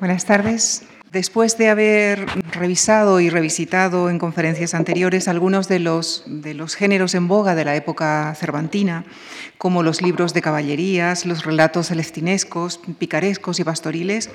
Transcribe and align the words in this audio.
Buenas 0.00 0.26
tardes. 0.26 0.84
Después 1.10 1.58
de 1.58 1.70
haber 1.70 2.24
revisado 2.52 3.18
y 3.18 3.30
revisitado 3.30 4.10
en 4.10 4.20
conferencias 4.20 4.72
anteriores 4.74 5.26
algunos 5.26 5.66
de 5.66 5.80
los, 5.80 6.22
de 6.26 6.54
los, 6.54 6.76
géneros 6.76 7.16
en 7.16 7.26
boga 7.26 7.56
de 7.56 7.64
la 7.64 7.74
época 7.74 8.32
cervantina, 8.38 9.04
como 9.56 9.82
los 9.82 10.00
libros 10.00 10.34
de 10.34 10.42
caballerías, 10.42 11.26
los 11.26 11.44
relatos 11.44 11.88
celestinescos, 11.88 12.78
picarescos 13.00 13.58
y 13.58 13.64
pastoriles, 13.64 14.30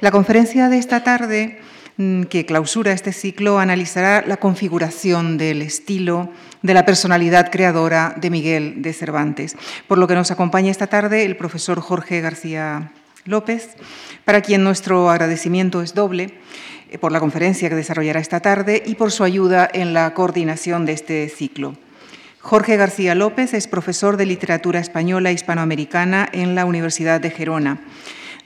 la 0.00 0.12
conferencia 0.12 0.68
de 0.68 0.78
esta 0.78 1.02
tarde 1.02 1.58
mm, 1.96 2.24
que 2.24 2.46
clausura 2.46 2.92
este 2.92 3.12
ciclo 3.12 3.58
analizará 3.58 4.22
la 4.24 4.36
configuración 4.36 5.38
del 5.38 5.60
estilo, 5.60 6.30
de 6.62 6.74
la 6.74 6.86
personalidad 6.86 7.50
creadora 7.50 8.14
de 8.16 8.30
Miguel 8.30 8.80
de 8.80 8.92
Cervantes, 8.92 9.56
por 9.88 9.98
lo 9.98 10.06
que 10.06 10.14
nos 10.14 10.30
acompaña 10.30 10.70
esta 10.70 10.86
tarde 10.86 11.24
el 11.24 11.36
profesor 11.36 11.80
Jorge 11.80 12.20
García 12.20 12.92
López, 13.24 13.76
para 14.24 14.40
quien 14.40 14.64
nuestro 14.64 15.10
agradecimiento 15.10 15.82
es 15.82 15.94
doble 15.94 16.38
eh, 16.90 16.98
por 16.98 17.12
la 17.12 17.20
conferencia 17.20 17.68
que 17.68 17.74
desarrollará 17.74 18.20
esta 18.20 18.40
tarde 18.40 18.82
y 18.84 18.94
por 18.94 19.12
su 19.12 19.24
ayuda 19.24 19.68
en 19.72 19.92
la 19.92 20.14
coordinación 20.14 20.86
de 20.86 20.92
este 20.92 21.28
ciclo. 21.28 21.74
Jorge 22.40 22.76
García 22.76 23.14
López 23.14 23.52
es 23.52 23.68
profesor 23.68 24.16
de 24.16 24.26
literatura 24.26 24.80
española 24.80 25.30
e 25.30 25.34
hispanoamericana 25.34 26.28
en 26.32 26.54
la 26.54 26.64
Universidad 26.64 27.20
de 27.20 27.30
Gerona. 27.30 27.80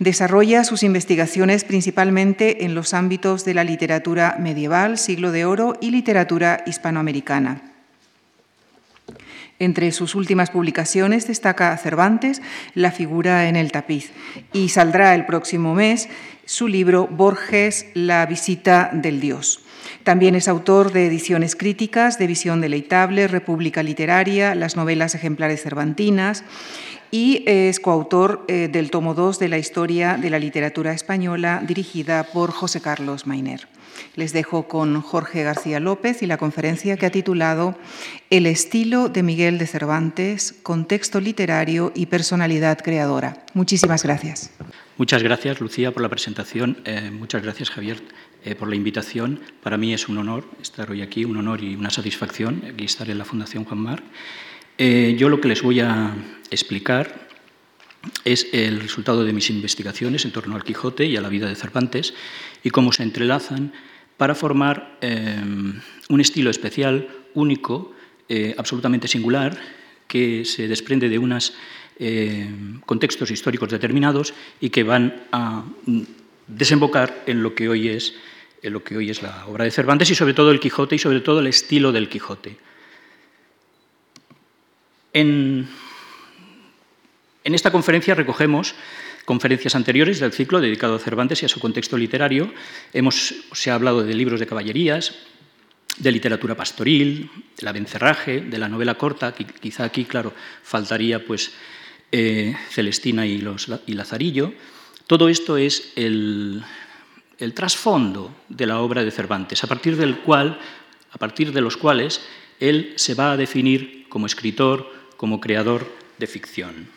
Desarrolla 0.00 0.64
sus 0.64 0.82
investigaciones 0.82 1.62
principalmente 1.62 2.64
en 2.64 2.74
los 2.74 2.94
ámbitos 2.94 3.44
de 3.44 3.54
la 3.54 3.62
literatura 3.62 4.36
medieval, 4.40 4.98
siglo 4.98 5.30
de 5.30 5.44
oro 5.44 5.74
y 5.80 5.92
literatura 5.92 6.64
hispanoamericana. 6.66 7.73
Entre 9.64 9.92
sus 9.92 10.14
últimas 10.14 10.50
publicaciones 10.50 11.26
destaca 11.26 11.74
Cervantes, 11.78 12.42
La 12.74 12.92
figura 12.92 13.48
en 13.48 13.56
el 13.56 13.72
tapiz, 13.72 14.12
y 14.52 14.68
saldrá 14.68 15.14
el 15.14 15.24
próximo 15.24 15.74
mes 15.74 16.10
su 16.44 16.68
libro 16.68 17.06
Borges, 17.06 17.86
La 17.94 18.26
visita 18.26 18.90
del 18.92 19.20
dios. 19.20 19.60
También 20.02 20.34
es 20.34 20.48
autor 20.48 20.92
de 20.92 21.06
ediciones 21.06 21.56
críticas 21.56 22.18
de 22.18 22.26
Visión 22.26 22.60
deleitable, 22.60 23.26
República 23.26 23.82
literaria, 23.82 24.54
las 24.54 24.76
novelas 24.76 25.14
ejemplares 25.14 25.62
cervantinas 25.62 26.44
y 27.10 27.42
es 27.46 27.80
coautor 27.80 28.44
eh, 28.48 28.68
del 28.70 28.90
tomo 28.90 29.14
2 29.14 29.38
de 29.38 29.48
la 29.48 29.56
historia 29.56 30.18
de 30.18 30.28
la 30.28 30.38
literatura 30.38 30.92
española 30.92 31.62
dirigida 31.66 32.24
por 32.24 32.50
José 32.50 32.82
Carlos 32.82 33.26
Mainer. 33.26 33.66
Les 34.16 34.32
dejo 34.32 34.68
con 34.68 35.00
Jorge 35.00 35.42
García 35.42 35.80
López 35.80 36.22
y 36.22 36.26
la 36.26 36.36
conferencia 36.36 36.96
que 36.96 37.06
ha 37.06 37.10
titulado 37.10 37.76
El 38.30 38.46
estilo 38.46 39.08
de 39.08 39.24
Miguel 39.24 39.58
de 39.58 39.66
Cervantes, 39.66 40.54
contexto 40.62 41.20
literario 41.20 41.90
y 41.96 42.06
personalidad 42.06 42.78
creadora. 42.78 43.44
Muchísimas 43.54 44.04
gracias. 44.04 44.52
Muchas 44.98 45.20
gracias, 45.24 45.60
Lucía, 45.60 45.90
por 45.90 46.02
la 46.02 46.08
presentación. 46.08 46.78
Eh, 46.84 47.10
muchas 47.12 47.42
gracias, 47.42 47.70
Javier, 47.70 48.00
eh, 48.44 48.54
por 48.54 48.68
la 48.68 48.76
invitación. 48.76 49.40
Para 49.60 49.76
mí 49.76 49.92
es 49.92 50.08
un 50.08 50.18
honor 50.18 50.44
estar 50.62 50.88
hoy 50.92 51.02
aquí, 51.02 51.24
un 51.24 51.36
honor 51.36 51.64
y 51.64 51.74
una 51.74 51.90
satisfacción 51.90 52.62
aquí 52.72 52.84
estar 52.84 53.10
en 53.10 53.18
la 53.18 53.24
Fundación 53.24 53.64
Juan 53.64 53.80
Mar. 53.80 54.02
Eh, 54.78 55.16
yo 55.18 55.28
lo 55.28 55.40
que 55.40 55.48
les 55.48 55.62
voy 55.62 55.80
a 55.80 56.14
explicar 56.52 57.26
es 58.24 58.46
el 58.52 58.80
resultado 58.80 59.24
de 59.24 59.32
mis 59.32 59.50
investigaciones 59.50 60.24
en 60.24 60.30
torno 60.30 60.54
al 60.54 60.62
Quijote 60.62 61.06
y 61.06 61.16
a 61.16 61.20
la 61.20 61.28
vida 61.28 61.48
de 61.48 61.56
Cervantes 61.56 62.14
y 62.62 62.70
cómo 62.70 62.92
se 62.92 63.02
entrelazan 63.02 63.72
para 64.24 64.34
formar 64.34 64.96
eh, 65.02 65.36
un 66.08 66.20
estilo 66.22 66.48
especial, 66.48 67.06
único, 67.34 67.92
eh, 68.26 68.54
absolutamente 68.56 69.06
singular, 69.06 69.54
que 70.08 70.46
se 70.46 70.66
desprende 70.66 71.10
de 71.10 71.18
unos 71.18 71.52
eh, 71.98 72.48
contextos 72.86 73.30
históricos 73.30 73.68
determinados 73.68 74.32
y 74.62 74.70
que 74.70 74.82
van 74.82 75.24
a 75.30 75.64
desembocar 76.46 77.24
en 77.26 77.42
lo 77.42 77.54
que 77.54 77.68
hoy 77.68 77.88
es 77.88 78.14
lo 78.62 78.82
que 78.82 78.96
hoy 78.96 79.10
es 79.10 79.20
la 79.20 79.44
obra 79.46 79.64
de 79.64 79.70
Cervantes 79.70 80.08
y 80.08 80.14
sobre 80.14 80.32
todo 80.32 80.50
el 80.52 80.58
Quijote 80.58 80.94
y 80.94 80.98
sobre 80.98 81.20
todo 81.20 81.40
el 81.40 81.46
estilo 81.48 81.92
del 81.92 82.08
Quijote. 82.08 82.56
En 85.12 85.68
en 87.44 87.54
esta 87.54 87.70
conferencia 87.70 88.14
recogemos 88.14 88.74
conferencias 89.24 89.74
anteriores 89.74 90.20
del 90.20 90.32
ciclo 90.32 90.60
dedicado 90.60 90.96
a 90.96 90.98
Cervantes 90.98 91.42
y 91.42 91.46
a 91.46 91.48
su 91.48 91.60
contexto 91.60 91.96
literario. 91.96 92.52
Hemos, 92.92 93.34
se 93.52 93.70
ha 93.70 93.74
hablado 93.74 94.02
de 94.02 94.14
libros 94.14 94.40
de 94.40 94.46
caballerías, 94.46 95.14
de 95.98 96.12
literatura 96.12 96.56
pastoril, 96.56 97.30
de 97.56 97.64
la 97.64 97.72
vencerraje, 97.72 98.40
de 98.40 98.58
la 98.58 98.68
novela 98.68 98.96
corta, 98.96 99.32
quizá 99.34 99.84
aquí, 99.84 100.04
claro, 100.04 100.32
faltaría 100.62 101.24
pues 101.24 101.52
eh, 102.10 102.56
Celestina 102.70 103.26
y, 103.26 103.38
los, 103.38 103.68
y, 103.86 103.94
Lazarillo. 103.94 104.52
Todo 105.06 105.28
esto 105.28 105.56
es 105.56 105.92
el, 105.96 106.62
el 107.38 107.54
trasfondo 107.54 108.34
de 108.48 108.66
la 108.66 108.80
obra 108.80 109.04
de 109.04 109.10
Cervantes, 109.10 109.62
a 109.62 109.66
partir 109.66 109.96
del 109.96 110.18
cual, 110.18 110.58
a 111.12 111.18
partir 111.18 111.52
de 111.52 111.60
los 111.60 111.76
cuales 111.76 112.20
él 112.60 112.94
se 112.96 113.14
va 113.14 113.32
a 113.32 113.36
definir 113.36 114.06
como 114.08 114.26
escritor, 114.26 114.92
como 115.16 115.40
creador 115.40 115.90
de 116.18 116.26
ficción. 116.26 116.93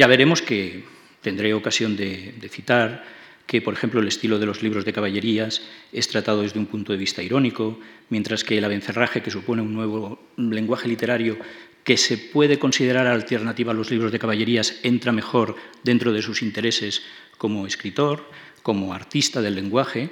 Ya 0.00 0.06
veremos 0.06 0.40
que 0.40 0.82
tendré 1.20 1.52
ocasión 1.52 1.94
de, 1.94 2.32
citar 2.48 3.04
que, 3.44 3.60
por 3.60 3.74
ejemplo, 3.74 4.00
el 4.00 4.08
estilo 4.08 4.38
de 4.38 4.46
los 4.46 4.62
libros 4.62 4.86
de 4.86 4.94
caballerías 4.94 5.60
es 5.92 6.08
tratado 6.08 6.40
desde 6.40 6.58
un 6.58 6.64
punto 6.64 6.92
de 6.92 6.98
vista 6.98 7.22
irónico, 7.22 7.78
mientras 8.08 8.42
que 8.42 8.56
el 8.56 8.64
abencerraje, 8.64 9.20
que 9.20 9.30
supone 9.30 9.60
un 9.60 9.74
nuevo 9.74 10.18
lenguaje 10.38 10.88
literario 10.88 11.36
que 11.84 11.98
se 11.98 12.16
puede 12.16 12.58
considerar 12.58 13.06
alternativa 13.08 13.72
a 13.72 13.74
los 13.74 13.90
libros 13.90 14.10
de 14.10 14.18
caballerías, 14.18 14.80
entra 14.84 15.12
mejor 15.12 15.56
dentro 15.84 16.14
de 16.14 16.22
sus 16.22 16.40
intereses 16.40 17.02
como 17.36 17.66
escritor, 17.66 18.24
como 18.62 18.94
artista 18.94 19.42
del 19.42 19.54
lenguaje, 19.54 20.08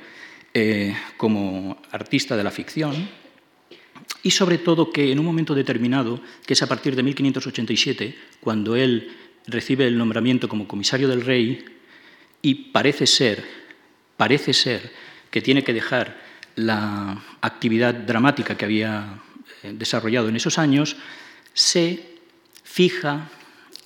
eh, 0.52 0.94
como 1.16 1.80
artista 1.92 2.36
de 2.36 2.44
la 2.44 2.50
ficción, 2.50 3.08
y 4.22 4.32
sobre 4.32 4.58
todo 4.58 4.90
que 4.90 5.12
en 5.12 5.18
un 5.18 5.24
momento 5.24 5.54
determinado, 5.54 6.20
que 6.44 6.52
es 6.52 6.62
a 6.62 6.66
partir 6.66 6.94
de 6.94 7.02
1587, 7.02 8.18
cuando 8.40 8.76
él 8.76 9.27
recibe 9.48 9.86
el 9.86 9.98
nombramiento 9.98 10.48
como 10.48 10.68
comisario 10.68 11.08
del 11.08 11.24
rey 11.24 11.64
y 12.42 12.54
parece 12.70 13.06
ser, 13.06 13.42
parece 14.16 14.52
ser 14.52 14.92
que 15.30 15.42
tiene 15.42 15.64
que 15.64 15.72
dejar 15.72 16.20
la 16.54 17.22
actividad 17.40 17.94
dramática 17.94 18.56
que 18.56 18.64
había 18.64 19.20
eh, 19.62 19.72
desarrollado 19.74 20.28
en 20.28 20.36
esos 20.36 20.58
años, 20.58 20.96
se 21.54 22.04
fija 22.62 23.30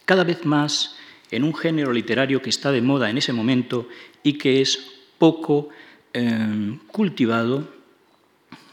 cada 0.04 0.24
vez 0.24 0.44
más 0.44 0.96
en 1.30 1.44
un 1.44 1.54
género 1.54 1.92
literario 1.92 2.42
que 2.42 2.50
está 2.50 2.72
de 2.72 2.82
moda 2.82 3.08
en 3.08 3.18
ese 3.18 3.32
momento 3.32 3.88
y 4.22 4.34
que 4.34 4.60
es 4.60 4.78
poco 5.18 5.68
eh, 6.12 6.78
cultivado, 6.88 7.72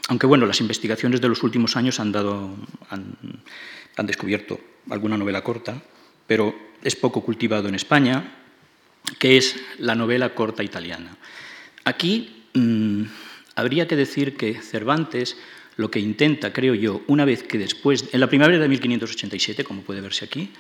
aunque 0.08 0.26
bueno, 0.26 0.46
las 0.46 0.60
investigaciones 0.60 1.22
de 1.22 1.30
los 1.30 1.44
últimos 1.44 1.78
años 1.78 2.00
han, 2.00 2.12
dado, 2.12 2.56
han 2.90 4.06
descubierto 4.06 4.60
alguna 4.90 5.18
novela 5.18 5.44
corta, 5.44 5.82
pero 6.26 6.69
es 6.84 6.96
poco 6.96 7.22
cultivado 7.22 7.68
en 7.68 7.76
España, 7.76 8.36
que 9.18 9.38
es 9.38 9.56
la 9.80 9.96
novela 9.96 10.34
corta 10.36 10.64
italiana. 10.64 11.18
Aquí 11.86 12.46
mm, 12.54 13.04
habría 13.56 13.88
que 13.88 13.96
decir 13.96 14.38
que 14.38 14.56
Cervantes 14.56 15.38
lo 15.78 15.90
que 15.90 16.00
intenta, 16.00 16.52
creo 16.52 16.76
yo, 16.76 17.02
una 17.08 17.24
vez 17.24 17.44
que 17.44 17.58
después, 17.58 18.10
en 18.12 18.20
la 18.20 18.28
primavera 18.28 18.60
de 18.60 18.68
1587, 18.68 19.64
como 19.64 19.82
puede 19.82 20.02
verse 20.02 20.26
aquí, 20.26 20.52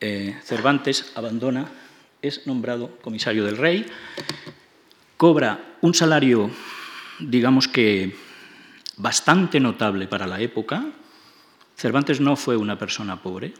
eh, 0.00 0.36
Cervantes 0.44 1.10
abandona, 1.16 1.66
es 2.22 2.46
nombrado 2.46 2.96
comisario 3.02 3.44
del 3.44 3.56
rey, 3.56 3.86
cobra 5.16 5.76
un 5.80 5.94
salario, 5.94 6.50
digamos 7.18 7.66
que 7.66 8.14
bastante 8.96 9.58
notable 9.58 10.06
para 10.06 10.26
la 10.26 10.40
época. 10.40 10.86
Cervantes 11.76 12.20
no 12.20 12.36
fue 12.36 12.56
una 12.56 12.78
persona 12.78 13.20
pobre, 13.20 13.52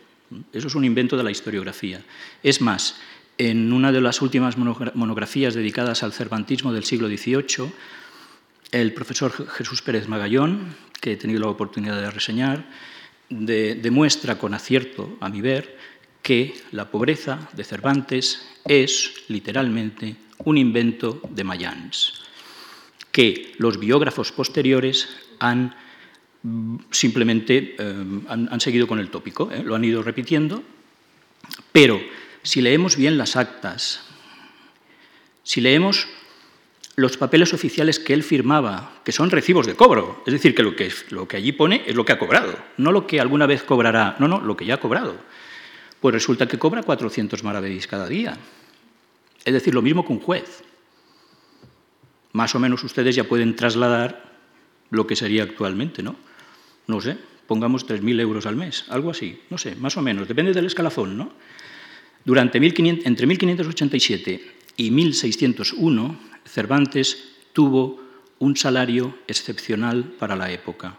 eso 0.52 0.68
es 0.68 0.74
un 0.74 0.84
invento 0.84 1.16
de 1.16 1.24
la 1.24 1.30
historiografía. 1.30 2.02
Es 2.42 2.60
más, 2.60 2.96
en 3.38 3.72
una 3.72 3.92
de 3.92 4.00
las 4.00 4.20
últimas 4.20 4.56
monografías 4.56 5.54
dedicadas 5.54 6.02
al 6.02 6.12
cervantismo 6.12 6.72
del 6.72 6.84
siglo 6.84 7.08
XVIII, 7.08 7.72
el 8.72 8.92
profesor 8.92 9.32
Jesús 9.48 9.80
Pérez 9.82 10.08
Magallón, 10.08 10.74
que 11.00 11.12
he 11.12 11.16
tenido 11.16 11.40
la 11.40 11.48
oportunidad 11.48 12.00
de 12.00 12.10
reseñar, 12.10 12.66
demuestra 13.30 14.38
con 14.38 14.54
acierto, 14.54 15.16
a 15.20 15.28
mi 15.28 15.40
ver, 15.40 15.76
que 16.22 16.54
la 16.72 16.90
pobreza 16.90 17.48
de 17.52 17.64
Cervantes 17.64 18.46
es 18.64 19.14
literalmente 19.28 20.16
un 20.44 20.58
invento 20.58 21.20
de 21.30 21.44
Mayans, 21.44 22.24
que 23.12 23.54
los 23.58 23.78
biógrafos 23.78 24.32
posteriores 24.32 25.08
han 25.38 25.74
simplemente 26.90 27.76
eh, 27.78 28.04
han, 28.28 28.60
seguido 28.60 28.86
con 28.86 28.98
el 28.98 29.10
tópico, 29.10 29.50
¿eh? 29.50 29.62
lo 29.64 29.74
han 29.74 29.84
ido 29.84 30.02
repitiendo, 30.02 30.62
pero 31.72 32.00
si 32.42 32.60
leemos 32.60 32.96
bien 32.96 33.18
las 33.18 33.36
actas, 33.36 34.04
si 35.42 35.60
leemos 35.60 36.06
los 36.96 37.16
papeles 37.16 37.54
oficiales 37.54 37.98
que 37.98 38.12
él 38.12 38.22
firmaba, 38.22 39.00
que 39.04 39.12
son 39.12 39.30
recibos 39.30 39.66
de 39.66 39.74
cobro, 39.74 40.22
es 40.26 40.32
decir, 40.32 40.54
que 40.54 40.62
lo 40.62 40.74
que, 40.74 40.92
lo 41.10 41.28
que 41.28 41.36
allí 41.36 41.52
pone 41.52 41.82
es 41.86 41.94
lo 41.94 42.04
que 42.04 42.12
ha 42.12 42.18
cobrado, 42.18 42.56
no 42.76 42.92
lo 42.92 43.06
que 43.06 43.20
alguna 43.20 43.46
vez 43.46 43.62
cobrará, 43.62 44.16
no, 44.18 44.28
no, 44.28 44.40
lo 44.40 44.56
que 44.56 44.66
ya 44.66 44.74
ha 44.74 44.80
cobrado. 44.80 45.16
Pues 46.00 46.12
resulta 46.12 46.46
que 46.46 46.58
cobra 46.58 46.82
400 46.82 47.42
maravedís 47.42 47.86
cada 47.86 48.08
día. 48.08 48.36
Es 49.44 49.52
decir, 49.52 49.74
lo 49.74 49.82
mismo 49.82 50.06
que 50.06 50.12
un 50.12 50.20
juez. 50.20 50.62
Más 52.32 52.54
o 52.54 52.60
menos 52.60 52.84
ustedes 52.84 53.16
ya 53.16 53.24
pueden 53.24 53.56
trasladar 53.56 54.28
lo 54.90 55.06
que 55.06 55.16
sería 55.16 55.42
actualmente, 55.42 56.02
¿no? 56.02 56.16
No 56.88 57.00
sé, 57.00 57.16
pongamos 57.46 57.86
3.000 57.86 58.20
euros 58.20 58.46
al 58.46 58.56
mes, 58.56 58.84
algo 58.88 59.10
así, 59.10 59.40
no 59.50 59.58
sé, 59.58 59.76
más 59.76 59.96
o 59.96 60.02
menos, 60.02 60.26
depende 60.26 60.52
del 60.52 60.66
escalafón, 60.66 61.16
¿no? 61.16 61.32
Durante 62.24 62.58
entre 62.58 63.26
1587 63.26 64.52
y 64.76 64.90
1601, 64.90 66.20
Cervantes 66.44 67.36
tuvo 67.52 68.02
un 68.38 68.56
salario 68.56 69.18
excepcional 69.26 70.04
para 70.18 70.36
la 70.36 70.50
época. 70.50 70.96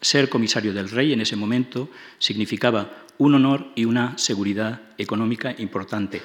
Ser 0.00 0.28
comisario 0.28 0.72
del 0.72 0.88
rey 0.88 1.12
en 1.12 1.20
ese 1.20 1.36
momento 1.36 1.88
significaba 2.18 3.04
un 3.18 3.34
honor 3.34 3.72
y 3.74 3.84
una 3.84 4.16
seguridad 4.18 4.82
económica 4.98 5.54
importante, 5.58 6.22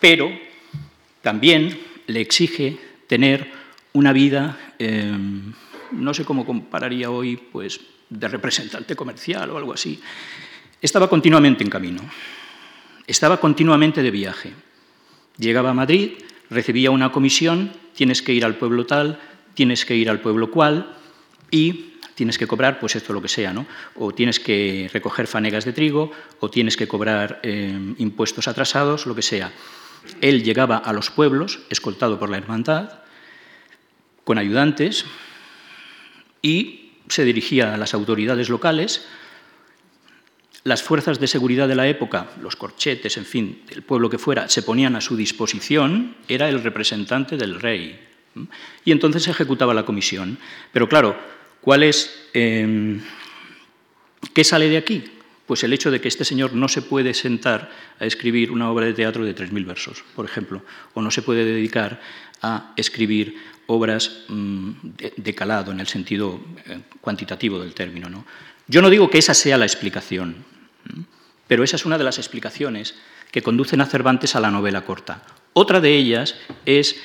pero 0.00 0.30
también 1.22 1.78
le 2.06 2.20
exige 2.20 2.78
tener 3.06 3.50
una 3.94 4.12
vida, 4.12 4.74
em, 4.78 5.54
no 5.92 6.12
sé 6.12 6.24
cómo 6.24 6.44
compararía 6.44 7.10
hoy, 7.10 7.36
pues 7.36 7.80
de 8.10 8.28
representante 8.28 8.96
comercial 8.96 9.50
o 9.50 9.56
algo 9.56 9.72
así. 9.72 10.00
Estaba 10.80 11.08
continuamente 11.08 11.64
en 11.64 11.70
camino, 11.70 12.02
estaba 13.06 13.40
continuamente 13.40 14.02
de 14.02 14.10
viaje. 14.10 14.52
Llegaba 15.38 15.70
a 15.70 15.74
Madrid, 15.74 16.12
recibía 16.50 16.90
una 16.90 17.10
comisión, 17.10 17.72
tienes 17.94 18.22
que 18.22 18.32
ir 18.32 18.44
al 18.44 18.56
pueblo 18.56 18.86
tal, 18.86 19.18
tienes 19.54 19.84
que 19.84 19.96
ir 19.96 20.10
al 20.10 20.20
pueblo 20.20 20.50
cual 20.50 20.94
y 21.50 21.94
tienes 22.14 22.38
que 22.38 22.46
cobrar, 22.46 22.78
pues 22.78 22.96
esto 22.96 23.12
lo 23.12 23.22
que 23.22 23.28
sea, 23.28 23.52
¿no? 23.52 23.66
O 23.96 24.12
tienes 24.12 24.38
que 24.38 24.88
recoger 24.92 25.26
fanegas 25.26 25.64
de 25.64 25.72
trigo, 25.72 26.12
o 26.40 26.50
tienes 26.50 26.76
que 26.76 26.86
cobrar 26.86 27.40
eh, 27.42 27.94
impuestos 27.98 28.46
atrasados, 28.46 29.06
lo 29.06 29.14
que 29.14 29.22
sea. 29.22 29.52
Él 30.20 30.44
llegaba 30.44 30.76
a 30.76 30.92
los 30.92 31.10
pueblos, 31.10 31.60
escoltado 31.70 32.18
por 32.18 32.30
la 32.30 32.36
hermandad, 32.36 33.00
con 34.22 34.38
ayudantes, 34.38 35.04
y 36.40 36.83
se 37.08 37.24
dirigía 37.24 37.74
a 37.74 37.76
las 37.76 37.94
autoridades 37.94 38.48
locales. 38.48 39.06
Las 40.64 40.82
fuerzas 40.82 41.20
de 41.20 41.26
seguridad 41.26 41.68
de 41.68 41.74
la 41.74 41.88
época, 41.88 42.30
los 42.40 42.56
corchetes, 42.56 43.16
en 43.18 43.26
fin, 43.26 43.62
el 43.70 43.82
pueblo 43.82 44.08
que 44.08 44.18
fuera, 44.18 44.48
se 44.48 44.62
ponían 44.62 44.96
a 44.96 45.00
su 45.00 45.16
disposición, 45.16 46.16
era 46.26 46.48
el 46.48 46.62
representante 46.62 47.36
del 47.36 47.60
rey. 47.60 48.00
Y 48.84 48.92
entonces 48.92 49.22
se 49.22 49.30
ejecutaba 49.30 49.74
la 49.74 49.84
comisión. 49.84 50.38
Pero 50.72 50.88
claro, 50.88 51.16
¿cuál 51.60 51.82
es, 51.82 52.28
em, 52.32 53.00
¿qué 54.32 54.42
sale 54.42 54.68
de 54.68 54.78
aquí? 54.78 55.04
Pues 55.46 55.62
el 55.62 55.72
hecho 55.72 55.90
de 55.90 56.00
que 56.00 56.08
este 56.08 56.24
señor 56.24 56.54
no 56.54 56.68
se 56.68 56.82
puede 56.82 57.12
sentar 57.12 57.70
a 58.00 58.06
escribir 58.06 58.50
una 58.50 58.70
obra 58.70 58.86
de 58.86 58.94
teatro 58.94 59.24
de 59.24 59.34
3.000 59.34 59.66
versos, 59.66 60.04
por 60.16 60.24
ejemplo, 60.24 60.62
o 60.94 61.02
no 61.02 61.10
se 61.10 61.22
puede 61.22 61.44
dedicar 61.44 62.00
a 62.40 62.72
escribir 62.76 63.36
obras 63.66 64.24
mm, 64.28 64.70
de, 65.16 65.34
calado 65.34 65.72
en 65.72 65.80
el 65.80 65.86
sentido 65.86 66.40
eh, 66.66 66.80
cuantitativo 67.00 67.58
del 67.58 67.74
término. 67.74 68.08
¿no? 68.08 68.24
Yo 68.68 68.82
no 68.82 68.90
digo 68.90 69.10
que 69.10 69.18
esa 69.18 69.34
sea 69.34 69.58
la 69.58 69.66
explicación, 69.66 70.44
pero 71.46 71.64
esa 71.64 71.76
es 71.76 71.84
una 71.84 71.98
de 71.98 72.04
las 72.04 72.18
explicaciones 72.18 72.94
que 73.30 73.42
conducen 73.42 73.80
a 73.80 73.86
Cervantes 73.86 74.36
a 74.36 74.40
la 74.40 74.50
novela 74.50 74.84
corta. 74.84 75.22
Otra 75.52 75.80
de 75.80 75.94
ellas 75.94 76.36
es 76.66 76.96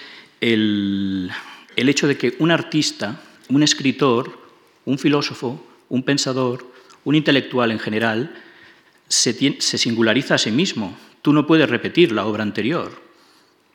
el, 0.42 1.32
hecho 1.76 2.08
de 2.08 2.18
que 2.18 2.36
un 2.40 2.52
artista, 2.52 3.22
un 3.50 3.64
escritor, 3.64 4.40
un 4.86 4.98
filósofo, 4.98 5.66
un 5.90 6.04
pensador, 6.04 6.72
un 7.04 7.16
intelectual 7.16 7.72
en 7.72 7.80
general, 7.80 8.36
se, 9.08 9.34
singulariza 9.60 10.36
a 10.36 10.38
sí 10.38 10.52
mismo. 10.52 10.98
Tú 11.22 11.34
no 11.34 11.46
puedes 11.46 11.70
repetir 11.70 12.12
la 12.12 12.26
obra 12.26 12.44
anterior, 12.44 13.02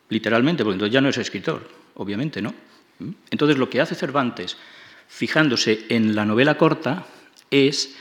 literalmente, 0.08 0.62
porque 0.62 0.74
entonces 0.74 0.94
ya 0.94 1.00
no 1.00 1.08
es 1.08 1.18
escritor, 1.18 1.68
obviamente, 1.94 2.40
¿no? 2.40 2.54
Entonces 3.30 3.58
lo 3.58 3.68
que 3.68 3.80
hace 3.80 3.94
Cervantes, 3.94 4.56
fijándose 5.08 5.86
en 5.88 6.14
la 6.14 6.24
novela 6.24 6.56
corta, 6.56 7.06
es, 7.50 7.96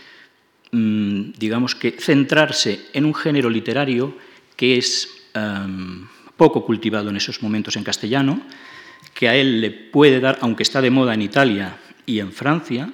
mm, 0.71 1.31
digamos 1.37 1.75
que, 1.75 1.91
centrarse 1.91 2.87
en 2.93 3.05
un 3.05 3.13
género 3.13 3.49
literario 3.49 4.15
que 4.55 4.77
es 4.77 5.09
poco 6.37 6.63
cultivado 6.63 7.09
en 7.09 7.17
esos 7.17 7.41
momentos 7.41 7.75
en 7.75 7.83
castellano, 7.83 8.41
que 9.13 9.29
a 9.29 9.35
él 9.35 9.61
le 9.61 9.71
puede 9.71 10.19
dar, 10.19 10.37
aunque 10.41 10.63
está 10.63 10.81
de 10.81 10.91
moda 10.91 11.13
en 11.13 11.21
Italia 11.21 11.77
y 12.05 12.19
en 12.19 12.31
Francia, 12.31 12.91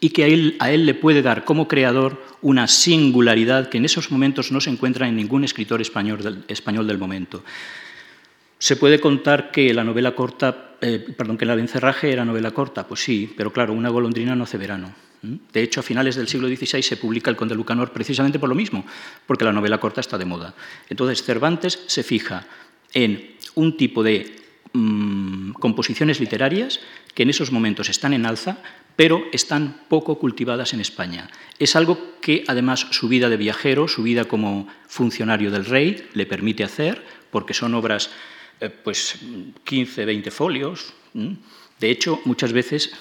y 0.00 0.10
que 0.10 0.24
a 0.24 0.26
él, 0.26 0.56
a 0.58 0.70
él 0.70 0.86
le 0.86 0.94
puede 0.94 1.22
dar 1.22 1.44
como 1.44 1.68
creador 1.68 2.22
una 2.42 2.66
singularidad 2.66 3.68
que 3.68 3.78
en 3.78 3.84
esos 3.84 4.10
momentos 4.10 4.52
no 4.52 4.60
se 4.60 4.70
encuentra 4.70 5.08
en 5.08 5.16
ningún 5.16 5.44
escritor 5.44 5.80
español 5.80 6.22
del, 6.22 6.44
español 6.48 6.86
del 6.86 6.98
momento. 6.98 7.44
Se 8.58 8.76
puede 8.76 9.00
contar 9.00 9.50
que 9.50 9.72
la 9.74 9.84
novela 9.84 10.14
corta, 10.14 10.76
eh, 10.80 11.04
perdón, 11.16 11.38
que 11.38 11.46
la 11.46 11.56
de 11.56 11.62
encerraje 11.62 12.12
era 12.12 12.24
novela 12.24 12.52
corta, 12.52 12.86
pues 12.86 13.00
sí, 13.00 13.32
pero 13.36 13.52
claro, 13.52 13.72
una 13.72 13.90
golondrina 13.90 14.34
no 14.34 14.44
hace 14.44 14.58
verano. 14.58 14.94
De 15.22 15.62
hecho, 15.62 15.80
a 15.80 15.82
finales 15.82 16.14
del 16.16 16.28
siglo 16.28 16.48
XVI 16.48 16.82
se 16.82 16.96
publica 16.96 17.30
El 17.30 17.36
Conde 17.36 17.54
Lucanor 17.54 17.92
precisamente 17.92 18.38
por 18.38 18.48
lo 18.48 18.54
mismo, 18.54 18.84
porque 19.26 19.44
la 19.44 19.52
novela 19.52 19.78
corta 19.78 20.00
está 20.00 20.18
de 20.18 20.24
moda. 20.24 20.54
Entonces, 20.88 21.22
Cervantes 21.22 21.82
se 21.86 22.02
fija 22.02 22.46
en 22.92 23.34
un 23.54 23.76
tipo 23.76 24.02
de 24.02 24.36
mm, 24.72 25.52
composiciones 25.52 26.20
literarias 26.20 26.80
que 27.14 27.24
en 27.24 27.30
esos 27.30 27.50
momentos 27.50 27.88
están 27.88 28.12
en 28.12 28.26
alza, 28.26 28.58
pero 28.96 29.24
están 29.32 29.82
poco 29.88 30.18
cultivadas 30.18 30.72
en 30.72 30.80
España. 30.80 31.28
Es 31.58 31.76
algo 31.76 32.16
que, 32.20 32.44
además, 32.48 32.86
su 32.90 33.08
vida 33.08 33.28
de 33.28 33.36
viajero, 33.36 33.88
su 33.88 34.02
vida 34.02 34.24
como 34.24 34.66
funcionario 34.88 35.50
del 35.50 35.66
rey, 35.66 36.08
le 36.14 36.26
permite 36.26 36.64
hacer, 36.64 37.04
porque 37.30 37.54
son 37.54 37.74
obras, 37.74 38.10
eh, 38.60 38.70
pues, 38.70 39.18
15, 39.64 40.04
20 40.04 40.30
folios. 40.30 40.94
De 41.78 41.90
hecho, 41.90 42.20
muchas 42.24 42.52
veces 42.52 42.92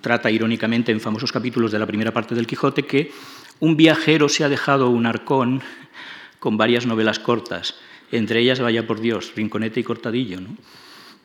trata 0.00 0.30
irónicamente 0.30 0.92
en 0.92 1.00
famosos 1.00 1.32
capítulos 1.32 1.72
de 1.72 1.78
la 1.78 1.86
primera 1.86 2.12
parte 2.12 2.34
del 2.34 2.46
Quijote 2.46 2.84
que 2.84 3.12
un 3.60 3.76
viajero 3.76 4.28
se 4.28 4.44
ha 4.44 4.48
dejado 4.48 4.88
un 4.90 5.06
arcón 5.06 5.62
con 6.38 6.56
varias 6.56 6.86
novelas 6.86 7.18
cortas, 7.18 7.76
entre 8.12 8.40
ellas, 8.40 8.60
vaya 8.60 8.86
por 8.86 9.00
Dios, 9.00 9.32
Rinconete 9.34 9.80
y 9.80 9.82
Cortadillo. 9.82 10.38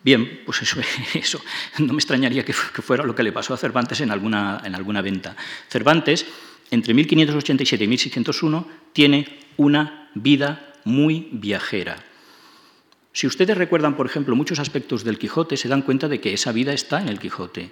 Bien, 0.03 0.41
pues 0.45 0.61
eso, 0.61 0.79
eso, 1.13 1.41
no 1.79 1.93
me 1.93 1.99
extrañaría 1.99 2.45
que 2.45 2.53
fuera 2.53 3.03
lo 3.03 3.15
que 3.15 3.23
le 3.23 3.31
pasó 3.31 3.53
a 3.53 3.57
Cervantes 3.57 4.01
en 4.01 4.11
alguna, 4.11 4.61
en 4.63 4.75
alguna 4.75 5.01
venta. 5.01 5.35
Cervantes, 5.67 6.25
entre 6.71 6.93
1587 6.93 7.83
y 7.83 7.87
1601, 7.87 8.67
tiene 8.93 9.39
una 9.57 10.09
vida 10.15 10.73
muy 10.85 11.29
viajera. 11.31 11.97
Si 13.11 13.27
ustedes 13.27 13.57
recuerdan, 13.57 13.97
por 13.97 14.05
ejemplo, 14.05 14.35
muchos 14.35 14.59
aspectos 14.59 15.03
del 15.03 15.17
Quijote, 15.17 15.57
se 15.57 15.67
dan 15.67 15.81
cuenta 15.81 16.07
de 16.07 16.21
que 16.21 16.33
esa 16.33 16.51
vida 16.51 16.73
está 16.73 17.01
en 17.01 17.09
el 17.09 17.19
Quijote. 17.19 17.71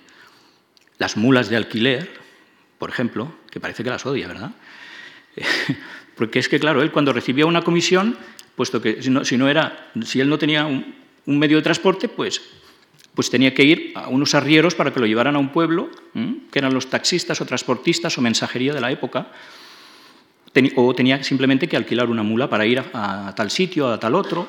Las 0.98 1.16
mulas 1.16 1.50
de 1.50 1.56
alquiler, 1.56 2.12
por 2.80 2.90
ejemplo, 2.90 3.34
que 3.52 3.60
parece 3.60 3.84
que 3.84 3.90
las 3.90 4.06
odia, 4.06 4.28
¿verdad? 4.28 4.52
Porque 6.16 6.40
es 6.40 6.50
que, 6.50 6.60
claro, 6.60 6.82
él 6.82 6.92
cuando 6.92 7.14
recibía 7.14 7.46
una 7.46 7.62
comisión, 7.62 8.18
puesto 8.56 8.82
que 8.82 9.02
si 9.04 9.10
no, 9.10 9.48
era, 9.48 9.92
si 10.04 10.20
él 10.20 10.28
no 10.28 10.40
tenía 10.40 10.66
un, 10.66 10.96
medio 11.28 11.58
de 11.58 11.64
transporte, 11.64 12.08
pues, 12.08 12.42
pues 13.14 13.30
tenía 13.30 13.54
que 13.54 13.64
ir 13.64 13.92
a 13.96 14.08
unos 14.08 14.36
arrieros 14.36 14.76
para 14.76 14.94
que 14.94 15.00
lo 15.00 15.06
llevaran 15.06 15.36
a 15.36 15.40
un 15.40 15.50
pueblo, 15.50 15.90
que 16.14 16.60
eran 16.60 16.74
los 16.74 16.88
taxistas 16.88 17.42
o 17.42 17.46
transportistas 17.46 18.18
o 18.18 18.22
mensajería 18.22 18.74
de 18.74 18.82
la 18.82 18.92
época, 18.92 19.32
o 20.76 20.96
tenía 20.96 21.24
simplemente 21.24 21.68
que 21.68 21.78
alquilar 21.78 22.10
una 22.10 22.24
mula 22.24 22.50
para 22.50 22.66
ir 22.66 22.84
a, 22.94 23.34
tal 23.36 23.52
sitio, 23.52 23.88
a 23.92 24.00
tal 24.00 24.16
otro. 24.16 24.48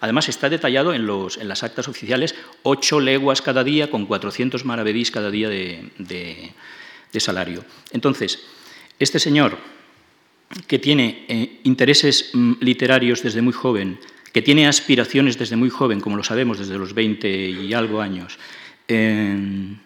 Además, 0.00 0.28
está 0.28 0.48
detallado 0.48 0.94
en, 0.94 1.06
las 1.46 1.62
actas 1.62 1.88
oficiales 1.88 2.34
ocho 2.62 3.00
leguas 3.00 3.42
cada 3.42 3.64
día 3.64 3.90
con 3.90 4.06
400 4.06 4.64
maravedís 4.64 5.10
cada 5.10 5.30
día 5.30 5.48
de, 5.48 6.52
salario. 7.18 7.64
Entonces, 7.92 8.40
este 8.98 9.18
señor, 9.18 9.58
que 10.66 10.78
tiene 10.78 11.26
eh, 11.28 11.60
intereses 11.64 12.30
mm, 12.32 12.54
literarios 12.60 13.22
desde 13.22 13.42
muy 13.42 13.52
joven, 13.52 14.00
que 14.32 14.42
tiene 14.42 14.66
aspiraciones 14.66 15.38
desde 15.38 15.56
muy 15.56 15.70
joven, 15.70 16.00
como 16.00 16.16
lo 16.16 16.22
sabemos 16.22 16.58
desde 16.58 16.78
los 16.78 16.94
20 16.94 17.28
y 17.28 17.74
algo 17.74 18.00
años, 18.00 18.38
em, 18.86 19.76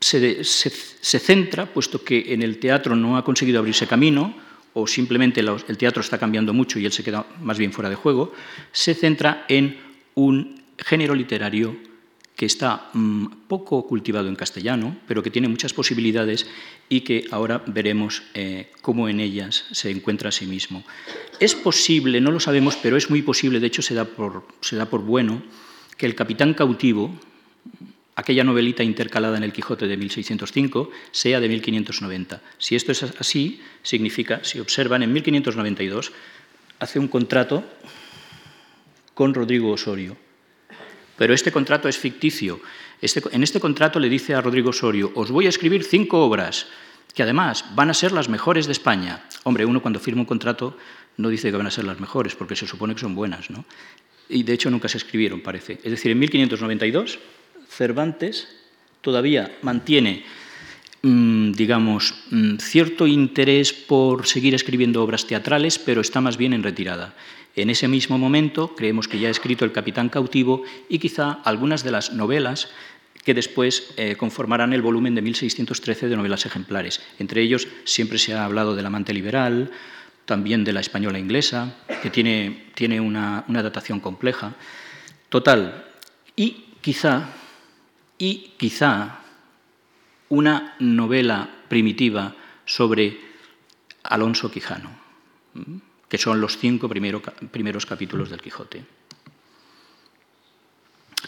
se, 0.00 0.44
centra, 1.18 1.66
puesto 1.66 2.02
que 2.04 2.32
en 2.32 2.42
el 2.42 2.58
teatro 2.58 2.94
no 2.96 3.16
ha 3.16 3.24
conseguido 3.24 3.58
abrirse 3.58 3.86
camino, 3.86 4.34
o 4.74 4.86
simplemente 4.86 5.40
el 5.40 5.78
teatro 5.78 6.02
está 6.02 6.18
cambiando 6.18 6.52
mucho 6.52 6.78
y 6.78 6.84
él 6.84 6.92
se 6.92 7.02
queda 7.02 7.24
más 7.40 7.58
bien 7.58 7.72
fuera 7.72 7.88
de 7.88 7.96
juego, 7.96 8.34
se 8.72 8.94
centra 8.94 9.46
en 9.48 9.78
un 10.14 10.62
género 10.78 11.14
literario 11.14 11.76
que 12.36 12.44
está 12.44 12.90
mm, 12.92 13.48
poco 13.48 13.86
cultivado 13.86 14.28
en 14.28 14.36
castellano, 14.36 14.96
pero 15.08 15.22
que 15.22 15.30
tiene 15.30 15.48
muchas 15.48 15.72
posibilidades 15.72 16.46
y 16.88 17.00
que 17.00 17.24
ahora 17.30 17.64
veremos 17.66 18.22
eh, 18.34 18.70
cómo 18.82 19.08
en 19.08 19.20
ellas 19.20 19.64
se 19.72 19.90
encuentra 19.90 20.28
a 20.28 20.32
sí 20.32 20.46
mismo. 20.46 20.84
Es 21.40 21.54
posible, 21.54 22.20
no 22.20 22.30
lo 22.30 22.38
sabemos, 22.38 22.76
pero 22.76 22.96
es 22.96 23.08
muy 23.08 23.22
posible, 23.22 23.58
de 23.58 23.66
hecho 23.66 23.82
se 23.82 23.94
da 23.94 24.04
por, 24.04 24.46
se 24.60 24.76
da 24.76 24.84
por 24.84 25.00
bueno, 25.00 25.42
que 25.96 26.04
el 26.04 26.14
capitán 26.14 26.52
cautivo, 26.52 27.18
aquella 28.16 28.44
novelita 28.44 28.84
intercalada 28.84 29.38
en 29.38 29.42
el 29.42 29.52
Quijote 29.52 29.86
de 29.86 29.96
1605 29.96 30.90
sea 31.12 31.40
de 31.40 31.48
1590. 31.48 32.42
Si 32.58 32.76
esto 32.76 32.92
es 32.92 33.02
así, 33.02 33.62
significa, 33.82 34.44
si 34.44 34.60
observan, 34.60 35.02
en 35.02 35.12
1592 35.14 36.12
hace 36.78 36.98
un 36.98 37.08
contrato 37.08 37.64
con 39.14 39.32
Rodrigo 39.32 39.70
Osorio. 39.70 40.25
Pero 41.16 41.34
este 41.34 41.52
contrato 41.52 41.88
es 41.88 41.98
ficticio. 41.98 42.60
Este, 43.00 43.22
en 43.32 43.42
este 43.42 43.60
contrato 43.60 43.98
le 43.98 44.08
dice 44.08 44.34
a 44.34 44.40
Rodrigo 44.40 44.70
Osorio, 44.70 45.12
os 45.14 45.30
voy 45.30 45.46
a 45.46 45.50
escribir 45.50 45.84
cinco 45.84 46.24
obras 46.24 46.66
que 47.14 47.22
además 47.22 47.64
van 47.74 47.88
a 47.88 47.94
ser 47.94 48.12
las 48.12 48.28
mejores 48.28 48.66
de 48.66 48.72
España. 48.72 49.24
Hombre, 49.44 49.64
uno 49.64 49.80
cuando 49.80 49.98
firma 49.98 50.20
un 50.20 50.26
contrato 50.26 50.76
no 51.16 51.30
dice 51.30 51.50
que 51.50 51.56
van 51.56 51.66
a 51.66 51.70
ser 51.70 51.84
las 51.84 51.98
mejores, 51.98 52.34
porque 52.34 52.56
se 52.56 52.66
supone 52.66 52.94
que 52.94 53.00
son 53.00 53.14
buenas, 53.14 53.48
¿no? 53.48 53.64
Y 54.28 54.42
de 54.42 54.52
hecho 54.52 54.70
nunca 54.70 54.88
se 54.88 54.98
escribieron, 54.98 55.40
parece. 55.40 55.80
Es 55.82 55.90
decir, 55.90 56.10
en 56.10 56.18
1592 56.18 57.18
Cervantes 57.70 58.48
todavía 59.00 59.56
mantiene, 59.62 60.24
mm, 61.02 61.52
digamos, 61.52 62.14
mm, 62.30 62.56
cierto 62.58 63.06
interés 63.06 63.72
por 63.72 64.26
seguir 64.26 64.54
escribiendo 64.54 65.02
obras 65.02 65.26
teatrales, 65.26 65.78
pero 65.78 66.00
está 66.00 66.20
más 66.20 66.36
bien 66.36 66.52
en 66.52 66.62
retirada. 66.62 67.14
En 67.56 67.70
ese 67.70 67.88
mismo 67.88 68.18
momento 68.18 68.74
creemos 68.76 69.08
que 69.08 69.18
ya 69.18 69.28
ha 69.28 69.30
escrito 69.30 69.64
El 69.64 69.72
Capitán 69.72 70.10
Cautivo 70.10 70.62
y 70.90 70.98
quizá 70.98 71.32
algunas 71.42 71.82
de 71.82 71.90
las 71.90 72.12
novelas 72.12 72.68
que 73.24 73.32
después 73.32 73.92
eh, 73.96 74.14
conformarán 74.16 74.74
el 74.74 74.82
volumen 74.82 75.14
de 75.14 75.22
1613 75.22 76.08
de 76.08 76.16
novelas 76.16 76.44
ejemplares. 76.44 77.00
Entre 77.18 77.40
ellos 77.40 77.66
siempre 77.84 78.18
se 78.18 78.34
ha 78.34 78.44
hablado 78.44 78.76
del 78.76 78.86
amante 78.86 79.14
liberal, 79.14 79.72
también 80.26 80.64
de 80.64 80.74
la 80.74 80.80
española 80.80 81.18
inglesa, 81.18 81.74
que 82.02 82.10
tiene, 82.10 82.66
tiene 82.74 83.00
una, 83.00 83.44
una 83.48 83.62
datación 83.62 84.00
compleja. 84.00 84.54
Total, 85.30 85.86
y 86.36 86.66
quizá, 86.82 87.30
y 88.18 88.52
quizá 88.58 89.20
una 90.28 90.76
novela 90.78 91.50
primitiva 91.68 92.36
sobre 92.64 93.18
Alonso 94.02 94.50
Quijano, 94.50 94.90
que 96.08 96.18
son 96.18 96.40
los 96.40 96.58
cinco 96.58 96.88
primeros 96.88 97.86
capítulos 97.86 98.30
del 98.30 98.40
Quijote. 98.40 98.84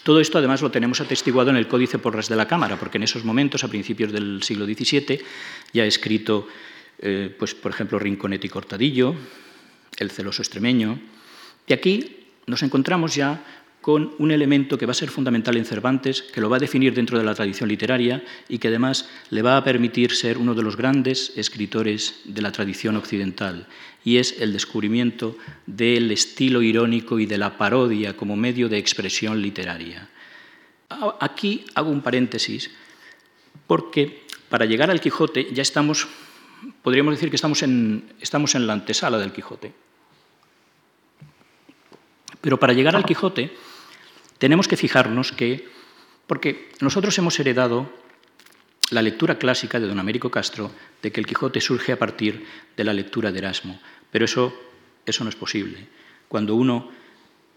Todo 0.03 0.19
esto 0.19 0.37
además 0.37 0.61
lo 0.61 0.71
tenemos 0.71 1.01
atestiguado 1.01 1.49
en 1.49 1.57
el 1.57 1.67
Códice 1.67 1.99
Porras 1.99 2.29
de 2.29 2.35
la 2.35 2.47
Cámara, 2.47 2.77
porque 2.79 2.97
en 2.97 3.03
esos 3.03 3.25
momentos, 3.25 3.63
a 3.63 3.67
principios 3.67 4.11
del 4.11 4.41
siglo 4.43 4.65
XVII, 4.65 5.19
ya 5.73 5.83
ha 5.83 5.85
escrito 5.85 6.47
eh, 6.99 7.33
pues, 7.37 7.55
por 7.55 7.71
ejemplo, 7.71 7.99
Rinconet 7.99 8.43
y 8.43 8.49
Cortadillo, 8.49 9.15
El 9.97 10.11
celoso 10.11 10.41
extremeño. 10.41 10.99
Y 11.67 11.73
aquí 11.73 12.27
nos 12.47 12.63
encontramos 12.63 13.15
ya 13.15 13.58
con 13.81 14.13
un 14.19 14.31
elemento 14.31 14.77
que 14.77 14.85
va 14.85 14.91
a 14.91 14.95
ser 14.95 15.09
fundamental 15.09 15.55
en 15.57 15.65
Cervantes, 15.65 16.21
que 16.21 16.41
lo 16.41 16.49
va 16.49 16.57
a 16.57 16.59
definir 16.59 16.93
dentro 16.93 17.17
de 17.17 17.23
la 17.23 17.33
tradición 17.33 17.69
literaria 17.69 18.23
y 18.47 18.59
que 18.59 18.67
además 18.67 19.09
le 19.29 19.41
va 19.41 19.57
a 19.57 19.63
permitir 19.63 20.15
ser 20.15 20.37
uno 20.37 20.53
de 20.53 20.63
los 20.63 20.75
grandes 20.75 21.31
escritores 21.35 22.21
de 22.25 22.41
la 22.41 22.51
tradición 22.51 22.97
occidental, 22.97 23.67
y 24.03 24.17
es 24.17 24.39
el 24.39 24.53
descubrimiento 24.53 25.37
del 25.65 26.11
estilo 26.11 26.61
irónico 26.61 27.19
y 27.19 27.25
de 27.25 27.37
la 27.37 27.57
parodia 27.57 28.15
como 28.15 28.35
medio 28.35 28.69
de 28.69 28.77
expresión 28.77 29.41
literaria. 29.41 30.09
Aquí 31.19 31.65
hago 31.75 31.89
un 31.89 32.01
paréntesis, 32.01 32.71
porque 33.67 34.23
para 34.49 34.65
llegar 34.65 34.89
al 34.89 34.99
Quijote 34.99 35.49
ya 35.53 35.61
estamos 35.61 36.07
podríamos 36.81 37.13
decir 37.13 37.29
que 37.29 37.35
estamos 37.35 37.63
en, 37.63 38.11
estamos 38.19 38.55
en 38.55 38.67
la 38.67 38.73
antesala 38.73 39.17
del 39.17 39.31
Quijote. 39.31 39.73
Pero 42.41 42.59
para 42.59 42.73
llegar 42.73 42.95
al 42.95 43.05
Quijote 43.05 43.51
tenemos 44.39 44.67
que 44.67 44.77
fijarnos 44.77 45.31
que, 45.31 45.67
porque 46.25 46.71
nosotros 46.81 47.17
hemos 47.19 47.39
heredado 47.39 47.93
la 48.89 49.03
lectura 49.03 49.37
clásica 49.37 49.79
de 49.79 49.87
don 49.87 49.99
Américo 49.99 50.31
Castro 50.31 50.71
de 51.03 51.11
que 51.11 51.19
el 51.19 51.27
Quijote 51.27 51.61
surge 51.61 51.91
a 51.91 51.99
partir 51.99 52.45
de 52.75 52.83
la 52.83 52.93
lectura 52.93 53.31
de 53.31 53.37
Erasmo, 53.37 53.79
pero 54.11 54.25
eso, 54.25 54.57
eso 55.05 55.23
no 55.23 55.29
es 55.29 55.35
posible. 55.35 55.87
Cuando 56.27 56.55
uno 56.55 56.89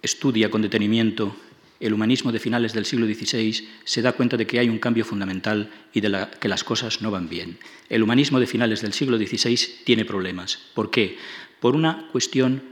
estudia 0.03 0.51
con 0.51 0.61
detenimiento 0.61 1.35
el 1.83 1.93
humanismo 1.93 2.31
de 2.31 2.39
finales 2.39 2.73
del 2.75 2.87
siglo 2.87 3.07
XVI 3.07 3.69
se 3.85 4.03
da 4.03 4.13
cuenta 4.13 4.37
de 4.37 4.47
que 4.47 4.61
hay 4.61 4.69
un 4.69 4.79
cambio 4.79 5.05
fundamental 5.05 5.69
y 5.93 6.01
de 6.01 6.29
que 6.39 6.49
las 6.49 6.63
cosas 6.63 7.03
no 7.03 7.11
van 7.11 7.29
bien. 7.29 7.59
El 7.89 8.05
humanismo 8.05 8.39
de 8.39 8.47
finales 8.47 8.83
del 8.83 8.93
siglo 8.93 9.19
XVI 9.19 9.59
tiene 9.85 10.05
problemas. 10.05 10.61
¿Por 10.75 10.91
qué? 10.91 11.19
Por 11.59 11.75
una 11.75 12.09
cuestión 12.13 12.63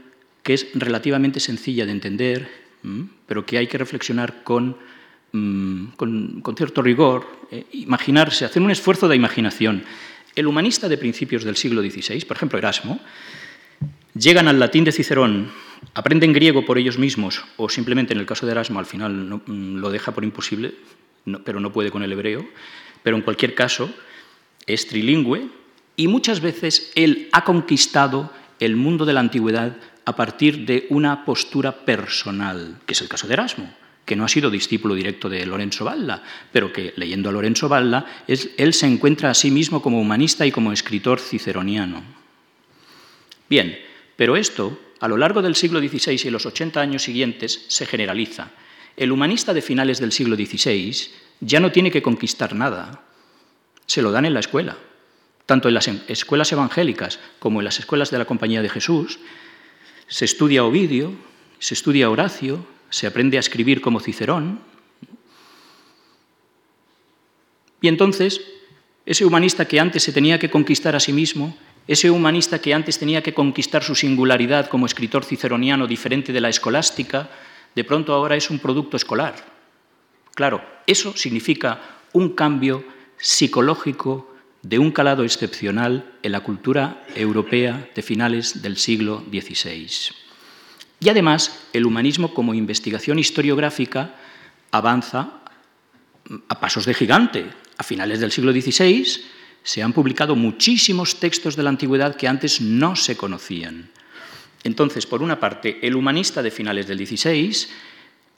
que 0.43 0.53
es 0.53 0.67
relativamente 0.73 1.41
sencilla 1.41 1.85
de 1.85 1.91
entender, 1.91 2.60
pero 3.27 3.45
que 3.45 3.57
hay 3.57 3.67
que 3.67 3.77
reflexionar 3.77 4.43
con, 4.43 4.77
con, 5.31 6.55
cierto 6.55 6.81
rigor, 6.81 7.27
eh, 7.51 7.65
imaginarse, 7.73 8.45
hacer 8.45 8.61
un 8.61 8.71
esfuerzo 8.71 9.07
de 9.07 9.15
imaginación. 9.15 9.83
El 10.35 10.47
humanista 10.47 10.89
de 10.89 10.97
principios 10.97 11.43
del 11.43 11.57
siglo 11.57 11.81
XVI, 11.81 12.25
por 12.25 12.37
ejemplo 12.37 12.57
Erasmo, 12.57 12.99
llegan 14.13 14.47
al 14.47 14.59
latín 14.59 14.83
de 14.83 14.91
Cicerón 14.91 15.51
aprenden 15.93 16.33
griego 16.33 16.65
por 16.65 16.77
ellos 16.77 16.97
mismos 16.97 17.43
o 17.57 17.69
simplemente 17.69 18.13
en 18.13 18.19
el 18.19 18.25
caso 18.25 18.45
de 18.45 18.51
Erasmo 18.53 18.79
al 18.79 18.85
final 18.85 19.41
mm, 19.45 19.77
lo 19.77 19.89
deja 19.89 20.11
por 20.11 20.23
imposible, 20.23 20.75
pero 21.43 21.59
no 21.59 21.71
puede 21.71 21.91
con 21.91 22.03
el 22.03 22.11
hebreo, 22.11 22.45
pero 23.03 23.17
en 23.17 23.23
cualquier 23.23 23.55
caso 23.55 23.93
es 24.65 24.87
trilingüe 24.87 25.49
y 25.95 26.07
muchas 26.07 26.41
veces 26.41 26.91
él 26.95 27.29
ha 27.31 27.43
conquistado 27.43 28.31
el 28.59 28.75
mundo 28.75 29.05
de 29.05 29.13
la 29.13 29.19
antigüedad 29.19 29.75
a 30.05 30.15
partir 30.15 30.65
de 30.65 30.87
una 30.89 31.25
postura 31.25 31.85
personal, 31.85 32.79
que 32.85 32.93
es 32.93 33.01
el 33.01 33.09
caso 33.09 33.27
de 33.27 33.33
Erasmo, 33.33 33.73
que 34.05 34.15
no 34.15 34.25
ha 34.25 34.29
sido 34.29 34.49
discípulo 34.49 34.95
directo 34.95 35.29
de 35.29 35.45
Lorenzo 35.45 35.85
Valla, 35.85 36.21
pero 36.51 36.73
que 36.73 36.93
leyendo 36.97 37.29
a 37.29 37.31
Lorenzo 37.31 37.69
Valla, 37.69 38.05
él 38.27 38.73
se 38.73 38.87
encuentra 38.87 39.29
a 39.29 39.33
sí 39.33 39.51
mismo 39.51 39.81
como 39.81 40.01
humanista 40.01 40.45
y 40.45 40.51
como 40.51 40.73
escritor 40.73 41.19
ciceroniano. 41.19 42.03
Bien, 43.49 43.77
pero 44.15 44.35
esto 44.35 44.79
a 44.99 45.07
lo 45.07 45.17
largo 45.17 45.41
del 45.41 45.55
siglo 45.55 45.79
XVI 45.79 46.19
y 46.25 46.29
los 46.29 46.45
80 46.45 46.79
años 46.79 47.03
siguientes 47.03 47.65
se 47.67 47.85
generaliza. 47.85 48.51
El 48.97 49.11
humanista 49.11 49.53
de 49.53 49.61
finales 49.61 49.99
del 49.99 50.11
siglo 50.11 50.35
XVI 50.35 50.95
ya 51.39 51.59
no 51.59 51.71
tiene 51.71 51.91
que 51.91 52.01
conquistar 52.01 52.55
nada, 52.55 53.03
se 53.85 54.01
lo 54.01 54.11
dan 54.11 54.25
en 54.25 54.33
la 54.33 54.39
escuela. 54.39 54.77
Tanto 55.45 55.67
en 55.67 55.73
las 55.73 55.87
escuelas 56.07 56.51
evangélicas 56.51 57.19
como 57.39 57.59
en 57.59 57.65
las 57.65 57.79
escuelas 57.79 58.11
de 58.11 58.19
la 58.19 58.25
Compañía 58.25 58.61
de 58.61 58.69
Jesús, 58.69 59.19
se 60.11 60.25
estudia 60.25 60.65
Ovidio, 60.65 61.13
se 61.57 61.73
estudia 61.73 62.09
Horacio, 62.09 62.65
se 62.89 63.07
aprende 63.07 63.37
a 63.37 63.39
escribir 63.39 63.79
como 63.79 64.01
Cicerón. 64.01 64.59
Y 67.79 67.87
entonces, 67.87 68.41
ese 69.05 69.23
humanista 69.23 69.65
que 69.65 69.79
antes 69.79 70.03
se 70.03 70.11
tenía 70.11 70.37
que 70.37 70.51
conquistar 70.51 70.97
a 70.97 70.99
sí 70.99 71.13
mismo, 71.13 71.57
ese 71.87 72.11
humanista 72.11 72.59
que 72.59 72.73
antes 72.73 72.99
tenía 72.99 73.23
que 73.23 73.33
conquistar 73.33 73.83
su 73.83 73.95
singularidad 73.95 74.67
como 74.67 74.85
escritor 74.85 75.23
ciceroniano 75.23 75.87
diferente 75.87 76.33
de 76.33 76.41
la 76.41 76.49
escolástica, 76.49 77.29
de 77.73 77.83
pronto 77.85 78.13
ahora 78.13 78.35
es 78.35 78.49
un 78.49 78.59
producto 78.59 78.97
escolar. 78.97 79.33
Claro, 80.35 80.61
eso 80.85 81.15
significa 81.15 81.99
un 82.11 82.35
cambio 82.35 82.83
psicológico 83.17 84.30
de 84.63 84.79
un 84.79 84.91
calado 84.91 85.23
excepcional 85.23 86.13
en 86.21 86.31
la 86.31 86.41
cultura 86.41 87.03
europea 87.15 87.89
de 87.95 88.01
finales 88.01 88.61
del 88.61 88.77
siglo 88.77 89.23
XVI. 89.31 89.89
Y 90.99 91.09
además, 91.09 91.67
el 91.73 91.85
humanismo 91.85 92.33
como 92.33 92.53
investigación 92.53 93.17
historiográfica 93.17 94.15
avanza 94.69 95.41
a 96.47 96.59
pasos 96.59 96.85
de 96.85 96.93
gigante. 96.93 97.45
A 97.77 97.83
finales 97.83 98.19
del 98.19 98.31
siglo 98.31 98.51
XVI 98.51 99.05
se 99.63 99.81
han 99.81 99.93
publicado 99.93 100.35
muchísimos 100.35 101.19
textos 101.19 101.55
de 101.55 101.63
la 101.63 101.69
antigüedad 101.69 102.15
que 102.15 102.27
antes 102.27 102.61
no 102.61 102.95
se 102.95 103.17
conocían. 103.17 103.89
Entonces, 104.63 105.07
por 105.07 105.23
una 105.23 105.39
parte, 105.39 105.79
el 105.81 105.95
humanista 105.95 106.43
de 106.43 106.51
finales 106.51 106.87
del 106.87 107.05
XVI 107.05 107.67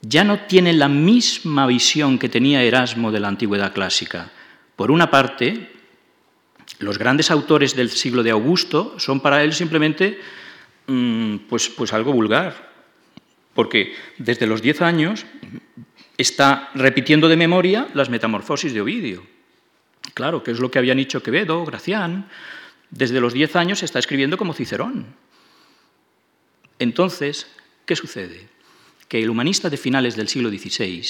ya 0.00 0.24
no 0.24 0.40
tiene 0.40 0.72
la 0.72 0.88
misma 0.88 1.66
visión 1.66 2.18
que 2.18 2.28
tenía 2.28 2.62
Erasmo 2.62 3.12
de 3.12 3.20
la 3.20 3.28
antigüedad 3.28 3.74
clásica. 3.74 4.30
Por 4.76 4.90
una 4.90 5.10
parte, 5.10 5.70
los 6.84 6.98
grandes 6.98 7.30
autores 7.30 7.74
del 7.74 7.90
siglo 7.90 8.22
de 8.22 8.30
Augusto 8.30 8.98
son 8.98 9.20
para 9.20 9.42
él 9.42 9.52
simplemente 9.52 10.20
mm, 10.86 11.36
pues, 11.48 11.68
pues 11.68 11.92
algo 11.92 12.12
vulgar, 12.12 12.70
porque 13.54 13.94
desde 14.18 14.46
los 14.46 14.62
diez 14.62 14.82
años 14.82 15.26
está 16.16 16.70
repitiendo 16.74 17.28
de 17.28 17.36
memoria 17.36 17.88
las 17.94 18.10
metamorfosis 18.10 18.72
de 18.72 18.80
Ovidio. 18.80 19.34
Claro, 20.12 20.42
que 20.42 20.50
es 20.50 20.60
lo 20.60 20.70
que 20.70 20.78
habían 20.78 20.98
dicho 20.98 21.22
Quevedo, 21.22 21.64
Gracián. 21.64 22.28
Desde 22.90 23.20
los 23.20 23.32
10 23.32 23.56
años 23.56 23.82
está 23.82 23.98
escribiendo 23.98 24.36
como 24.36 24.54
Cicerón. 24.54 25.06
Entonces, 26.78 27.48
¿qué 27.86 27.96
sucede? 27.96 28.48
Que 29.08 29.22
el 29.22 29.30
humanista 29.30 29.70
de 29.70 29.76
finales 29.76 30.14
del 30.16 30.28
siglo 30.28 30.50
XVI, 30.50 31.02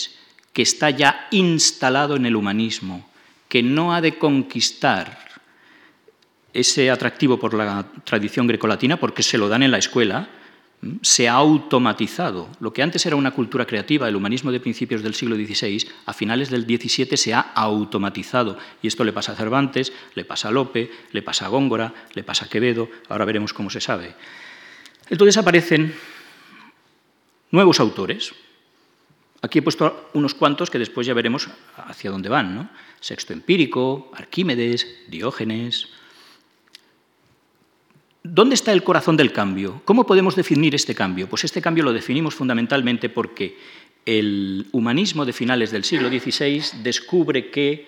que 0.52 0.62
está 0.62 0.90
ya 0.90 1.28
instalado 1.30 2.16
en 2.16 2.26
el 2.26 2.36
humanismo, 2.36 3.10
que 3.48 3.62
no 3.62 3.94
ha 3.94 4.00
de 4.00 4.16
conquistar 4.18 5.23
ese 6.54 6.90
atractivo 6.90 7.38
por 7.38 7.52
la 7.52 7.84
tradición 8.04 8.46
grecolatina 8.46 8.98
porque 8.98 9.22
se 9.22 9.36
lo 9.36 9.48
dan 9.48 9.62
en 9.62 9.72
la 9.72 9.78
escuela, 9.78 10.28
se 11.02 11.28
ha 11.28 11.34
automatizado. 11.34 12.48
Lo 12.60 12.72
que 12.72 12.82
antes 12.82 13.04
era 13.06 13.16
una 13.16 13.32
cultura 13.32 13.66
creativa, 13.66 14.08
el 14.08 14.16
humanismo 14.16 14.52
de 14.52 14.60
principios 14.60 15.02
del 15.02 15.14
siglo 15.14 15.36
XVI, 15.36 15.86
a 16.06 16.12
finales 16.12 16.50
del 16.50 16.64
XVII 16.64 17.16
se 17.16 17.34
ha 17.34 17.40
automatizado. 17.40 18.58
Y 18.82 18.86
esto 18.86 19.04
le 19.04 19.12
pasa 19.12 19.32
a 19.32 19.36
Cervantes, 19.36 19.92
le 20.14 20.24
pasa 20.24 20.48
a 20.48 20.52
Lope, 20.52 20.90
le 21.12 21.22
pasa 21.22 21.46
a 21.46 21.48
Góngora, 21.48 21.92
le 22.14 22.22
pasa 22.22 22.44
a 22.44 22.48
Quevedo, 22.48 22.88
ahora 23.08 23.24
veremos 23.24 23.52
cómo 23.52 23.70
se 23.70 23.80
sabe. 23.80 24.14
Entonces 25.08 25.36
aparecen 25.36 25.94
nuevos 27.50 27.80
autores. 27.80 28.34
Aquí 29.42 29.58
he 29.58 29.62
puesto 29.62 30.10
unos 30.14 30.34
cuantos 30.34 30.70
que 30.70 30.78
después 30.78 31.06
ya 31.06 31.14
veremos 31.14 31.48
hacia 31.76 32.10
dónde 32.10 32.28
van. 32.28 32.54
¿no? 32.54 32.70
Sexto 33.00 33.32
Empírico, 33.32 34.10
Arquímedes, 34.14 34.86
Diógenes. 35.08 35.88
¿Dónde 38.26 38.54
está 38.54 38.72
el 38.72 38.82
corazón 38.82 39.18
del 39.18 39.32
cambio? 39.32 39.82
¿Cómo 39.84 40.06
podemos 40.06 40.34
definir 40.34 40.74
este 40.74 40.94
cambio? 40.94 41.28
Pues 41.28 41.44
este 41.44 41.60
cambio 41.60 41.84
lo 41.84 41.92
definimos 41.92 42.34
fundamentalmente 42.34 43.10
porque 43.10 43.58
el 44.06 44.66
humanismo 44.72 45.26
de 45.26 45.34
finales 45.34 45.70
del 45.70 45.84
siglo 45.84 46.08
XVI 46.08 46.82
descubre 46.82 47.50
que 47.50 47.86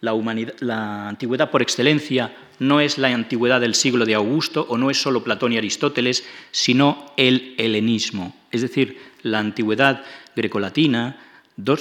la, 0.00 1.08
antigüedad 1.08 1.50
por 1.50 1.60
excelencia 1.60 2.36
no 2.60 2.80
es 2.80 2.98
la 2.98 3.08
antigüedad 3.08 3.60
del 3.60 3.74
siglo 3.74 4.04
de 4.06 4.14
Augusto 4.14 4.64
o 4.68 4.78
no 4.78 4.90
es 4.90 5.02
solo 5.02 5.24
Platón 5.24 5.52
y 5.52 5.58
Aristóteles, 5.58 6.24
sino 6.52 7.12
el 7.16 7.56
helenismo, 7.58 8.36
es 8.52 8.62
decir, 8.62 8.96
la 9.22 9.40
antigüedad 9.40 10.04
grecolatina, 10.36 11.18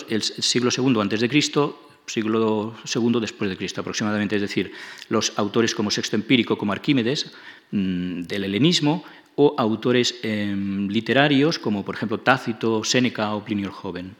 el 0.09 0.23
siglo 0.23 0.71
II 0.75 0.99
antes 0.99 1.21
de 1.21 1.29
Cristo, 1.29 1.87
siglo 2.07 2.73
II 2.83 3.19
después 3.19 3.49
de 3.49 3.57
Cristo 3.57 3.81
aproximadamente, 3.81 4.35
es 4.35 4.41
decir, 4.41 4.71
los 5.09 5.33
autores 5.37 5.75
como 5.75 5.91
Sexto 5.91 6.15
Empírico, 6.15 6.57
como 6.57 6.71
Arquímedes, 6.71 7.31
del 7.71 8.43
helenismo, 8.43 9.03
o 9.37 9.53
autores 9.57 10.15
em, 10.23 10.89
literarios 10.89 11.59
como 11.59 11.85
por 11.85 11.95
ejemplo 11.95 12.19
Tácito, 12.19 12.83
Séneca 12.83 13.35
o 13.35 13.45
Plinio 13.45 13.67
el 13.67 13.73
Joven. 13.73 14.15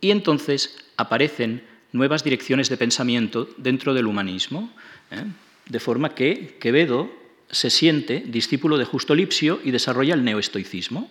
Y 0.00 0.10
entonces 0.10 0.76
aparecen 0.96 1.64
nuevas 1.92 2.22
direcciones 2.22 2.68
de 2.68 2.76
pensamiento 2.76 3.48
dentro 3.56 3.94
del 3.94 4.06
humanismo, 4.06 4.70
¿eh? 5.10 5.24
de 5.66 5.80
forma 5.80 6.14
que 6.14 6.58
Quevedo 6.60 7.08
se 7.50 7.70
siente 7.70 8.22
discípulo 8.26 8.76
de 8.76 8.84
Justo 8.84 9.14
Lipsio 9.14 9.60
y 9.64 9.70
desarrolla 9.70 10.14
el 10.14 10.24
neoestoicismo. 10.24 11.10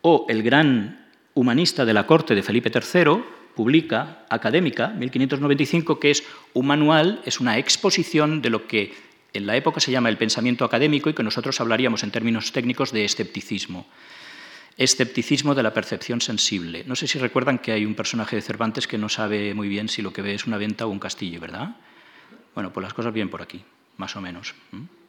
O 0.00 0.26
el 0.28 0.42
gran 0.42 1.08
humanista 1.34 1.84
de 1.84 1.94
la 1.94 2.06
corte 2.06 2.34
de 2.34 2.42
Felipe 2.42 2.70
III 2.70 3.24
publica 3.56 4.24
Académica, 4.30 4.88
1595, 4.88 5.98
que 5.98 6.10
es 6.10 6.24
un 6.52 6.66
manual, 6.66 7.20
es 7.24 7.40
una 7.40 7.58
exposición 7.58 8.42
de 8.42 8.50
lo 8.50 8.66
que 8.66 8.92
en 9.34 9.46
la 9.46 9.56
época 9.56 9.80
se 9.80 9.90
llama 9.90 10.08
el 10.08 10.16
pensamiento 10.16 10.64
académico 10.64 11.10
y 11.10 11.14
que 11.14 11.24
nosotros 11.24 11.60
hablaríamos 11.60 12.04
en 12.04 12.12
términos 12.12 12.52
técnicos 12.52 12.92
de 12.92 13.04
escepticismo. 13.04 13.86
Escepticismo 14.76 15.54
de 15.54 15.62
la 15.62 15.74
percepción 15.74 16.20
sensible. 16.20 16.84
No 16.86 16.94
sé 16.94 17.08
si 17.08 17.18
recuerdan 17.18 17.58
que 17.58 17.72
hay 17.72 17.84
un 17.84 17.96
personaje 17.96 18.36
de 18.36 18.42
Cervantes 18.42 18.86
que 18.86 18.96
no 18.96 19.08
sabe 19.08 19.52
muy 19.52 19.68
bien 19.68 19.88
si 19.88 20.02
lo 20.02 20.12
que 20.12 20.22
ve 20.22 20.34
es 20.34 20.46
una 20.46 20.56
venta 20.56 20.86
o 20.86 20.88
un 20.88 21.00
castillo, 21.00 21.40
¿verdad? 21.40 21.76
Bueno, 22.54 22.72
pues 22.72 22.82
las 22.82 22.94
cosas 22.94 23.12
vienen 23.12 23.30
por 23.30 23.42
aquí, 23.42 23.62
más 23.96 24.14
o 24.14 24.20
menos. 24.20 24.54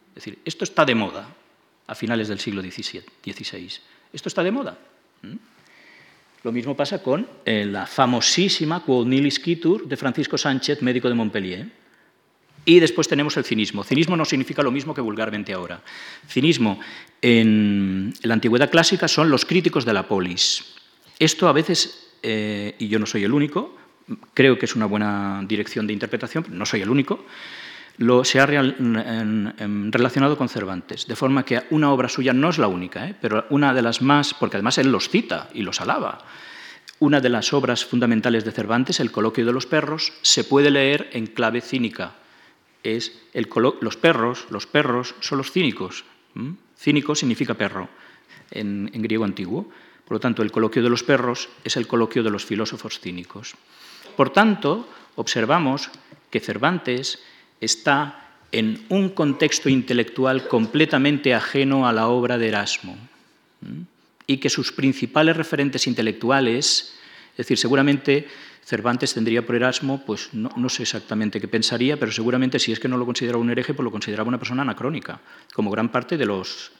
Es 0.08 0.14
decir, 0.16 0.38
esto 0.44 0.64
está 0.64 0.84
de 0.84 0.96
moda 0.96 1.28
a 1.86 1.94
finales 1.94 2.26
del 2.26 2.40
siglo 2.40 2.62
XVI. 2.62 3.02
Esto 4.12 4.28
está 4.28 4.42
de 4.42 4.50
moda. 4.50 4.76
Lo 6.42 6.52
mismo 6.52 6.76
pasa 6.76 7.00
con 7.00 7.28
eh, 7.44 7.64
la 7.64 7.86
famosísima 7.86 8.82
Quod 8.82 9.06
Nilis 9.06 9.40
de 9.44 9.96
Francisco 9.96 10.36
Sánchez, 10.36 10.82
médico 10.82 11.08
de 11.08 11.14
Montpellier 11.14 11.85
y 12.66 12.80
después 12.80 13.08
tenemos 13.08 13.36
el 13.38 13.44
cinismo. 13.44 13.84
Cinismo 13.84 14.16
no 14.16 14.24
significa 14.24 14.62
lo 14.62 14.72
mismo 14.72 14.92
que 14.92 15.00
vulgarmente 15.00 15.54
ahora. 15.54 15.80
Cinismo 16.28 16.80
en, 17.22 18.12
la 18.22 18.34
antigüedad 18.34 18.70
clásica 18.70 19.08
son 19.08 19.30
los 19.30 19.46
críticos 19.46 19.84
de 19.86 19.94
la 19.94 20.06
polis. 20.06 20.74
Esto 21.18 21.48
a 21.48 21.52
veces, 21.52 22.10
eh, 22.22 22.74
y 22.78 22.88
yo 22.88 22.98
no 22.98 23.06
soy 23.06 23.22
el 23.24 23.32
único, 23.32 23.74
creo 24.34 24.58
que 24.58 24.66
es 24.66 24.74
una 24.74 24.86
buena 24.86 25.42
dirección 25.46 25.86
de 25.86 25.92
interpretación, 25.92 26.44
no 26.50 26.66
soy 26.66 26.82
el 26.82 26.90
único, 26.90 27.24
lo, 27.98 28.24
se 28.24 28.40
ha 28.40 28.46
relacionado 28.46 30.36
con 30.36 30.48
Cervantes, 30.48 31.06
de 31.06 31.16
forma 31.16 31.44
que 31.44 31.62
una 31.70 31.92
obra 31.92 32.08
suya 32.08 32.32
no 32.32 32.50
es 32.50 32.58
la 32.58 32.68
única, 32.68 33.08
¿eh? 33.08 33.14
pero 33.20 33.46
una 33.48 33.72
de 33.72 33.80
las 33.80 34.02
más, 34.02 34.34
porque 34.34 34.56
además 34.56 34.76
él 34.78 34.90
los 34.90 35.08
cita 35.08 35.48
y 35.54 35.62
los 35.62 35.80
alaba. 35.80 36.18
Una 36.98 37.20
de 37.20 37.28
las 37.28 37.52
obras 37.52 37.84
fundamentales 37.84 38.44
de 38.44 38.52
Cervantes, 38.52 39.00
El 39.00 39.12
coloquio 39.12 39.46
de 39.46 39.52
los 39.52 39.66
perros, 39.66 40.12
se 40.22 40.44
puede 40.44 40.70
leer 40.70 41.08
en 41.12 41.26
clave 41.26 41.60
cínica 41.60 42.14
es 42.94 43.12
los 43.32 43.96
perros, 43.96 44.46
los 44.50 44.66
perros 44.66 45.14
son 45.20 45.38
los 45.38 45.50
cínicos. 45.50 46.04
Cínico 46.78 47.14
significa 47.14 47.54
perro 47.54 47.88
en, 48.50 48.90
griego 48.92 49.24
antiguo. 49.24 49.68
Por 50.04 50.16
lo 50.16 50.20
tanto, 50.20 50.42
el 50.42 50.52
coloquio 50.52 50.82
de 50.82 50.90
los 50.90 51.02
perros 51.02 51.48
es 51.64 51.76
el 51.76 51.86
coloquio 51.86 52.22
de 52.22 52.30
los 52.30 52.44
filósofos 52.44 53.00
cínicos. 53.00 53.54
Por 54.16 54.30
tanto, 54.30 54.88
observamos 55.16 55.90
que 56.30 56.40
Cervantes 56.40 57.18
está 57.60 58.26
en 58.52 58.84
un 58.88 59.10
contexto 59.10 59.68
intelectual 59.68 60.46
completamente 60.48 61.34
ajeno 61.34 61.88
a 61.88 61.92
la 61.92 62.08
obra 62.08 62.38
de 62.38 62.48
Erasmo 62.48 62.96
y 64.26 64.38
que 64.38 64.50
sus 64.50 64.72
principales 64.72 65.36
referentes 65.36 65.86
intelectuales, 65.86 66.94
es 67.32 67.36
decir, 67.36 67.58
seguramente 67.58 68.28
Cervantes 68.66 69.14
tendría 69.14 69.46
por 69.46 69.54
Erasmo, 69.54 70.02
pues 70.04 70.30
no, 70.34 70.68
sé 70.68 70.82
exactamente 70.82 71.40
qué 71.40 71.46
pensaría, 71.46 72.00
pero 72.00 72.10
seguramente 72.10 72.58
si 72.58 72.72
es 72.72 72.80
que 72.80 72.88
no 72.88 72.96
lo 72.96 73.06
consideraba 73.06 73.40
un 73.40 73.48
hereje, 73.48 73.74
pues 73.74 73.84
lo 73.84 73.92
consideraba 73.92 74.26
una 74.26 74.38
persona 74.38 74.62
anacrónica, 74.62 75.20
como 75.54 75.70
gran 75.70 75.88
parte 75.92 76.16
de 76.16 76.26
los 76.26 76.72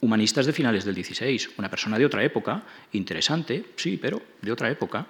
humanistas 0.00 0.46
de 0.46 0.52
finales 0.52 0.84
del 0.84 0.94
XVI, 0.94 1.48
una 1.58 1.68
persona 1.68 1.98
de 1.98 2.06
otra 2.06 2.22
época, 2.22 2.62
interesante, 2.92 3.64
sí, 3.74 3.98
pero 4.00 4.22
de 4.42 4.52
otra 4.52 4.70
época. 4.70 5.08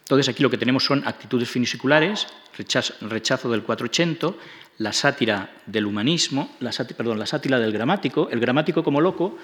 Entonces 0.00 0.28
aquí 0.28 0.42
lo 0.42 0.50
que 0.50 0.58
tenemos 0.58 0.84
son 0.84 1.06
actitudes 1.06 1.48
finisiculares, 1.48 2.26
rechazo, 2.58 3.48
del 3.48 3.62
480, 3.62 4.34
la 4.78 4.92
sátira 4.92 5.54
del 5.66 5.86
humanismo, 5.86 6.56
la 6.58 6.72
perdón, 6.72 7.20
la 7.20 7.26
sátira 7.26 7.60
del 7.60 7.72
gramático. 7.72 8.28
El 8.28 8.40
gramático 8.40 8.82
como 8.82 9.00
loco 9.00 9.38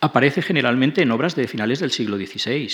aparece 0.00 0.40
generalmente 0.40 1.02
en 1.02 1.10
obras 1.10 1.34
de 1.34 1.48
finales 1.48 1.80
del 1.80 1.90
siglo 1.90 2.16
XVI. 2.16 2.70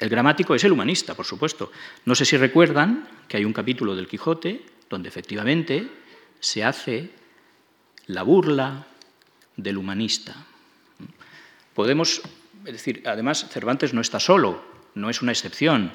El 0.00 0.08
gramático 0.08 0.54
es 0.54 0.62
el 0.64 0.72
humanista, 0.72 1.14
por 1.14 1.26
supuesto. 1.26 1.72
No 2.04 2.14
sé 2.14 2.24
si 2.24 2.36
recuerdan 2.36 3.08
que 3.26 3.36
hay 3.36 3.44
un 3.44 3.52
capítulo 3.52 3.96
del 3.96 4.06
Quijote 4.06 4.64
donde 4.88 5.08
efectivamente 5.08 5.88
se 6.40 6.64
hace 6.64 7.10
la 8.06 8.22
burla 8.22 8.86
del 9.56 9.76
humanista. 9.76 10.34
Podemos, 11.74 12.22
decir, 12.64 13.02
además 13.06 13.46
Cervantes 13.50 13.92
no 13.92 14.00
está 14.00 14.20
solo, 14.20 14.64
no 14.94 15.10
es 15.10 15.20
una 15.20 15.32
excepción, 15.32 15.92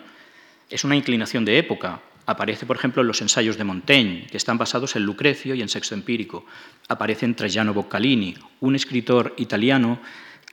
es 0.70 0.84
una 0.84 0.96
inclinación 0.96 1.46
de 1.46 1.58
época. 1.58 2.02
Aparece, 2.26 2.66
por 2.66 2.78
ejemplo, 2.78 3.02
en 3.02 3.08
los 3.08 3.22
ensayos 3.22 3.58
de 3.58 3.64
Montaigne, 3.64 4.28
que 4.30 4.38
están 4.38 4.58
basados 4.58 4.96
en 4.96 5.04
Lucrecio 5.04 5.56
y 5.56 5.62
en 5.62 5.70
Sexto 5.70 5.96
Empírico. 5.96 6.46
Aparece 6.88 7.26
en 7.26 7.36
Traiano 7.36 7.74
Boccalini, 7.74 8.36
un 8.62 8.76
escritor 8.76 9.34
italiano 9.38 10.00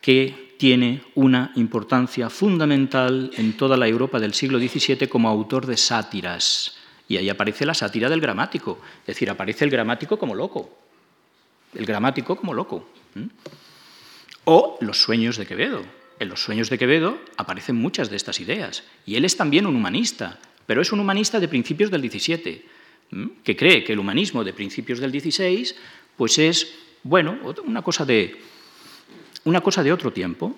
que 0.01 0.55
tiene 0.59 1.03
una 1.15 1.53
importancia 1.57 2.29
fundamental 2.29 3.31
en 3.37 3.57
toda 3.57 3.77
la 3.77 3.89
Europa 3.89 4.21
del 4.21 4.35
siglo 4.35 4.59
XVII 4.59 5.09
como 5.09 5.29
autor 5.29 5.67
de 5.67 5.77
sátiras. 5.77 6.77
Y 7.09 7.17
ahí 7.17 7.29
aparece 7.29 7.65
la 7.67 7.75
sátira 7.75 8.09
del 8.09 8.21
gramático, 8.21 8.79
es 9.01 9.07
decir, 9.07 9.31
aparece 9.31 9.65
el 9.65 9.71
gramático 9.71 10.19
como 10.19 10.35
loco, 10.35 10.79
el 11.75 11.87
gramático 11.87 12.37
como 12.37 12.55
loco. 12.55 12.89
O 14.45 14.79
los 14.81 15.01
sueños 15.01 15.37
de 15.37 15.47
Quevedo. 15.47 15.83
En 16.19 16.29
los 16.29 16.43
sueños 16.43 16.69
de 16.69 16.77
Quevedo 16.77 17.19
aparecen 17.39 17.77
muchas 17.77 18.11
de 18.11 18.17
estas 18.17 18.41
ideas. 18.41 18.85
Y 19.07 19.17
él 19.17 19.25
es 19.25 19.37
también 19.37 19.67
un 19.67 19.75
humanista, 19.75 20.39
pero 20.67 20.83
es 20.83 20.93
un 20.93 21.01
humanista 21.01 21.41
de 21.41 21.49
principios 21.49 21.91
del 21.91 22.09
XVII, 22.09 22.65
que 23.43 23.57
cree 23.57 23.83
que 23.83 23.95
el 23.95 23.99
humanismo 23.99 24.45
de 24.45 24.53
principios 24.53 25.01
del 25.01 25.11
XVI 25.11 25.75
pues 26.17 26.39
es, 26.39 26.75
bueno, 27.03 27.39
una 27.65 27.83
cosa 27.83 28.05
de 28.05 28.37
una 29.45 29.61
cosa 29.61 29.83
de 29.83 29.93
otro 29.93 30.13
tiempo. 30.13 30.55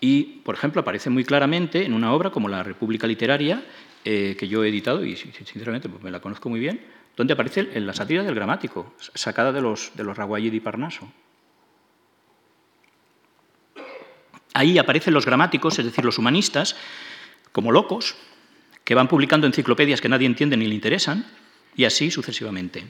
Y, 0.00 0.40
por 0.44 0.54
ejemplo, 0.54 0.80
aparece 0.80 1.10
muy 1.10 1.24
claramente 1.24 1.84
en 1.84 1.94
una 1.94 2.12
obra 2.12 2.30
como 2.30 2.48
La 2.48 2.62
República 2.62 3.06
Literaria, 3.06 3.64
eh, 4.04 4.36
que 4.38 4.48
yo 4.48 4.62
he 4.62 4.68
editado 4.68 5.04
y 5.04 5.16
sinceramente 5.16 5.88
pues, 5.88 6.02
me 6.02 6.10
la 6.10 6.20
conozco 6.20 6.50
muy 6.50 6.60
bien, 6.60 6.80
donde 7.16 7.32
aparece 7.32 7.70
en 7.72 7.86
la 7.86 7.94
sátira 7.94 8.22
del 8.22 8.34
gramático, 8.34 8.92
sacada 8.98 9.52
de 9.52 9.62
los, 9.62 9.92
de 9.94 10.04
los 10.04 10.18
y 10.40 10.60
Parnaso. 10.60 11.10
Ahí 14.52 14.78
aparecen 14.78 15.14
los 15.14 15.24
gramáticos, 15.24 15.78
es 15.78 15.84
decir, 15.84 16.04
los 16.04 16.18
humanistas, 16.18 16.76
como 17.50 17.72
locos, 17.72 18.14
que 18.84 18.94
van 18.94 19.08
publicando 19.08 19.46
enciclopedias 19.46 20.00
que 20.00 20.08
nadie 20.08 20.26
entiende 20.26 20.56
ni 20.56 20.66
le 20.66 20.74
interesan, 20.74 21.24
y 21.76 21.84
así 21.84 22.10
sucesivamente. 22.10 22.84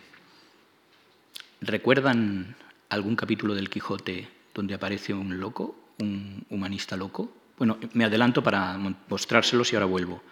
¿Recuerdan 1.61 2.57
algún 2.91 3.17
capítulo 3.17 3.55
del 3.55 3.71
Quijote 3.71 4.29
donde 4.55 4.75
aparece 4.75 5.13
un 5.13 5.39
loco, 5.41 5.77
un 5.99 6.45
humanista 6.51 6.97
loco. 6.97 7.33
Bueno, 7.59 7.79
me 7.93 8.05
adelanto 8.05 8.43
para 8.43 8.79
mostrárselos 9.09 9.73
y 9.73 9.77
ahora 9.77 9.87
vuelvo. 9.87 10.23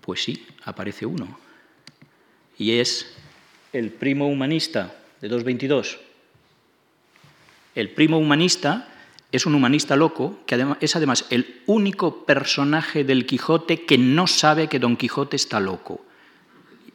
Pues 0.00 0.22
sí, 0.22 0.46
aparece 0.64 1.06
uno. 1.06 1.38
Y 2.58 2.72
es 2.72 3.16
el 3.72 3.90
primo 3.90 4.28
humanista 4.28 4.94
de 5.20 5.28
222. 5.28 5.98
El 7.74 7.90
primo 7.90 8.18
humanista 8.18 8.88
es 9.32 9.44
un 9.44 9.54
humanista 9.54 9.96
loco 9.96 10.38
que 10.46 10.66
es 10.80 10.96
además 10.96 11.26
el 11.30 11.62
único 11.66 12.24
personaje 12.24 13.04
del 13.04 13.26
Quijote 13.26 13.84
que 13.84 13.98
no 13.98 14.26
sabe 14.26 14.68
que 14.68 14.78
Don 14.78 14.96
Quijote 14.96 15.36
está 15.36 15.60
loco. 15.60 16.04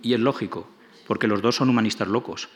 Y 0.02 0.14
es 0.14 0.20
lógico, 0.20 0.68
porque 1.06 1.28
los 1.28 1.42
dos 1.42 1.56
son 1.56 1.70
humanistas 1.70 2.08
locos. 2.08 2.50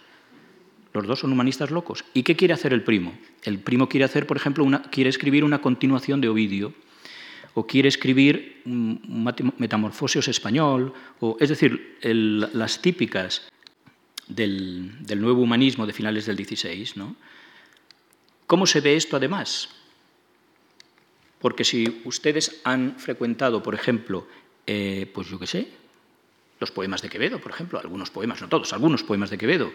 Los 0.96 1.08
dos 1.08 1.20
son 1.20 1.34
humanistas 1.34 1.72
locos. 1.72 2.06
¿Y 2.14 2.24
qué 2.24 2.38
quiere 2.38 2.54
hacer 2.54 2.72
el 2.72 2.82
primo? 2.82 3.18
El 3.44 3.60
primo 3.60 3.90
quiere 3.90 4.06
hacer, 4.06 4.26
por 4.26 4.38
ejemplo, 4.38 4.66
quiere 4.92 5.10
escribir 5.10 5.44
una 5.44 5.60
continuación 5.60 6.22
de 6.22 6.30
Ovidio, 6.30 6.74
o 7.54 7.68
quiere 7.68 7.90
escribir 7.90 8.62
Metamorfosios 8.64 10.30
español, 10.30 10.94
o, 11.20 11.36
es 11.42 11.50
decir, 11.50 11.98
las 12.02 12.82
típicas 12.82 13.50
del, 14.28 15.06
nuevo 15.18 15.42
humanismo 15.42 15.86
de 15.86 15.92
finales 15.92 16.28
del 16.28 16.38
XVI. 16.38 16.88
¿no? 16.96 17.18
¿Cómo 18.48 18.66
se 18.66 18.80
ve 18.80 18.96
esto 18.96 19.18
además? 19.18 19.68
Porque 21.40 21.66
si 21.66 22.02
ustedes 22.06 22.62
han 22.64 22.98
frecuentado, 22.98 23.62
por 23.62 23.76
ejemplo, 23.76 24.28
eh, 24.66 25.12
pues 25.14 25.28
yo 25.28 25.38
qué 25.40 25.48
sé, 25.48 25.68
los 26.60 26.72
poemas 26.72 27.02
de 27.02 27.10
Quevedo, 27.10 27.40
por 27.40 27.52
ejemplo, 27.52 27.80
algunos 27.80 28.10
poemas, 28.10 28.42
no 28.42 28.48
todos, 28.48 28.72
algunos 28.72 29.04
poemas 29.04 29.30
de 29.30 29.38
Quevedo, 29.38 29.74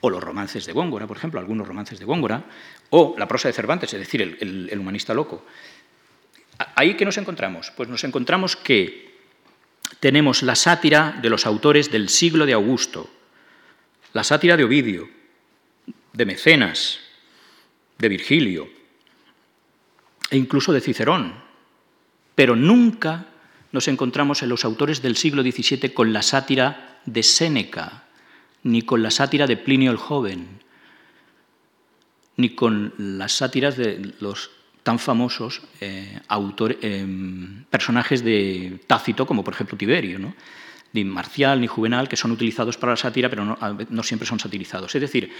o 0.00 0.10
los 0.10 0.22
romances 0.22 0.64
de 0.64 0.72
Góngora, 0.72 1.06
por 1.06 1.16
ejemplo, 1.16 1.40
algunos 1.40 1.68
romances 1.68 1.98
de 1.98 2.04
Góngora, 2.04 2.44
o 2.90 3.14
la 3.18 3.28
prosa 3.28 3.48
de 3.48 3.52
Cervantes, 3.52 3.92
es 3.92 4.00
decir, 4.00 4.22
el, 4.22 4.78
humanista 4.78 5.12
loco. 5.12 5.44
¿Ahí 6.74 6.94
qué 6.94 7.04
nos 7.04 7.18
encontramos? 7.18 7.70
Pues 7.76 7.88
nos 7.88 8.02
encontramos 8.04 8.56
que 8.56 9.14
tenemos 10.00 10.42
la 10.42 10.54
sátira 10.54 11.18
de 11.20 11.28
los 11.28 11.44
autores 11.44 11.90
del 11.90 12.08
siglo 12.08 12.46
de 12.46 12.54
Augusto, 12.54 13.10
la 14.14 14.24
sátira 14.24 14.56
de 14.56 14.64
Ovidio, 14.64 15.08
de 16.14 16.24
Mecenas, 16.24 17.00
de 17.98 18.08
Virgilio 18.08 18.68
e 20.30 20.36
incluso 20.36 20.72
de 20.72 20.80
Cicerón, 20.80 21.34
pero 22.34 22.56
nunca 22.56 23.26
nos 23.76 23.88
encontramos 23.88 24.42
en 24.42 24.48
los 24.48 24.64
autores 24.64 25.02
del 25.02 25.16
siglo 25.16 25.42
XVII 25.42 25.92
con 25.92 26.14
la 26.14 26.22
sátira 26.22 26.98
de 27.04 27.22
Séneca, 27.22 28.04
ni 28.62 28.80
con 28.80 29.02
la 29.02 29.10
sátira 29.10 29.46
de 29.46 29.58
Plinio 29.58 29.90
el 29.90 29.98
Joven, 29.98 30.48
ni 32.38 32.54
con 32.54 32.94
las 32.96 33.32
sátiras 33.32 33.76
de 33.76 34.14
los 34.20 34.50
tan 34.82 34.98
famosos 34.98 35.60
eh, 35.82 36.20
eh, 36.80 37.06
personajes 37.68 38.24
de 38.24 38.80
Tácito, 38.86 39.26
como 39.26 39.44
por 39.44 39.52
ejemplo 39.52 39.76
Tiberio, 39.76 40.34
ni 40.94 41.04
Marcial 41.04 41.60
ni 41.60 41.66
Juvenal, 41.66 42.08
que 42.08 42.16
son 42.16 42.32
utilizados 42.32 42.78
para 42.78 42.92
la 42.92 42.96
sátira, 42.96 43.28
pero 43.28 43.44
no, 43.44 44.02
siempre 44.02 44.26
son 44.26 44.40
satirizados. 44.40 44.94
Es 44.94 45.02
decir, 45.02 45.30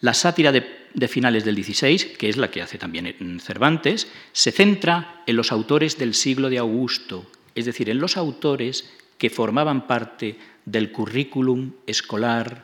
la 0.00 0.12
sátira 0.12 0.50
de, 0.50 0.88
de, 0.92 1.06
finales 1.06 1.44
del 1.44 1.62
XVI, 1.62 2.16
que 2.18 2.28
es 2.28 2.36
la 2.36 2.50
que 2.50 2.62
hace 2.62 2.78
también 2.78 3.38
Cervantes, 3.38 4.08
se 4.32 4.50
centra 4.50 5.22
en 5.24 5.36
los 5.36 5.52
autores 5.52 5.98
del 5.98 6.14
siglo 6.14 6.50
de 6.50 6.58
Augusto, 6.58 7.30
es 7.56 7.64
decir, 7.64 7.90
en 7.90 7.98
los 7.98 8.16
autores 8.16 8.92
que 9.18 9.30
formaban 9.30 9.86
parte 9.86 10.36
del 10.64 10.92
currículum 10.92 11.72
escolar 11.86 12.62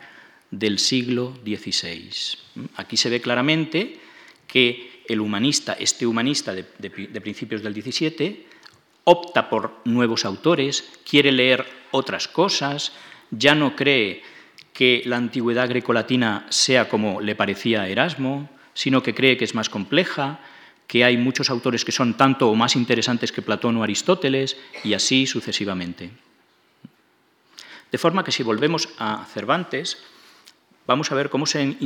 del 0.50 0.78
siglo 0.78 1.34
XVI. 1.44 2.10
Aquí 2.76 2.96
se 2.96 3.10
ve 3.10 3.20
claramente 3.20 3.98
que 4.46 5.02
el 5.08 5.20
humanista, 5.20 5.72
este 5.72 6.06
humanista 6.06 6.54
de, 6.54 6.62
principios 7.20 7.62
del 7.62 7.74
XVII, 7.74 8.46
opta 9.04 9.48
por 9.48 9.80
nuevos 9.84 10.24
autores, 10.24 10.92
quiere 11.08 11.32
leer 11.32 11.64
otras 11.90 12.28
cosas, 12.28 12.92
ya 13.30 13.54
no 13.54 13.74
cree 13.74 14.22
que 14.72 15.02
la 15.06 15.16
antigüedad 15.16 15.68
grecolatina 15.68 16.46
sea 16.50 16.88
como 16.88 17.20
le 17.20 17.34
parecía 17.34 17.82
a 17.82 17.88
Erasmo, 17.88 18.48
sino 18.74 19.02
que 19.02 19.14
cree 19.14 19.36
que 19.36 19.44
es 19.44 19.54
más 19.54 19.68
compleja, 19.68 20.40
que 20.86 21.04
hay 21.04 21.16
muchos 21.16 21.50
autores 21.50 21.84
que 21.84 21.92
son 21.92 22.14
tanto 22.14 22.48
o 22.50 22.54
más 22.54 22.76
interesantes 22.76 23.32
que 23.32 23.42
Platón 23.42 23.76
o 23.76 23.82
Aristóteles, 23.82 24.56
y 24.84 24.94
así 24.94 25.26
sucesivamente. 25.26 26.10
De 27.90 27.98
forma 27.98 28.24
que 28.24 28.32
si 28.32 28.42
volvemos 28.42 28.88
a 28.98 29.24
Cervantes, 29.24 29.98
vamos 30.86 31.12
a 31.12 31.14
ver 31.14 31.28
cómo 31.28 31.44
se, 31.44 31.76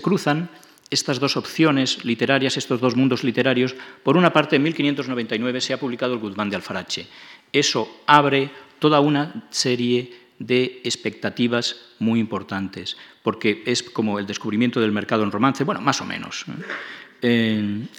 cruzan 0.00 0.48
estas 0.90 1.18
dos 1.18 1.36
opciones 1.36 2.04
literarias, 2.04 2.56
estos 2.56 2.80
dos 2.80 2.94
mundos 2.94 3.24
literarios. 3.24 3.74
Por 4.02 4.16
una 4.16 4.32
parte, 4.32 4.56
en 4.56 4.62
1599 4.62 5.60
se 5.60 5.74
ha 5.74 5.80
publicado 5.80 6.14
el 6.14 6.20
Guzmán 6.20 6.50
de 6.50 6.56
Alfarache. 6.56 7.08
Eso 7.52 8.02
abre 8.06 8.50
toda 8.78 9.00
una 9.00 9.46
serie 9.50 10.24
de 10.38 10.80
expectativas 10.84 11.94
muy 11.98 12.20
importantes, 12.20 12.96
porque 13.22 13.62
es 13.66 13.82
como 13.82 14.18
el 14.18 14.26
descubrimiento 14.26 14.80
del 14.80 14.92
mercado 14.92 15.24
en 15.24 15.32
romance, 15.32 15.64
bueno, 15.64 15.80
más 15.80 16.00
o 16.00 16.04
menos 16.04 16.44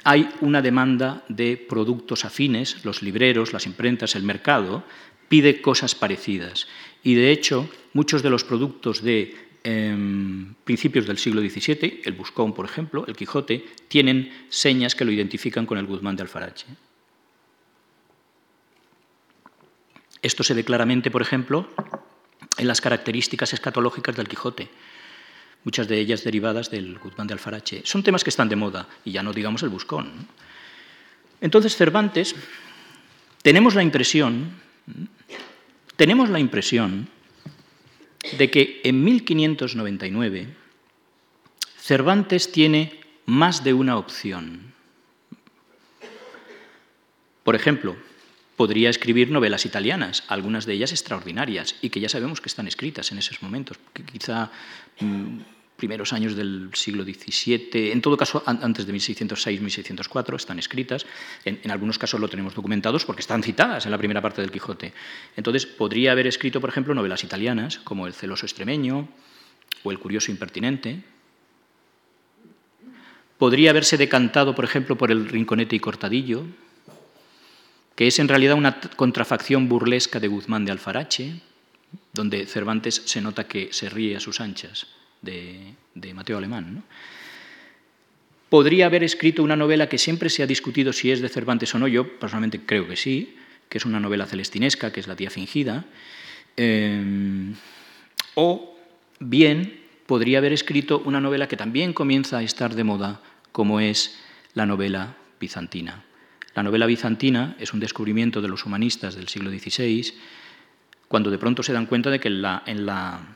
hay 0.04 0.30
una 0.42 0.62
demanda 0.62 1.24
de 1.30 1.58
productos 1.58 2.26
afines, 2.26 2.86
los 2.86 3.02
libreros, 3.02 3.54
las 3.54 3.66
imprentas, 3.66 4.16
el 4.16 4.22
mercado, 4.22 4.84
pide 5.28 5.62
cosas 5.62 5.96
parecidas. 5.96 6.68
Y 7.04 7.16
de 7.16 7.32
hecho, 7.32 7.68
muchos 7.94 8.22
de 8.22 8.30
los 8.30 8.44
productos 8.44 9.02
de 9.02 9.36
em, 9.64 10.54
principios 10.64 11.08
del 11.08 11.18
siglo 11.18 11.42
XVII, 11.42 12.02
el 12.06 12.14
Buscón, 12.14 12.54
por 12.54 12.66
ejemplo, 12.66 13.06
el 13.08 13.16
Quijote, 13.16 13.66
tienen 13.88 14.32
señas 14.50 14.94
que 14.94 15.06
lo 15.06 15.12
identifican 15.12 15.66
con 15.66 15.80
el 15.80 15.88
Guzmán 15.88 16.16
de 16.16 16.22
Alfarache. 16.22 16.68
Esto 20.22 20.44
se 20.44 20.54
ve 20.54 20.64
claramente, 20.64 21.10
por 21.10 21.24
ejemplo, 21.24 21.68
en 22.58 22.68
las 22.68 22.80
características 22.80 23.54
escatológicas 23.54 24.16
del 24.16 24.28
Quijote 24.28 24.70
muchas 25.66 25.88
de 25.88 26.00
ellas 26.00 26.24
derivadas 26.24 26.70
del 26.70 26.98
Guzmán 27.00 27.28
de 27.28 27.34
Alfarache. 27.34 27.82
Son 27.84 28.04
temas 28.04 28.24
que 28.24 28.30
están 28.30 28.48
de 28.48 28.56
moda, 28.56 28.88
y 29.04 29.12
ya 29.12 29.24
no 29.24 29.34
digamos 29.34 29.64
el 29.64 29.70
Buscón. 29.70 30.28
Entonces, 31.42 31.76
Cervantes, 31.76 32.36
tenemos 33.42 33.76
la 33.76 33.84
impresión, 33.84 34.52
tenemos 35.98 36.30
la 36.30 36.40
impresión 36.40 37.10
de 38.38 38.50
que 38.50 38.82
en 38.84 39.04
1599 39.04 40.48
Cervantes 41.78 42.52
tiene 42.52 43.00
más 43.26 43.64
de 43.64 43.74
una 43.74 43.98
opción. 43.98 44.74
Por 47.44 47.56
ejemplo, 47.56 47.96
podría 48.56 48.90
escribir 48.90 49.30
novelas 49.30 49.66
italianas, 49.66 50.24
algunas 50.28 50.66
de 50.66 50.74
ellas 50.74 50.92
extraordinarias, 50.92 51.76
y 51.82 51.90
que 51.90 52.00
ya 52.00 52.10
sabemos 52.10 52.42
que 52.42 52.50
están 52.50 52.68
escritas 52.68 53.12
en 53.12 53.20
esos 53.20 53.42
momentos, 53.44 53.78
quizá 54.12 54.50
mm, 55.00 55.38
primeros 55.76 56.14
años 56.14 56.36
del 56.36 56.70
siglo 56.74 57.04
XVII, 57.04 57.92
en 57.92 58.02
todo 58.02 58.16
caso 58.16 58.42
antes 58.46 58.88
de 58.88 58.94
1606-1604 58.94 60.36
están 60.36 60.60
escritas, 60.60 61.06
en, 61.44 61.70
algunos 61.70 62.00
casos 62.00 62.20
lo 62.20 62.30
tenemos 62.30 62.56
documentados 62.56 63.06
porque 63.06 63.22
están 63.22 63.44
citadas 63.44 63.86
en 63.86 63.92
la 63.92 63.98
primera 63.98 64.22
parte 64.22 64.42
del 64.42 64.52
Quijote. 64.52 64.94
Entonces 65.36 65.66
podría 65.66 66.14
haber 66.14 66.28
escrito, 66.28 66.62
por 66.62 66.70
ejemplo, 66.70 66.94
novelas 66.96 67.24
italianas 67.24 67.80
como 67.80 68.08
El 68.08 68.14
celoso 68.14 68.46
extremeño 68.46 69.10
o 69.84 69.92
El 69.92 70.00
curioso 70.00 70.32
impertinente. 70.32 71.04
Podría 73.38 73.72
haberse 73.72 73.98
decantado, 73.98 74.56
por 74.56 74.64
ejemplo, 74.64 74.98
por 74.98 75.12
El 75.12 75.28
rinconete 75.28 75.76
y 75.76 75.80
cortadillo, 75.80 76.46
que 77.96 78.08
es 78.08 78.20
en 78.20 78.30
realidad 78.30 78.56
una 78.56 78.80
contrafacción 78.80 79.68
burlesca 79.68 80.22
de 80.22 80.30
Guzmán 80.30 80.64
de 80.64 80.72
Alfarache, 80.72 81.42
donde 82.14 82.46
Cervantes 82.46 83.02
se 83.06 83.20
nota 83.20 83.46
que 83.46 83.70
se 83.74 83.90
ríe 83.90 84.16
a 84.16 84.22
sus 84.22 84.40
anchas 84.40 84.95
de, 85.26 86.14
Mateo 86.14 86.38
Alemán. 86.38 86.84
Podría 88.50 88.86
haber 88.86 89.04
escrito 89.04 89.44
una 89.44 89.56
novela 89.56 89.90
que 89.90 89.98
siempre 89.98 90.30
se 90.30 90.44
ha 90.44 90.48
discutido 90.48 90.94
si 90.94 91.12
es 91.12 91.20
de 91.20 91.30
Cervantes 91.30 91.74
o 91.76 91.80
no, 91.80 91.88
yo 91.88 92.20
personalmente 92.20 92.62
creo 92.66 92.88
que 92.88 92.96
sí, 92.96 93.36
que 93.68 93.80
es 93.80 93.86
una 93.86 94.00
novela 94.00 94.26
celestinesca, 94.26 94.94
que 94.94 95.00
es 95.00 95.08
La 95.08 95.16
tía 95.16 95.30
fingida, 95.30 95.86
eh, 96.56 97.54
o 98.36 98.78
bien 99.20 99.82
podría 100.06 100.38
haber 100.38 100.54
escrito 100.54 101.00
una 101.00 101.20
novela 101.20 101.48
que 101.48 101.58
también 101.58 101.92
comienza 101.92 102.38
a 102.38 102.44
estar 102.44 102.76
de 102.76 102.84
moda, 102.84 103.22
como 103.52 103.80
es 103.80 104.20
la 104.54 104.66
novela 104.66 105.18
bizantina. 105.40 106.04
La 106.54 106.64
novela 106.64 106.86
bizantina 106.86 107.58
es 107.60 107.74
un 107.74 107.80
descubrimiento 107.80 108.42
de 108.42 108.48
los 108.48 108.66
humanistas 108.66 109.16
del 109.16 109.28
siglo 109.28 109.50
XVI, 109.50 110.14
cuando 111.08 111.32
de 111.32 111.38
pronto 111.38 111.64
se 111.64 111.74
dan 111.74 111.88
cuenta 111.88 112.10
de 112.10 112.20
que 112.20 112.30
en 112.30 112.42
la 112.42 112.64
en 112.66 112.86
la 112.86 113.36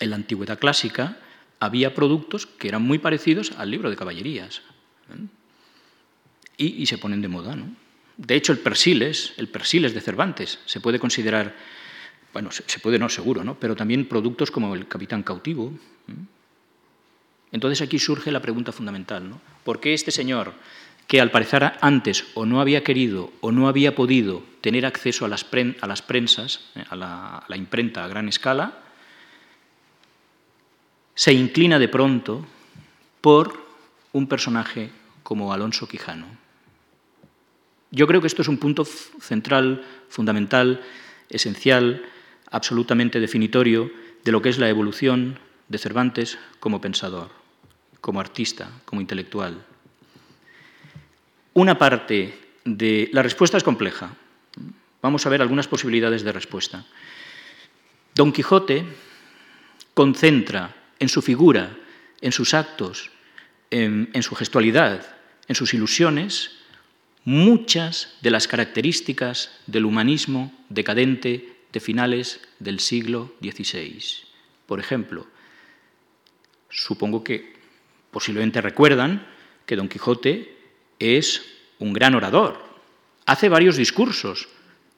antigüedad 0.00 0.58
clásica 0.58 1.18
había 1.60 1.94
productos 1.94 2.46
que 2.46 2.68
eran 2.68 2.82
muy 2.82 2.98
parecidos 2.98 3.52
al 3.58 3.70
libro 3.70 3.90
de 3.90 3.96
caballerías. 3.96 4.62
¿eh? 5.10 5.26
Y, 6.56 6.86
se 6.86 6.98
ponen 6.98 7.22
de 7.22 7.28
moda. 7.28 7.56
De 8.16 8.34
hecho, 8.34 8.52
el 8.52 8.58
Persiles, 8.58 9.32
el 9.36 9.48
Persiles 9.48 9.94
de 9.94 10.00
Cervantes, 10.00 10.58
se 10.66 10.80
puede 10.80 10.98
considerar, 10.98 11.54
bueno, 12.32 12.50
se, 12.50 12.80
puede 12.80 12.98
no 12.98 13.08
seguro, 13.08 13.44
¿no? 13.44 13.58
pero 13.60 13.76
también 13.76 14.06
productos 14.06 14.50
como 14.50 14.74
el 14.74 14.88
Capitán 14.88 15.22
Cautivo. 15.22 15.72
¿eh? 16.08 16.14
Entonces 17.52 17.80
aquí 17.80 18.00
surge 18.00 18.32
la 18.32 18.42
pregunta 18.42 18.72
fundamental. 18.72 19.28
¿no? 19.30 19.40
¿Por 19.62 19.78
qué 19.78 19.94
este 19.94 20.10
señor, 20.10 20.52
que 21.06 21.20
al 21.20 21.30
parecer 21.30 21.72
antes 21.80 22.24
o 22.34 22.44
no 22.44 22.60
había 22.60 22.82
querido 22.82 23.32
o 23.40 23.52
no 23.52 23.68
había 23.68 23.94
podido 23.94 24.42
tener 24.60 24.84
acceso 24.84 25.24
a 25.24 25.28
las, 25.28 25.44
a 25.44 25.94
prensas, 26.06 26.60
¿eh? 26.74 26.84
a 26.90 27.44
la 27.48 27.56
imprenta 27.56 28.04
a 28.04 28.08
gran 28.08 28.28
escala, 28.28 28.82
se 31.18 31.32
inclina 31.32 31.80
de 31.80 31.88
pronto 31.88 32.46
por 33.20 33.58
un 34.12 34.28
personaje 34.28 34.88
como 35.24 35.52
Alonso 35.52 35.88
Quijano. 35.88 36.26
Yo 37.90 38.06
creo 38.06 38.20
que 38.20 38.28
esto 38.28 38.42
es 38.42 38.46
un 38.46 38.58
punto 38.58 38.84
central, 38.84 39.84
fundamental, 40.08 40.80
esencial, 41.28 42.04
absolutamente 42.52 43.18
definitorio 43.18 43.90
de 44.22 44.30
lo 44.30 44.40
que 44.40 44.48
es 44.48 44.58
la 44.58 44.68
evolución 44.68 45.40
de 45.66 45.78
Cervantes 45.78 46.38
como 46.60 46.80
pensador, 46.80 47.30
como 48.00 48.20
artista, 48.20 48.70
como 48.84 49.00
intelectual. 49.00 49.66
Una 51.52 51.78
parte 51.78 52.38
de... 52.64 53.10
La 53.12 53.24
respuesta 53.24 53.56
es 53.56 53.64
compleja. 53.64 54.14
Vamos 55.02 55.26
a 55.26 55.30
ver 55.30 55.42
algunas 55.42 55.66
posibilidades 55.66 56.22
de 56.22 56.30
respuesta. 56.30 56.86
Don 58.14 58.30
Quijote 58.30 58.84
concentra 59.94 60.77
en 60.98 61.08
su 61.08 61.22
figura, 61.22 61.76
en 62.20 62.32
sus 62.32 62.54
actos, 62.54 63.10
en, 63.70 64.22
su 64.22 64.34
gestualidad, 64.34 65.16
en 65.46 65.54
sus 65.54 65.74
ilusiones, 65.74 66.52
muchas 67.24 68.16
de 68.22 68.30
las 68.30 68.48
características 68.48 69.50
del 69.66 69.84
humanismo 69.84 70.52
decadente 70.68 71.56
de 71.72 71.80
finales 71.80 72.40
del 72.58 72.80
siglo 72.80 73.34
XVI. 73.40 74.02
Por 74.66 74.80
ejemplo, 74.80 75.26
supongo 76.70 77.22
que 77.22 77.54
posiblemente 78.10 78.60
recuerdan 78.60 79.26
que 79.66 79.76
Don 79.76 79.88
Quijote 79.88 80.56
es 80.98 81.44
un 81.78 81.92
gran 81.92 82.14
orador. 82.14 82.64
Hace 83.26 83.48
varios 83.48 83.76
discursos. 83.76 84.48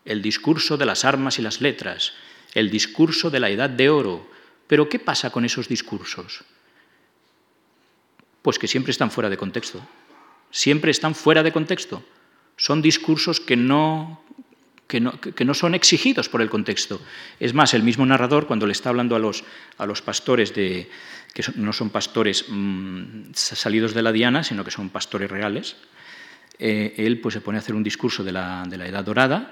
El 0.04 0.22
discurso 0.22 0.76
de 0.76 0.86
las 0.86 1.04
armas 1.04 1.38
y 1.38 1.42
las 1.42 1.60
letras, 1.60 2.14
el 2.54 2.70
discurso 2.70 3.30
de 3.30 3.40
la 3.40 3.50
edad 3.50 3.68
de 3.68 3.90
oro. 3.90 4.30
Pero 4.70 4.88
¿qué 4.88 5.00
pasa 5.00 5.30
con 5.30 5.44
esos 5.44 5.66
discursos? 5.66 6.44
Pues 8.40 8.56
que 8.56 8.68
siempre 8.68 8.92
están 8.92 9.10
fuera 9.10 9.28
de 9.28 9.36
contexto. 9.36 9.82
Siempre 10.52 10.92
están 10.92 11.16
fuera 11.16 11.42
de 11.42 11.50
contexto. 11.50 12.04
Son 12.56 12.80
discursos 12.80 13.40
que 13.40 13.56
no, 13.56 14.22
que 14.86 15.00
no, 15.00 15.54
son 15.54 15.74
exigidos 15.74 16.28
por 16.28 16.40
el 16.40 16.48
contexto. 16.48 17.00
Es 17.40 17.52
más, 17.52 17.74
el 17.74 17.82
mismo 17.82 18.06
narrador, 18.06 18.46
cuando 18.46 18.64
le 18.64 18.70
está 18.70 18.90
hablando 18.90 19.16
a 19.16 19.18
los, 19.18 19.42
a 19.76 19.86
los 19.86 20.02
pastores, 20.02 20.54
de, 20.54 20.88
que 21.34 21.42
no 21.56 21.72
son 21.72 21.90
pastores 21.90 22.44
mm, 22.48 23.32
salidos 23.32 23.92
de 23.92 24.02
la 24.02 24.12
diana, 24.12 24.44
sino 24.44 24.62
que 24.64 24.70
son 24.70 24.90
pastores 24.90 25.28
reales, 25.28 25.78
eh, 26.60 26.94
él 26.96 27.20
pues, 27.20 27.34
se 27.34 27.40
pone 27.40 27.58
a 27.58 27.60
hacer 27.60 27.74
un 27.74 27.82
discurso 27.82 28.22
de 28.22 28.30
la, 28.30 28.64
de 28.68 28.78
la 28.78 28.86
Edad 28.86 29.02
Dorada 29.02 29.50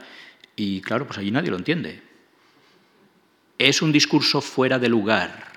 y 0.54 0.81
claro, 0.81 1.09
pues 1.09 1.18
allí 1.18 1.33
nadie 1.33 1.50
lo 1.50 1.57
entiende. 1.57 2.08
Es 3.59 3.83
un 3.83 3.92
discurso 3.92 4.40
fuera 4.40 4.79
de 4.79 4.88
lugar. 4.88 5.53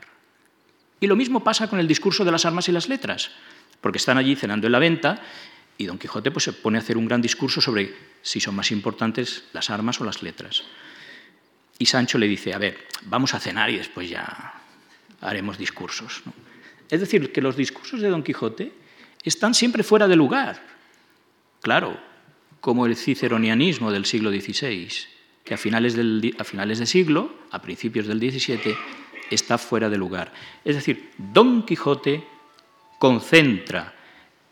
Y 0.99 1.07
lo 1.07 1.15
mismo 1.15 1.43
pasa 1.43 1.67
con 1.67 1.79
el 1.79 1.87
discurso 1.87 2.25
de 2.25 2.31
las 2.31 2.45
armas 2.45 2.67
y 2.67 2.71
las 2.71 2.89
letras, 2.89 3.31
porque 3.79 3.97
están 3.97 4.17
allí 4.17 4.35
cenando 4.35 4.67
en 4.67 4.73
la 4.73 4.79
venta 4.79 5.21
y 5.77 5.85
Don 5.85 5.97
Quijote 5.97 6.29
pues, 6.29 6.43
se 6.43 6.53
pone 6.53 6.77
a 6.77 6.81
hacer 6.81 6.97
un 6.97 7.07
gran 7.07 7.21
discurso 7.21 7.59
sobre 7.59 7.93
si 8.21 8.39
son 8.39 8.55
más 8.55 8.71
importantes 8.71 9.45
las 9.51 9.69
armas 9.69 9.99
o 9.99 10.03
las 10.03 10.21
letras. 10.21 10.63
Y 11.79 11.87
Sancho 11.87 12.19
le 12.19 12.27
dice, 12.27 12.53
a 12.53 12.59
ver, 12.59 12.85
vamos 13.05 13.33
a 13.33 13.39
cenar 13.39 13.71
y 13.71 13.77
después 13.77 14.07
ya 14.07 14.61
haremos 15.21 15.57
discursos. 15.57 16.21
Es 16.89 16.99
decir, 16.99 17.31
que 17.31 17.41
los 17.41 17.55
discursos 17.55 18.01
de 18.01 18.09
Don 18.09 18.21
Quijote 18.21 18.71
están 19.23 19.55
siempre 19.55 19.81
fuera 19.81 20.07
de 20.07 20.15
lugar. 20.15 20.61
Claro, 21.61 21.99
como 22.59 22.85
el 22.85 22.95
ciceronianismo 22.95 23.91
del 23.91 24.05
siglo 24.05 24.29
XVI, 24.29 24.89
que 25.51 25.55
a 25.55 25.57
finales, 25.57 25.97
del, 25.97 26.33
a 26.39 26.45
finales 26.45 26.79
siglo, 26.87 27.29
a 27.51 27.61
principios 27.61 28.07
del 28.07 28.19
XVII, 28.19 28.73
está 29.29 29.57
fuera 29.57 29.89
de 29.89 29.97
lugar. 29.97 30.31
Es 30.63 30.75
decir, 30.77 31.11
Don 31.17 31.65
Quijote 31.65 32.23
concentra 32.97 33.93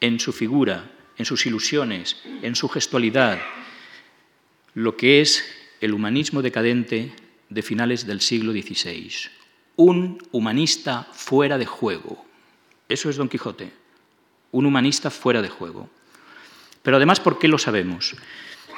en 0.02 0.20
su 0.20 0.34
figura, 0.34 0.92
en 1.18 1.24
sus 1.24 1.46
ilusiones, 1.46 2.22
en 2.42 2.54
su 2.54 2.68
gestualidad, 2.68 3.40
lo 4.74 4.98
que 4.98 5.22
es 5.22 5.46
el 5.80 5.94
humanismo 5.94 6.42
decadente 6.42 7.14
de 7.48 7.62
finales 7.62 8.06
del 8.06 8.20
siglo 8.20 8.52
XVI. 8.52 9.10
Un 9.78 10.22
humanista 10.34 11.08
fuera 11.14 11.58
de 11.58 11.66
juego. 11.66 12.26
Eso 12.90 13.10
es 13.10 13.16
Don 13.16 13.30
Quijote, 13.30 13.72
un 14.52 14.66
humanista 14.66 15.10
fuera 15.10 15.42
de 15.42 15.48
juego. 15.48 15.90
Pero 16.84 16.98
además, 16.98 17.22
¿por 17.22 17.40
qué 17.40 17.48
lo 17.48 17.58
sabemos? 17.58 18.18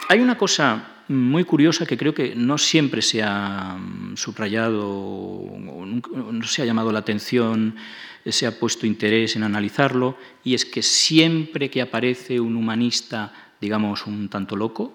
Hay 0.09 0.19
una 0.19 0.37
cosa 0.37 0.91
muy 1.07 1.43
curiosa 1.43 1.85
que 1.85 1.97
creo 1.97 2.13
que 2.13 2.35
no 2.35 2.57
siempre 2.57 3.01
se 3.01 3.21
ha 3.21 3.75
mm, 3.77 4.15
subrayado, 4.15 5.45
no 5.57 6.47
se 6.47 6.61
ha 6.61 6.65
llamado 6.65 6.91
la 6.91 6.99
atención, 6.99 7.75
se 8.25 8.47
ha 8.47 8.59
puesto 8.59 8.85
interés 8.85 9.35
en 9.35 9.43
analizarlo, 9.43 10.17
y 10.43 10.53
es 10.53 10.65
que 10.65 10.81
siempre 10.81 11.69
que 11.69 11.81
aparece 11.81 12.39
un 12.39 12.55
humanista, 12.55 13.33
digamos, 13.59 14.05
un 14.07 14.29
tanto 14.29 14.55
loco, 14.55 14.93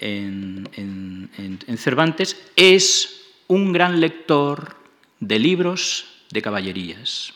en, 0.00 0.68
en 0.76 1.78
Cervantes, 1.78 2.50
es 2.54 3.22
un 3.48 3.72
gran 3.72 4.00
lector 4.00 4.76
de 5.18 5.38
libros 5.38 6.04
de 6.30 6.42
caballerías. 6.42 7.32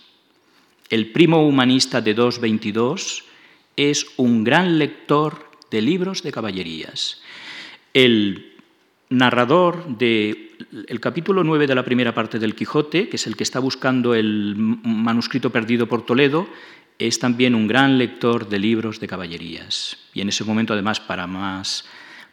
El 0.90 1.10
primo 1.10 1.46
humanista 1.46 2.02
de 2.02 2.12
222 2.12 3.24
es 3.76 4.06
un 4.18 4.44
gran 4.44 4.78
lector 4.78 5.51
de 5.72 5.82
libros 5.82 6.22
de 6.22 6.30
caballerías. 6.30 7.20
El 7.92 8.52
narrador 9.08 9.98
del 9.98 11.00
capítulo 11.00 11.42
9 11.42 11.66
de 11.66 11.74
la 11.74 11.84
primera 11.84 12.14
parte 12.14 12.38
del 12.38 12.54
Quijote, 12.54 13.08
que 13.08 13.16
es 13.16 13.26
el 13.26 13.36
que 13.36 13.42
está 13.42 13.58
buscando 13.58 14.14
el 14.14 14.54
manuscrito 14.56 15.50
perdido 15.50 15.88
por 15.88 16.06
Toledo, 16.06 16.46
es 16.98 17.18
también 17.18 17.54
un 17.54 17.66
gran 17.66 17.98
lector 17.98 18.48
de 18.48 18.58
libros 18.58 19.00
de 19.00 19.08
caballerías. 19.08 19.98
Y 20.14 20.20
en 20.20 20.28
ese 20.28 20.44
momento, 20.44 20.74
además, 20.74 21.00
para 21.00 21.26
más, 21.26 21.86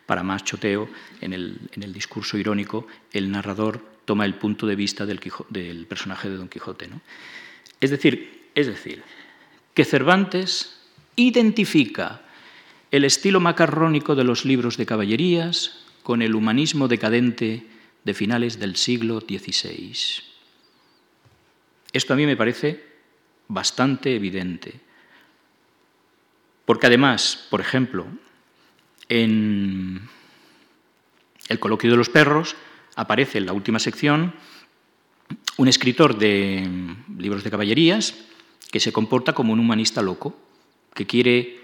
para 0.06 0.22
más 0.22 0.44
choteo, 0.44 0.90
en 1.22 1.34
el, 1.34 1.58
en 1.72 1.84
el 1.84 1.94
discurso 1.94 2.38
irónico, 2.38 2.88
el 3.12 3.32
narrador 3.32 3.82
toma 4.06 4.26
el 4.26 4.36
punto 4.36 4.68
de 4.68 4.76
vista 4.76 5.06
del, 5.06 5.20
del 5.50 5.86
personaje 5.86 6.30
de 6.30 6.36
Don 6.36 6.50
Quijote. 6.50 6.88
¿no? 6.88 7.02
Es 7.80 7.90
decir, 7.90 8.50
es 8.54 8.68
decir, 8.68 9.02
que 9.74 9.86
Cervantes 9.86 10.78
identifica 11.16 12.22
el 12.92 13.06
estilo 13.06 13.40
macarrónico 13.40 14.16
de 14.16 14.24
los 14.24 14.46
libros 14.46 14.78
de 14.78 14.86
caballerías 14.86 15.80
con 16.04 16.22
el 16.22 16.36
humanismo 16.36 16.88
decadente 16.88 17.68
de 18.04 18.14
finales 18.14 18.60
del 18.60 18.76
siglo 18.76 19.20
XVI. 19.20 19.94
Esto 21.94 22.14
a 22.14 22.16
mí 22.16 22.26
me 22.26 22.38
parece 22.38 22.84
bastante 23.48 24.16
evidente, 24.16 24.80
porque 26.66 26.88
además, 26.88 27.48
por 27.50 27.62
ejemplo, 27.62 28.08
en 29.08 30.02
el 31.48 31.60
coloquio 31.60 31.92
de 31.92 31.98
los 31.98 32.10
perros 32.10 32.56
aparece 32.96 33.40
en 33.40 33.48
la 33.48 33.54
última 33.54 33.80
sección 33.80 34.34
un 35.58 35.68
escritor 35.68 36.18
de 36.18 36.68
libros 37.18 37.44
de 37.44 37.52
caballerías 37.52 38.16
que 38.72 38.80
se 38.80 38.92
comporta 38.92 39.34
como 39.34 39.54
un 39.54 39.60
humanista 39.60 40.02
loco 40.02 40.38
que 40.94 41.06
quiere 41.06 41.59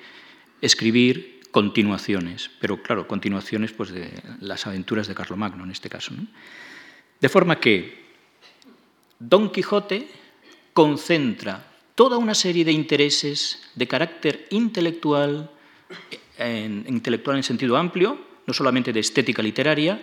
escribir 0.61 1.41
continuaciones, 1.51 2.51
pero 2.59 2.81
claro, 2.81 3.07
continuaciones 3.07 3.71
pues, 3.71 3.91
de 3.91 4.11
las 4.41 4.67
aventuras 4.67 5.07
de 5.07 5.15
Carlomagno 5.15 5.63
en 5.63 5.71
este 5.71 5.89
caso. 5.89 6.13
De 7.21 7.29
forma 7.29 7.59
que 7.59 8.03
Don 9.19 9.51
Quijote 9.51 10.07
concentra 10.73 11.65
toda 11.95 12.17
una 12.17 12.35
serie 12.35 12.65
de 12.65 12.73
intereses 12.73 13.63
de 13.73 13.87
carácter 13.87 14.47
intelectual, 14.49 15.49
intelectual 16.37 17.37
en 17.37 17.43
sentido 17.43 17.77
amplio, 17.77 18.19
no 18.45 18.53
solamente 18.53 18.91
de 18.91 18.99
estética 18.99 19.41
literaria, 19.41 20.01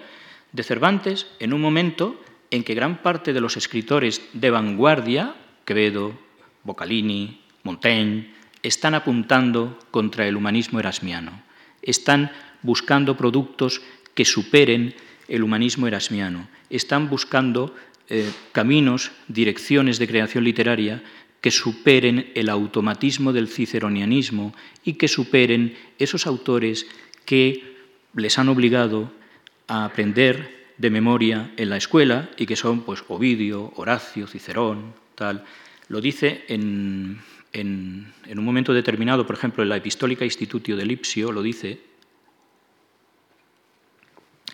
de 0.51 0.63
Cervantes, 0.63 1.27
en 1.39 1.53
un 1.53 1.61
momento 1.61 2.19
en 2.51 2.65
que 2.65 2.75
gran 2.75 3.03
parte 3.03 3.33
de 3.33 3.41
los 3.41 3.57
escritores 3.57 4.23
de 4.33 4.51
vanguardia, 4.51 5.37
Quevedo, 5.65 6.19
Boccalini, 6.65 7.41
Montaigne, 7.63 8.35
están 8.63 8.95
apuntando 8.95 9.79
contra 9.91 10.27
el 10.27 10.37
humanismo 10.37 10.79
erasmiano, 10.79 11.43
están 11.83 12.31
buscando 12.63 13.17
productos 13.17 13.83
que 14.15 14.25
superen 14.25 14.95
el 15.29 15.43
humanismo 15.43 15.87
erasmiano, 15.87 16.49
están 16.71 17.09
buscando 17.09 17.75
eh, 18.09 18.31
caminos, 18.53 19.13
direcciones 19.29 19.99
de 19.99 20.07
creación 20.07 20.45
literaria 20.45 21.03
que 21.41 21.51
superen 21.51 22.31
el 22.35 22.49
automatismo 22.49 23.33
del 23.33 23.49
ciceronianismo 23.49 24.55
y 24.85 24.95
que 24.95 25.09
superen 25.09 25.75
esos 25.99 26.27
autores 26.27 26.87
que 27.25 27.75
les 28.15 28.39
han 28.39 28.49
obligado 28.49 29.13
a 29.67 29.85
aprender 29.85 30.63
de 30.79 30.91
memoria 30.91 31.53
en 31.57 31.71
la 31.71 31.77
escuela 31.77 32.31
y 32.37 32.47
que 32.47 32.57
son 32.57 32.83
pues 32.83 33.03
Ovidio, 33.09 33.73
Horacio, 33.77 34.27
Cicerón, 34.27 34.95
tal. 35.15 35.45
Lo 35.89 36.01
dice 36.01 36.45
en 36.49 37.19
en, 37.53 38.13
un 38.29 38.45
momento 38.45 38.73
determinado, 38.73 39.27
por 39.27 39.37
ejemplo, 39.37 39.63
en 39.63 39.69
la 39.69 39.77
Epistólica 39.77 40.25
Institutio 40.25 40.77
de 40.77 40.87
Lipsio 40.87 41.33
lo 41.33 41.43
dice, 41.43 41.81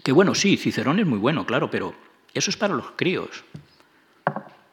que 0.02 0.12
bueno, 0.12 0.34
sí, 0.34 0.56
Cicerón 0.56 0.98
es 0.98 1.06
muy 1.06 1.18
bueno, 1.18 1.46
claro, 1.46 1.70
pero 1.70 1.94
eso 2.34 2.50
es 2.50 2.56
para 2.56 2.74
los 2.74 2.92
críos. 2.92 3.44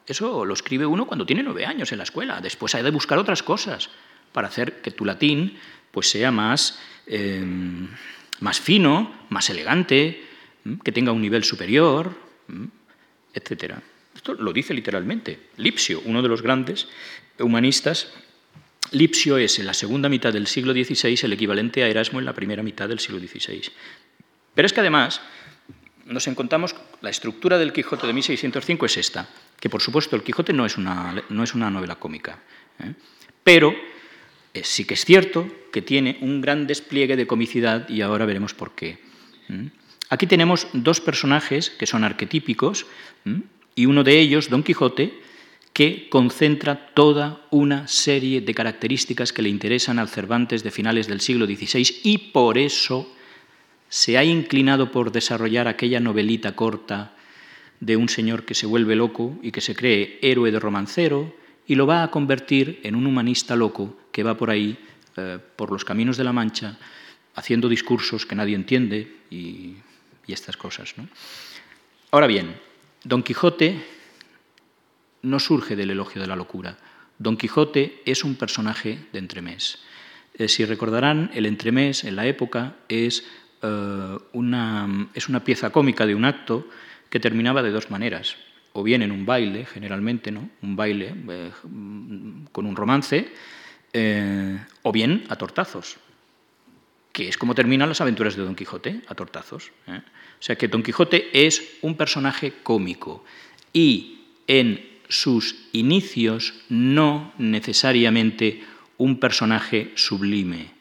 Eso 0.06 0.44
lo 0.44 0.54
escribe 0.54 0.86
uno 0.86 1.06
cuando 1.06 1.26
tiene 1.26 1.42
nueve 1.42 1.66
años 1.66 1.90
en 1.92 1.98
la 1.98 2.04
escuela. 2.04 2.40
Después 2.40 2.74
hay 2.74 2.82
de 2.82 2.90
buscar 2.90 3.18
otras 3.18 3.42
cosas 3.42 3.90
para 4.32 4.48
hacer 4.48 4.80
que 4.80 4.92
tu 4.92 5.04
latín 5.04 5.58
pues, 5.90 6.10
sea 6.10 6.30
más, 6.30 6.78
em, 7.06 7.88
más 8.40 8.60
fino, 8.60 9.12
más 9.30 9.50
elegante, 9.50 10.24
que 10.84 10.92
tenga 10.92 11.12
un 11.12 11.22
nivel 11.22 11.44
superior, 11.44 12.14
etc. 13.34 13.74
Esto 14.14 14.34
lo 14.34 14.52
dice 14.52 14.74
literalmente. 14.74 15.50
Lipsio, 15.56 16.02
uno 16.04 16.22
de 16.22 16.28
los 16.28 16.42
grandes 16.42 16.88
humanistas, 17.38 18.12
Lipsio 18.92 19.38
es 19.38 19.58
en 19.58 19.66
la 19.66 19.74
segunda 19.74 20.08
mitad 20.08 20.32
del 20.32 20.46
siglo 20.46 20.72
XVI 20.72 21.18
el 21.22 21.32
equivalente 21.32 21.82
a 21.82 21.88
Erasmo 21.88 22.18
en 22.18 22.24
la 22.24 22.34
primera 22.34 22.62
mitad 22.62 22.88
del 22.88 23.00
siglo 23.00 23.18
XVI. 23.18 23.62
Pero 24.54 24.66
es 24.66 24.72
que 24.72 24.80
además 24.80 25.20
nos 26.06 26.28
encontramos, 26.28 26.74
la 27.00 27.10
estructura 27.10 27.58
del 27.58 27.72
Quijote 27.72 28.06
de 28.06 28.12
1605 28.12 28.86
es 28.86 28.96
esta, 28.96 29.28
que 29.58 29.68
por 29.68 29.82
supuesto 29.82 30.14
el 30.14 30.22
Quijote 30.22 30.52
no 30.52 30.64
es 30.64 30.76
una, 30.76 31.22
no 31.28 31.42
es 31.42 31.54
una 31.54 31.68
novela 31.68 31.96
cómica, 31.96 32.38
¿eh? 32.78 32.94
pero 33.42 33.74
eh, 34.54 34.62
sí 34.64 34.84
que 34.84 34.94
es 34.94 35.04
cierto 35.04 35.48
que 35.72 35.82
tiene 35.82 36.18
un 36.20 36.40
gran 36.40 36.66
despliegue 36.66 37.16
de 37.16 37.26
comicidad 37.26 37.88
y 37.88 38.02
ahora 38.02 38.24
veremos 38.24 38.54
por 38.54 38.74
qué. 38.74 38.98
Aquí 40.08 40.26
tenemos 40.26 40.68
dos 40.72 41.00
personajes 41.00 41.70
que 41.70 41.86
son 41.86 42.04
arquetípicos 42.04 42.86
y 43.74 43.86
uno 43.86 44.02
de 44.02 44.18
ellos, 44.18 44.48
Don 44.48 44.62
Quijote, 44.62 45.20
que 45.76 46.08
concentra 46.08 46.94
toda 46.94 47.42
una 47.50 47.86
serie 47.86 48.40
de 48.40 48.54
características 48.54 49.34
que 49.34 49.42
le 49.42 49.50
interesan 49.50 49.98
al 49.98 50.08
Cervantes 50.08 50.64
de 50.64 50.70
finales 50.70 51.06
del 51.06 51.20
siglo 51.20 51.44
XVI 51.44 52.00
y 52.02 52.32
por 52.32 52.56
eso 52.56 53.12
se 53.90 54.16
ha 54.16 54.24
inclinado 54.24 54.90
por 54.90 55.12
desarrollar 55.12 55.68
aquella 55.68 56.00
novelita 56.00 56.56
corta 56.56 57.12
de 57.78 57.94
un 57.98 58.08
señor 58.08 58.46
que 58.46 58.54
se 58.54 58.64
vuelve 58.64 58.96
loco 58.96 59.38
y 59.42 59.52
que 59.52 59.60
se 59.60 59.74
cree 59.76 60.18
héroe 60.22 60.50
de 60.50 60.60
romancero 60.60 61.36
y 61.66 61.74
lo 61.74 61.86
va 61.86 62.02
a 62.02 62.10
convertir 62.10 62.80
en 62.82 62.94
un 62.94 63.06
humanista 63.06 63.54
loco 63.54 63.98
que 64.12 64.22
va 64.22 64.34
por 64.34 64.48
ahí, 64.48 64.78
eh, 65.18 65.38
por 65.56 65.70
los 65.70 65.84
caminos 65.84 66.16
de 66.16 66.24
la 66.24 66.32
Mancha, 66.32 66.78
haciendo 67.34 67.68
discursos 67.68 68.24
que 68.24 68.34
nadie 68.34 68.54
entiende 68.54 69.14
y, 69.30 69.76
estas 70.26 70.56
cosas. 70.56 70.94
Ahora 72.10 72.26
bien, 72.26 72.56
Don 73.04 73.22
Quijote 73.22 73.95
no 75.22 75.38
surge 75.38 75.76
del 75.76 75.90
elogio 75.90 76.20
de 76.20 76.28
la 76.28 76.36
locura. 76.36 76.78
Don 77.18 77.36
Quijote 77.36 78.02
es 78.04 78.24
un 78.24 78.36
personaje 78.36 78.98
de 79.12 79.18
entremés. 79.18 79.78
Eh, 80.34 80.48
si 80.48 80.64
recordarán, 80.64 81.30
el 81.34 81.46
entremés 81.46 82.04
en 82.04 82.16
la 82.16 82.26
época 82.26 82.76
es 82.88 83.24
eh, 83.62 84.18
una, 84.32 85.08
es 85.14 85.28
una 85.28 85.44
pieza 85.44 85.70
cómica 85.70 86.06
de 86.06 86.14
un 86.14 86.24
acto 86.24 86.68
que 87.08 87.20
terminaba 87.20 87.62
de 87.62 87.70
dos 87.70 87.90
maneras, 87.90 88.36
o 88.72 88.82
bien 88.82 89.00
en 89.00 89.12
un 89.12 89.24
baile, 89.24 89.64
generalmente, 89.64 90.30
¿no? 90.30 90.50
un 90.62 90.76
baile 90.76 91.14
eh, 91.28 91.50
con 92.52 92.66
un 92.66 92.76
romance, 92.76 93.32
o 94.82 94.92
bien 94.92 95.24
a 95.30 95.36
tortazos, 95.36 95.96
que 97.12 97.30
es 97.30 97.38
como 97.38 97.54
terminan 97.54 97.88
las 97.88 98.02
aventuras 98.02 98.36
de 98.36 98.42
Don 98.42 98.54
Quijote, 98.54 99.00
a 99.08 99.14
tortazos. 99.14 99.72
O 99.88 100.42
sea 100.42 100.56
que 100.56 100.68
Don 100.68 100.82
Quijote 100.82 101.30
es 101.32 101.78
un 101.80 101.96
personaje 101.96 102.52
cómico 102.62 103.24
y 103.72 104.26
en 104.46 104.95
sus 105.08 105.68
inicios 105.72 106.54
no 106.68 107.32
necesariamente 107.38 108.62
un 108.98 109.18
personaje 109.18 109.92
sublime. 109.94 110.74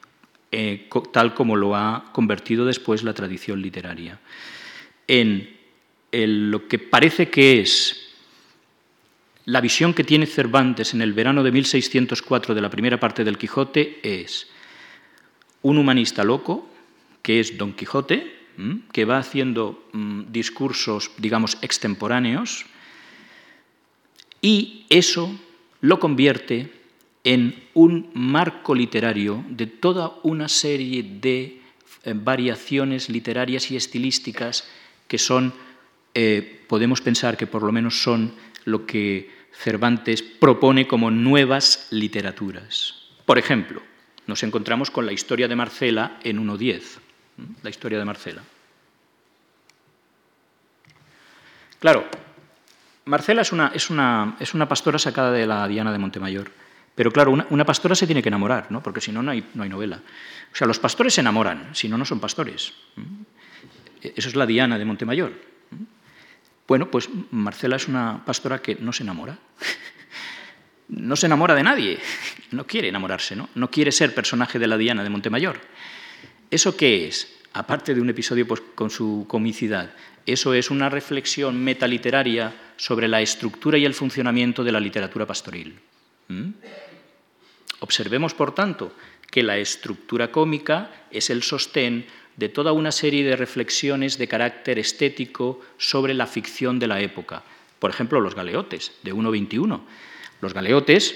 Eh, 0.52 0.88
tal 1.12 1.34
como 1.34 1.56
lo 1.56 1.76
ha 1.76 2.12
convertido 2.14 2.66
después 2.66 3.04
la 3.04 3.14
tradición 3.14 3.62
literaria. 3.62 4.20
En 5.08 5.50
lo 6.12 6.68
que 6.68 6.80
parece 6.80 7.30
que 7.30 7.60
es 7.60 8.06
la 9.46 9.62
visión 9.62 9.94
que 9.94 10.04
tiene 10.04 10.26
Cervantes 10.26 10.94
en 10.94 11.02
el 11.02 11.14
verano 11.14 11.44
de 11.44 11.52
1604 11.52 12.56
de 12.56 12.62
la 12.62 12.70
primera 12.70 13.00
parte 13.00 13.24
del 13.24 13.38
Quijote 13.38 14.00
es 14.02 14.48
un 15.62 15.78
humanista 15.78 16.24
loco, 16.24 16.68
que 17.22 17.40
es 17.40 17.58
Don 17.58 17.74
Quijote, 17.74 18.34
que 18.92 19.06
va 19.06 19.18
haciendo 19.18 19.88
mm, 19.92 20.32
discursos, 20.32 21.12
digamos, 21.18 21.58
extemporáneos, 21.62 22.66
y 24.42 24.86
eso 24.90 25.38
lo 25.82 26.00
convierte 26.00 26.72
en 27.24 27.68
un 27.74 28.12
marco 28.14 28.76
literario 28.76 29.44
de 29.50 29.68
toda 29.68 30.16
una 30.24 30.48
serie 30.48 31.04
de 31.04 31.62
eh, 32.04 32.14
variaciones 32.16 33.10
literarias 33.10 33.72
y 33.72 33.76
estilísticas 33.76 34.68
que 35.08 35.18
son, 35.18 35.54
eh, 36.14 36.64
podemos 36.68 37.02
pensar 37.02 37.36
que 37.36 37.48
por 37.48 37.64
lo 37.64 37.72
menos 37.72 38.02
son 38.02 38.34
lo 38.66 38.86
que 38.86 39.34
Cervantes 39.52 40.22
propone 40.22 40.88
como 40.88 41.10
nuevas 41.10 41.88
literaturas. 41.92 42.96
Por 43.26 43.40
ejemplo, 43.40 43.82
nos 44.28 44.44
encontramos 44.44 44.92
con 44.92 45.06
la 45.06 45.14
historia 45.14 45.48
de 45.48 45.56
Marcela 45.56 46.20
en 46.24 46.46
1.10, 46.46 46.82
la 47.64 47.70
historia 47.70 47.98
de 47.98 48.06
Marcela. 48.06 48.44
Claro, 51.80 52.06
Marcela 53.06 53.42
es 53.42 53.52
una, 53.52 53.72
es, 53.74 53.90
una, 53.90 54.36
es 54.40 54.54
una 54.54 54.68
pastora 54.68 55.00
sacada 55.00 55.32
de 55.32 55.46
la 55.46 55.68
Diana 55.68 55.92
de 55.92 56.00
Montemayor 56.00 56.52
pero 56.96 57.12
claro, 57.12 57.32
una, 57.32 57.66
pastora 57.66 57.94
se 57.94 58.06
tiene 58.06 58.24
que 58.24 58.30
enamorar, 58.30 58.72
¿no? 58.72 58.82
porque 58.82 59.02
si 59.02 59.12
no, 59.12 59.22
no 59.22 59.32
hay, 59.32 59.46
no 59.54 59.64
hay 59.64 59.70
novela. 59.70 60.02
O 60.52 60.56
sea, 60.56 60.66
los 60.66 60.80
pastores 60.80 61.14
se 61.14 61.22
enamoran, 61.22 61.76
si 61.76 61.90
no, 61.90 61.98
no 61.98 62.06
son 62.06 62.22
pastores. 62.22 62.74
Eso 64.02 64.30
es 64.30 64.36
la 64.36 64.46
Diana 64.46 64.78
de 64.78 64.86
Montemayor. 64.86 65.34
Bueno, 66.68 66.90
pues 66.90 67.10
Marcela 67.32 67.76
es 67.76 67.90
una 67.90 68.24
pastora 68.26 68.62
que 68.62 68.76
no 68.76 68.92
se 68.92 69.04
enamora. 69.04 69.38
No 70.88 71.16
se 71.16 71.26
enamora 71.26 71.56
de 71.56 71.64
nadie, 71.64 71.98
no 72.52 72.68
quiere 72.68 72.90
enamorarse, 72.90 73.36
¿no? 73.36 73.50
No 73.56 73.72
quiere 73.72 73.92
ser 73.92 74.14
personaje 74.14 74.60
de 74.60 74.68
la 74.68 74.78
Diana 74.78 75.04
de 75.04 75.10
Montemayor. 75.10 75.60
¿Eso 76.52 76.78
qué 76.78 77.08
es? 77.08 77.35
Aparte 77.56 77.96
de 77.96 78.02
un 78.02 78.10
episodio 78.10 78.46
pues, 78.46 78.62
con 78.76 78.90
su 78.90 79.26
comicidad, 79.30 79.94
eso 80.26 80.54
es 80.54 80.70
una 80.70 80.90
reflexión 80.90 81.64
metaliteraria 81.64 82.54
sobre 82.76 83.08
la 83.08 83.22
estructura 83.22 83.78
y 83.78 83.86
el 83.86 83.94
funcionamiento 83.94 84.62
de 84.62 84.74
la 84.74 84.80
literatura 84.82 85.26
pastoril. 85.26 85.80
Observemos, 87.80 88.34
por 88.34 88.54
tanto, 88.54 88.92
que 89.32 89.42
la 89.42 89.58
estructura 89.58 90.34
cómica 90.34 91.08
es 91.12 91.30
el 91.30 91.44
sostén 91.44 92.06
de 92.36 92.50
toda 92.50 92.74
una 92.74 92.92
serie 92.92 93.24
de 93.24 93.38
reflexiones 93.38 94.18
de 94.18 94.28
carácter 94.28 94.78
estético 94.78 95.62
sobre 95.78 96.14
la 96.14 96.28
ficción 96.28 96.78
de 96.78 96.88
la 96.88 97.00
época. 97.00 97.44
Por 97.80 97.90
ejemplo, 97.90 98.20
los 98.20 98.36
galeotes, 98.36 98.92
de 99.02 99.14
1.21. 99.14 99.80
Los 100.42 100.54
galeotes, 100.54 101.16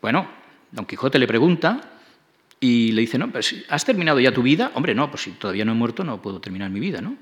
bueno, 0.00 0.30
Don 0.72 0.86
Quijote 0.86 1.18
le 1.18 1.26
pregunta 1.26 1.97
y 2.60 2.92
le 2.92 3.02
dice, 3.02 3.18
no, 3.18 3.30
pues, 3.30 3.64
¿has 3.68 3.84
terminado 3.84 4.18
ya 4.20 4.32
tu 4.32 4.42
vida? 4.42 4.72
Hombre, 4.74 4.94
no, 4.94 5.10
pues 5.10 5.22
si 5.22 5.30
todavía 5.32 5.64
no 5.64 5.72
he 5.72 5.76
muerto 5.76 6.02
no 6.04 6.20
puedo 6.20 6.40
terminar 6.40 6.70
mi 6.70 6.80
vida, 6.80 7.00
¿no? 7.00 7.16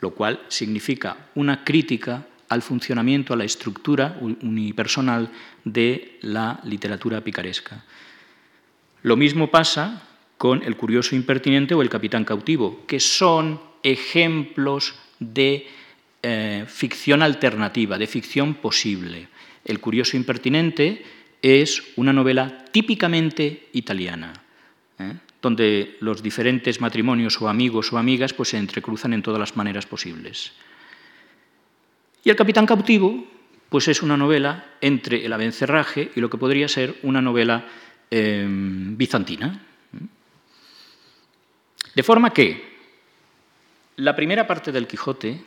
Lo 0.00 0.10
cual 0.10 0.40
significa 0.48 1.28
una 1.34 1.64
crítica 1.64 2.26
al 2.48 2.62
funcionamiento, 2.62 3.32
a 3.32 3.36
la 3.36 3.44
estructura 3.44 4.18
unipersonal 4.20 5.30
de 5.64 6.18
la 6.22 6.60
literatura 6.64 7.22
picaresca. 7.22 7.84
Lo 9.02 9.16
mismo 9.16 9.50
pasa 9.50 10.02
con 10.36 10.62
El 10.62 10.76
curioso 10.76 11.14
impertinente 11.14 11.74
o 11.74 11.82
El 11.82 11.88
capitán 11.88 12.24
cautivo, 12.24 12.84
que 12.86 12.98
son 12.98 13.60
ejemplos 13.82 14.94
de 15.18 15.68
eh, 16.22 16.64
ficción 16.66 17.22
alternativa, 17.22 17.98
de 17.98 18.06
ficción 18.06 18.54
posible. 18.54 19.28
El 19.64 19.80
curioso 19.80 20.16
impertinente 20.16 21.04
es 21.42 21.82
una 21.96 22.12
novela 22.12 22.64
típicamente 22.72 23.68
italiana, 23.72 24.32
¿eh? 25.00 25.14
donde 25.42 25.96
los 26.00 26.22
diferentes 26.22 26.80
matrimonios 26.80 27.40
o 27.40 27.48
amigos 27.48 27.92
o 27.92 27.98
amigas 27.98 28.32
pues, 28.32 28.50
se 28.50 28.58
entrecruzan 28.58 29.12
en 29.12 29.22
todas 29.22 29.40
las 29.40 29.56
maneras 29.56 29.86
posibles. 29.86 30.52
Y 32.22 32.30
El 32.30 32.36
capitán 32.36 32.66
cautivo, 32.66 33.24
pues 33.68 33.88
es 33.88 34.02
una 34.02 34.16
novela 34.16 34.76
entre 34.80 35.24
el 35.24 35.32
abencerraje 35.32 36.10
y 36.14 36.20
lo 36.20 36.28
que 36.28 36.38
podría 36.38 36.68
ser 36.68 36.98
una 37.02 37.22
novela 37.22 37.66
em, 38.10 38.96
bizantina. 38.96 39.64
De 41.94 42.02
forma 42.02 42.32
que 42.32 42.70
la 43.96 44.14
primera 44.14 44.46
parte 44.46 44.70
del 44.72 44.86
Quijote 44.86 45.40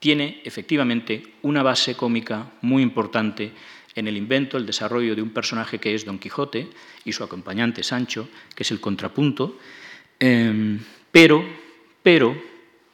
tiene 0.00 0.40
efectivamente 0.44 1.34
una 1.42 1.62
base 1.62 1.94
cómica 1.94 2.50
muy 2.62 2.82
importante 2.82 3.52
en 4.00 4.08
el 4.08 4.16
invento, 4.16 4.56
el 4.56 4.66
desarrollo 4.66 5.14
de 5.14 5.22
un 5.22 5.30
personaje 5.30 5.78
que 5.78 5.94
es 5.94 6.04
Don 6.04 6.18
Quijote 6.18 6.68
y 7.04 7.12
su 7.12 7.22
acompañante 7.22 7.82
Sancho, 7.82 8.28
que 8.54 8.64
es 8.64 8.70
el 8.70 8.80
contrapunto, 8.80 9.58
em, 10.18 10.80
pero, 11.12 11.44
pero 12.02 12.36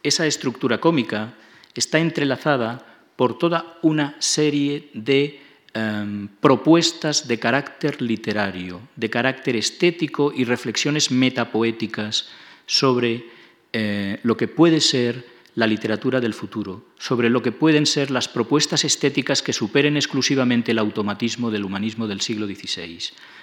esa 0.03 0.27
estructura 0.27 0.79
cómica 0.79 1.35
está 1.75 1.99
entrelazada 1.99 2.85
por 3.17 3.39
toda 3.39 3.79
una 3.83 4.17
serie 4.19 4.91
de 4.93 5.41
em, 5.75 6.29
propuestas 6.41 7.29
de 7.29 7.39
carácter 7.39 8.01
literario, 8.01 8.81
de 8.97 9.11
carácter 9.11 9.57
estético 9.57 10.33
y 10.35 10.45
reflexiones 10.45 11.11
metapoéticas 11.11 12.29
sobre 12.65 13.27
eh, 13.73 14.19
lo 14.23 14.39
que 14.39 14.49
puede 14.49 14.81
ser 14.81 15.36
la 15.57 15.67
literatura 15.67 16.21
del 16.21 16.35
futuro, 16.35 16.85
sobre 16.99 17.31
lo 17.31 17.41
que 17.43 17.51
pueden 17.51 17.87
ser 17.87 18.11
las 18.11 18.29
propuestas 18.29 18.85
estéticas 18.85 19.43
que 19.43 19.55
superen 19.55 19.97
exclusivamente 19.97 20.73
el 20.73 20.79
automatismo 20.79 21.51
del 21.51 21.65
humanismo 21.65 22.07
del 22.07 22.21
siglo 22.21 22.47
XVI, 22.47 23.01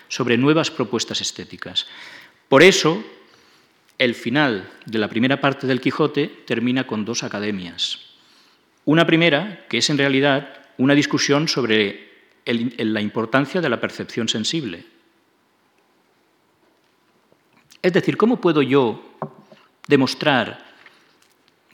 sobre 0.07 0.37
nuevas 0.37 0.69
propuestas 0.69 1.21
estéticas. 1.21 1.87
Por 2.47 2.61
eso, 2.61 3.03
el 3.97 4.13
final 4.13 4.69
de 4.85 4.99
la 4.99 5.09
primera 5.09 5.41
parte 5.41 5.65
del 5.65 5.81
Quijote 5.81 6.27
termina 6.45 6.85
con 6.85 7.03
dos 7.03 7.23
academias, 7.23 7.99
Una 8.85 9.07
primera, 9.07 9.65
que 9.67 9.77
es 9.77 9.89
en 9.89 9.97
realidad 9.97 10.67
una 10.77 10.93
discusión 10.93 11.47
sobre 11.47 12.11
la 12.45 13.01
importancia 13.01 13.61
de 13.61 13.69
la 13.69 13.79
percepción 13.79 14.27
sensible. 14.27 14.85
Es 17.81 17.93
decir, 17.93 18.17
¿cómo 18.17 18.41
puedo 18.41 18.61
yo 18.61 19.01
demostrar 19.87 20.62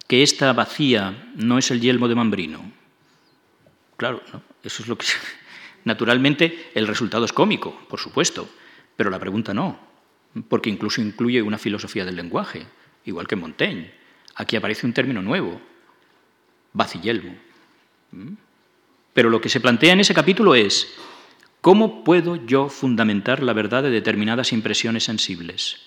que 0.10 0.24
esta 0.24 0.52
vacía 0.54 1.32
no 1.36 1.60
es 1.60 1.70
el 1.70 1.82
yelmo 1.82 2.08
de 2.08 2.16
Mambrino? 2.16 2.72
Claro, 3.96 4.24
eso 4.64 4.82
es 4.82 4.90
lo 4.90 4.98
que... 4.98 5.06
Naturalmente, 5.86 6.72
el 6.74 6.88
resultado 6.88 7.26
es 7.26 7.32
cómico, 7.32 7.80
por 7.88 8.00
supuesto, 8.00 8.50
pero 8.98 9.12
la 9.12 9.20
pregunta 9.20 9.54
no, 9.54 9.80
porque 10.50 10.72
incluso 10.72 11.00
incluye 11.00 11.44
una 11.44 11.60
filosofía 11.60 12.06
del 12.06 12.16
lenguaje, 12.16 12.66
igual 13.06 13.28
que 13.28 13.36
Montaigne. 13.36 13.94
Aquí 14.34 14.56
aparece 14.56 14.88
un 14.88 14.94
término 14.94 15.22
nuevo, 15.22 15.62
vacillelmo. 16.74 17.36
¿Mm? 18.12 18.34
Pero 19.14 19.30
lo 19.30 19.40
que 19.40 19.50
se 19.50 19.62
plantea 19.62 19.94
en 19.94 20.00
ese 20.00 20.16
capítulo 20.16 20.56
es, 20.56 20.92
¿cómo 21.62 22.04
puedo 22.04 22.44
yo 22.48 22.68
fundamentar 22.70 23.44
la 23.44 23.54
verdad 23.54 23.84
de 23.84 23.92
determinadas 23.92 24.54
impresiones 24.54 25.04
sensibles? 25.04 25.78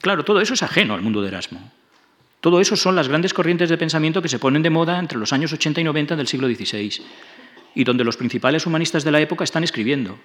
Claro, 0.00 0.24
todo 0.24 0.40
eso 0.40 0.54
es 0.54 0.62
ajeno 0.62 0.94
al 0.94 1.02
mundo 1.02 1.22
de 1.22 1.28
Erasmo. 1.28 1.72
Todo 2.40 2.60
eso 2.60 2.76
son 2.76 2.96
las 2.96 3.08
grandes 3.08 3.34
corrientes 3.34 3.68
de 3.68 3.78
pensamiento 3.78 4.22
que 4.22 4.28
se 4.28 4.38
ponen 4.38 4.62
de 4.62 4.70
moda 4.70 4.98
entre 4.98 5.18
los 5.18 5.32
años 5.32 5.52
80 5.52 5.80
y 5.80 5.84
90 5.84 6.16
del 6.16 6.28
siglo 6.28 6.48
XVI 6.48 7.02
y 7.74 7.84
donde 7.84 8.04
los 8.04 8.16
principales 8.16 8.66
humanistas 8.66 9.04
de 9.04 9.10
la 9.10 9.20
época 9.20 9.44
están 9.44 9.64
escribiendo 9.64 10.18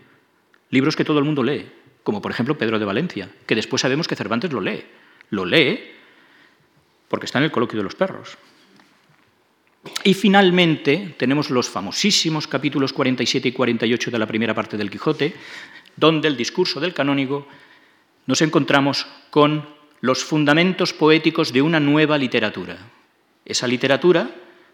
libros 0.70 0.96
que 0.96 1.04
todo 1.04 1.20
el 1.20 1.26
mundo 1.26 1.44
lee, 1.44 1.68
como 2.04 2.22
por 2.22 2.32
ejemplo 2.32 2.58
Pedro 2.58 2.80
de 2.80 2.86
Valencia, 2.86 3.30
que 3.46 3.56
después 3.56 3.82
sabemos 3.82 4.08
que 4.08 4.16
Cervantes 4.16 4.52
lo 4.52 4.62
lee. 4.62 4.84
Lo 5.30 5.46
lee 5.46 5.80
porque 7.08 7.26
está 7.26 7.40
en 7.40 7.46
el 7.46 7.52
coloquio 7.52 7.78
de 7.78 7.84
los 7.84 7.96
perros. 7.96 8.38
Y 10.04 10.14
finalmente 10.14 11.16
tenemos 11.18 11.50
los 11.50 11.70
famosísimos 11.70 12.48
capítulos 12.48 12.94
47 12.94 13.50
y 13.50 13.52
48 13.52 14.12
de 14.12 14.20
la 14.20 14.28
primera 14.28 14.54
parte 14.54 14.78
del 14.78 14.90
Quijote, 14.90 15.36
donde 15.98 16.28
el 16.28 16.38
discurso 16.38 16.80
del 16.80 16.94
canónigo 16.94 17.48
nos 18.28 18.42
encontramos 18.42 19.08
con 19.30 19.68
los 20.02 20.24
fundamentos 20.24 20.94
poéticos 20.94 21.54
de 21.54 21.62
una 21.62 21.80
nueva 21.80 22.18
literatura. 22.18 22.78
Esa 23.46 23.68
literatura 23.68 24.30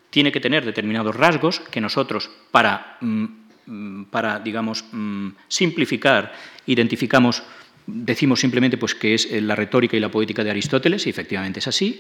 tiene 0.10 0.32
que 0.32 0.40
tener 0.40 0.66
determinados 0.66 1.16
rasgos 1.16 1.60
que 1.60 1.82
nosotros, 1.82 2.30
para, 2.52 2.98
mm, 3.02 4.04
para 4.10 4.40
digamos, 4.40 4.86
mm, 4.92 5.30
simplificar, 5.48 6.34
identificamos, 6.66 7.44
decimos 7.86 8.40
simplemente 8.40 8.78
pues, 8.78 8.96
que 8.96 9.14
es 9.14 9.30
la 9.32 9.56
retórica 9.56 9.98
y 9.98 10.00
la 10.00 10.10
poética 10.10 10.44
de 10.44 10.52
Aristóteles, 10.52 11.06
y 11.06 11.10
efectivamente 11.10 11.60
es 11.60 11.68
así, 11.68 12.00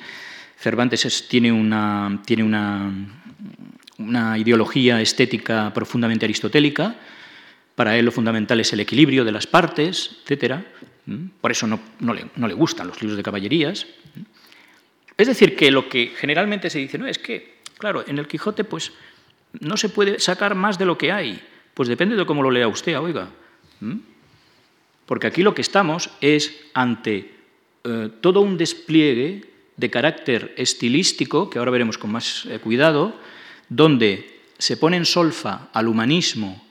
Cervantes 0.57 1.27
tiene, 1.27 1.51
una, 1.51 2.21
tiene 2.25 2.43
una, 2.43 2.91
una, 3.99 4.37
ideología 4.39 4.99
estética 4.99 5.71
profundamente 5.71 6.25
aristotélica. 6.25 6.95
Para 7.75 7.95
él 7.95 8.05
lo 8.05 8.11
fundamental 8.11 8.59
es 8.59 8.73
el 8.73 8.79
equilibrio 8.79 9.23
de 9.23 9.31
las 9.31 9.45
partes, 9.45 10.17
etc. 10.27 10.55
Por 11.39 11.51
eso 11.51 11.67
no, 11.67 11.79
le, 12.13 12.53
gustan 12.53 12.87
los 12.87 13.01
libros 13.01 13.15
de 13.15 13.23
caballerías. 13.23 13.87
Es 15.15 15.27
decir, 15.27 15.55
que 15.55 15.71
lo 15.71 15.87
que 15.87 16.13
generalmente 16.15 16.69
se 16.69 16.79
dice 16.79 16.97
no 16.97 17.07
es 17.07 17.17
que, 17.17 17.59
claro, 17.77 18.03
en 18.05 18.19
el 18.19 18.27
Quijote 18.27 18.65
pues 18.65 18.91
no 19.61 19.77
se 19.77 19.89
puede 19.89 20.19
sacar 20.19 20.53
más 20.53 20.77
de 20.77 20.85
lo 20.85 20.97
que 20.97 21.11
hay. 21.11 21.41
Pues 21.73 21.87
depende 21.87 22.15
de 22.15 22.25
cómo 22.25 22.43
lo 22.43 22.51
lea 22.51 22.67
usted, 22.67 22.99
oiga. 22.99 23.29
Porque 25.05 25.27
aquí 25.27 25.43
lo 25.43 25.55
que 25.55 25.61
estamos 25.61 26.09
es 26.19 26.53
ante 26.73 27.33
eh, 27.85 28.09
todo 28.19 28.41
un 28.41 28.57
despliegue 28.57 29.45
de 29.77 29.89
carácter 29.89 30.53
estilístico, 30.57 31.49
que 31.49 31.59
ahora 31.59 31.71
veremos 31.71 31.97
con 31.97 32.11
más 32.11 32.45
eh, 32.49 32.59
cuidado, 32.59 33.17
donde 33.69 34.41
se 34.57 34.75
pone 34.75 34.97
en 34.97 35.05
solfa 35.05 35.69
al 35.71 35.87
humanismo 35.87 36.66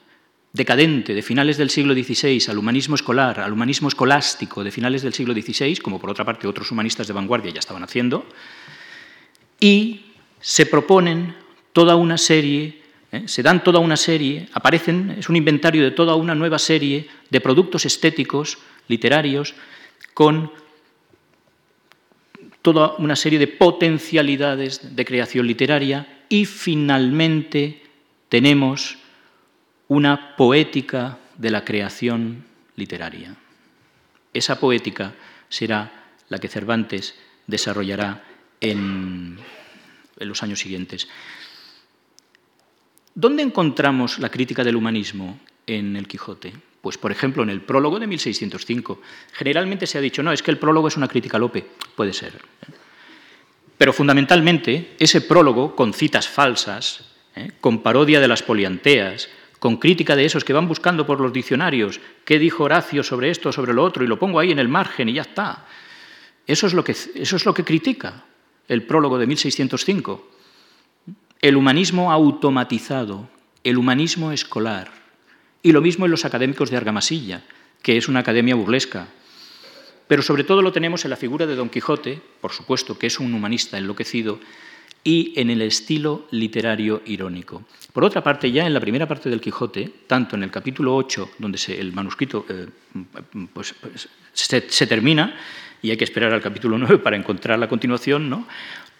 decadente 0.57 1.15
de 1.15 1.23
finales 1.23 1.59
del 1.59 1.69
siglo 1.69 1.93
XVI, 1.93 2.43
al 2.49 2.59
humanismo 2.59 2.95
escolar, 2.95 3.41
al 3.41 3.53
humanismo 3.53 3.89
escolástico 3.89 4.65
de 4.65 4.73
finales 4.73 5.03
del 5.03 5.13
siglo 5.13 5.35
XVI, 5.35 5.77
como 5.77 6.01
por 6.01 6.09
otra 6.09 6.25
parte 6.25 6.49
otros 6.49 6.73
humanistas 6.73 7.07
de 7.07 7.13
vanguardia 7.13 7.53
ya 7.53 7.61
estaban 7.61 7.85
haciendo, 7.85 8.27
y 9.61 10.07
se 10.41 10.65
proponen 10.65 11.35
toda 11.75 11.97
una 11.97 12.17
serie, 12.17 12.83
¿eh? 13.13 13.25
se 13.27 13.43
dan 13.43 13.63
toda 13.63 13.81
una 13.81 13.97
serie, 13.97 14.49
aparecen, 14.55 15.17
es 15.19 15.29
un 15.29 15.37
inventario 15.37 15.85
de 15.85 15.91
toda 15.91 16.15
una 16.15 16.35
nueva 16.35 16.59
serie 16.59 17.07
de 17.29 17.41
productos 17.43 17.85
estéticos, 17.85 18.57
literarios, 18.89 19.55
con 20.15 20.51
toda 22.63 22.95
una 22.97 23.15
serie 23.15 23.39
de 23.39 23.49
potencialidades 23.49 24.97
de 24.97 25.05
creación 25.05 25.47
literaria 25.47 26.25
y 26.31 26.47
finalmente 26.47 27.83
tenemos 28.31 28.97
una 29.89 30.37
poética 30.37 31.18
de 31.37 31.51
la 31.51 31.64
creación 31.64 32.45
literaria. 32.76 33.37
Esa 34.32 34.59
poética 34.59 35.14
será 35.49 36.12
la 36.28 36.39
que 36.39 36.49
Cervantes 36.49 37.14
desarrollará 37.47 38.24
en, 38.61 39.39
los 40.18 40.43
años 40.43 40.61
siguientes. 40.61 41.09
¿Dónde 43.14 43.43
encontramos 43.43 44.18
la 44.18 44.30
crítica 44.30 44.64
del 44.64 44.76
humanismo 44.76 45.39
en 45.66 45.97
el 45.97 46.09
Quijote? 46.09 46.53
Pues, 46.80 46.99
por 46.99 47.12
ejemplo, 47.12 47.43
en 47.43 47.51
el 47.51 47.62
prólogo 47.62 47.99
de 47.99 48.07
1605. 48.07 49.01
Generalmente 49.32 49.87
se 49.87 49.99
ha 49.99 50.01
dicho, 50.01 50.22
no, 50.22 50.32
es 50.32 50.43
que 50.43 50.51
el 50.51 50.59
prólogo 50.59 50.89
es 50.89 50.97
una 50.97 51.09
crítica 51.09 51.37
a 51.37 51.41
Lope. 51.41 51.66
Puede 51.95 52.12
ser. 52.12 52.41
Pero 53.78 53.93
fundamentalmente, 53.93 54.95
ese 54.99 55.20
prólogo, 55.20 55.74
con 55.74 55.93
citas 55.93 56.28
falsas, 56.28 57.05
¿eh? 57.34 57.53
con 57.61 57.82
parodia 57.82 58.20
de 58.20 58.28
las 58.28 58.43
polianteas, 58.43 59.28
con 59.59 59.79
crítica 59.79 60.17
de 60.17 60.25
esos 60.25 60.45
que 60.45 60.53
van 60.53 60.69
buscando 60.69 61.07
por 61.07 61.21
los 61.21 61.33
diccionarios 61.33 62.01
qué 62.25 62.39
dijo 62.39 62.65
Horacio 62.65 63.03
sobre 63.03 63.31
esto, 63.31 63.53
sobre 63.53 63.73
lo 63.73 63.83
otro, 63.85 64.05
y 64.05 64.07
lo 64.07 64.19
pongo 64.19 64.39
ahí 64.39 64.53
en 64.53 64.59
el 64.59 64.69
margen 64.69 65.09
y 65.09 65.15
ya 65.15 65.23
está. 65.23 65.67
Eso 66.47 66.67
es 66.67 66.75
lo 66.75 66.85
que, 66.85 66.93
eso 66.93 67.37
es 67.37 67.45
lo 67.47 67.55
que 67.55 67.65
critica 67.65 68.25
el 68.69 68.83
prólogo 68.83 69.19
de 69.19 69.27
1605. 69.27 70.29
El 71.41 71.57
humanismo 71.57 72.13
automatizado, 72.13 73.29
el 73.65 73.79
humanismo 73.79 74.33
escolar, 74.33 74.91
y 75.63 75.73
lo 75.73 75.81
mismo 75.81 76.05
en 76.05 76.11
los 76.11 76.25
académicos 76.25 76.71
de 76.71 76.77
Argamasilla, 76.77 77.43
que 77.83 77.97
es 77.97 78.09
una 78.09 78.21
academia 78.21 78.55
burlesca. 78.55 79.09
Pero 80.07 80.23
sobre 80.23 80.45
todo 80.45 80.63
lo 80.63 80.73
tenemos 80.73 81.05
en 81.05 81.11
la 81.11 81.17
figura 81.17 81.47
de 81.47 81.57
Don 81.57 81.69
Quijote, 81.69 82.21
por 82.41 82.53
supuesto 82.53 82.99
que 82.99 83.09
es 83.09 83.19
un 83.19 83.35
humanista 83.35 83.77
enloquecido, 83.77 84.39
y 85.07 85.33
en 85.37 85.51
el 85.51 85.63
estilo 85.63 86.27
literario 86.33 87.01
irónico. 87.07 87.63
Por 87.93 88.05
otra 88.05 88.25
parte, 88.25 88.51
ya 88.51 88.67
en 88.67 88.75
la 88.75 88.81
primera 88.81 89.07
parte 89.07 89.31
del 89.31 89.41
Quijote, 89.41 89.89
tanto 90.09 90.35
en 90.35 90.43
el 90.43 90.51
capítulo 90.51 90.97
8, 90.97 91.31
donde 91.39 91.61
el 91.79 91.93
manuscrito 91.93 92.45
eh, 92.49 92.67
pues, 93.53 93.73
pues, 93.81 94.09
se, 94.33 94.87
termina, 94.89 95.39
y 95.81 95.93
hay 95.93 95.97
que 95.97 96.03
esperar 96.03 96.33
al 96.33 96.43
capítulo 96.43 96.77
9 96.77 96.99
para 96.99 97.17
encontrar 97.17 97.57
la 97.57 97.69
continuación, 97.69 98.29
¿no? 98.29 98.49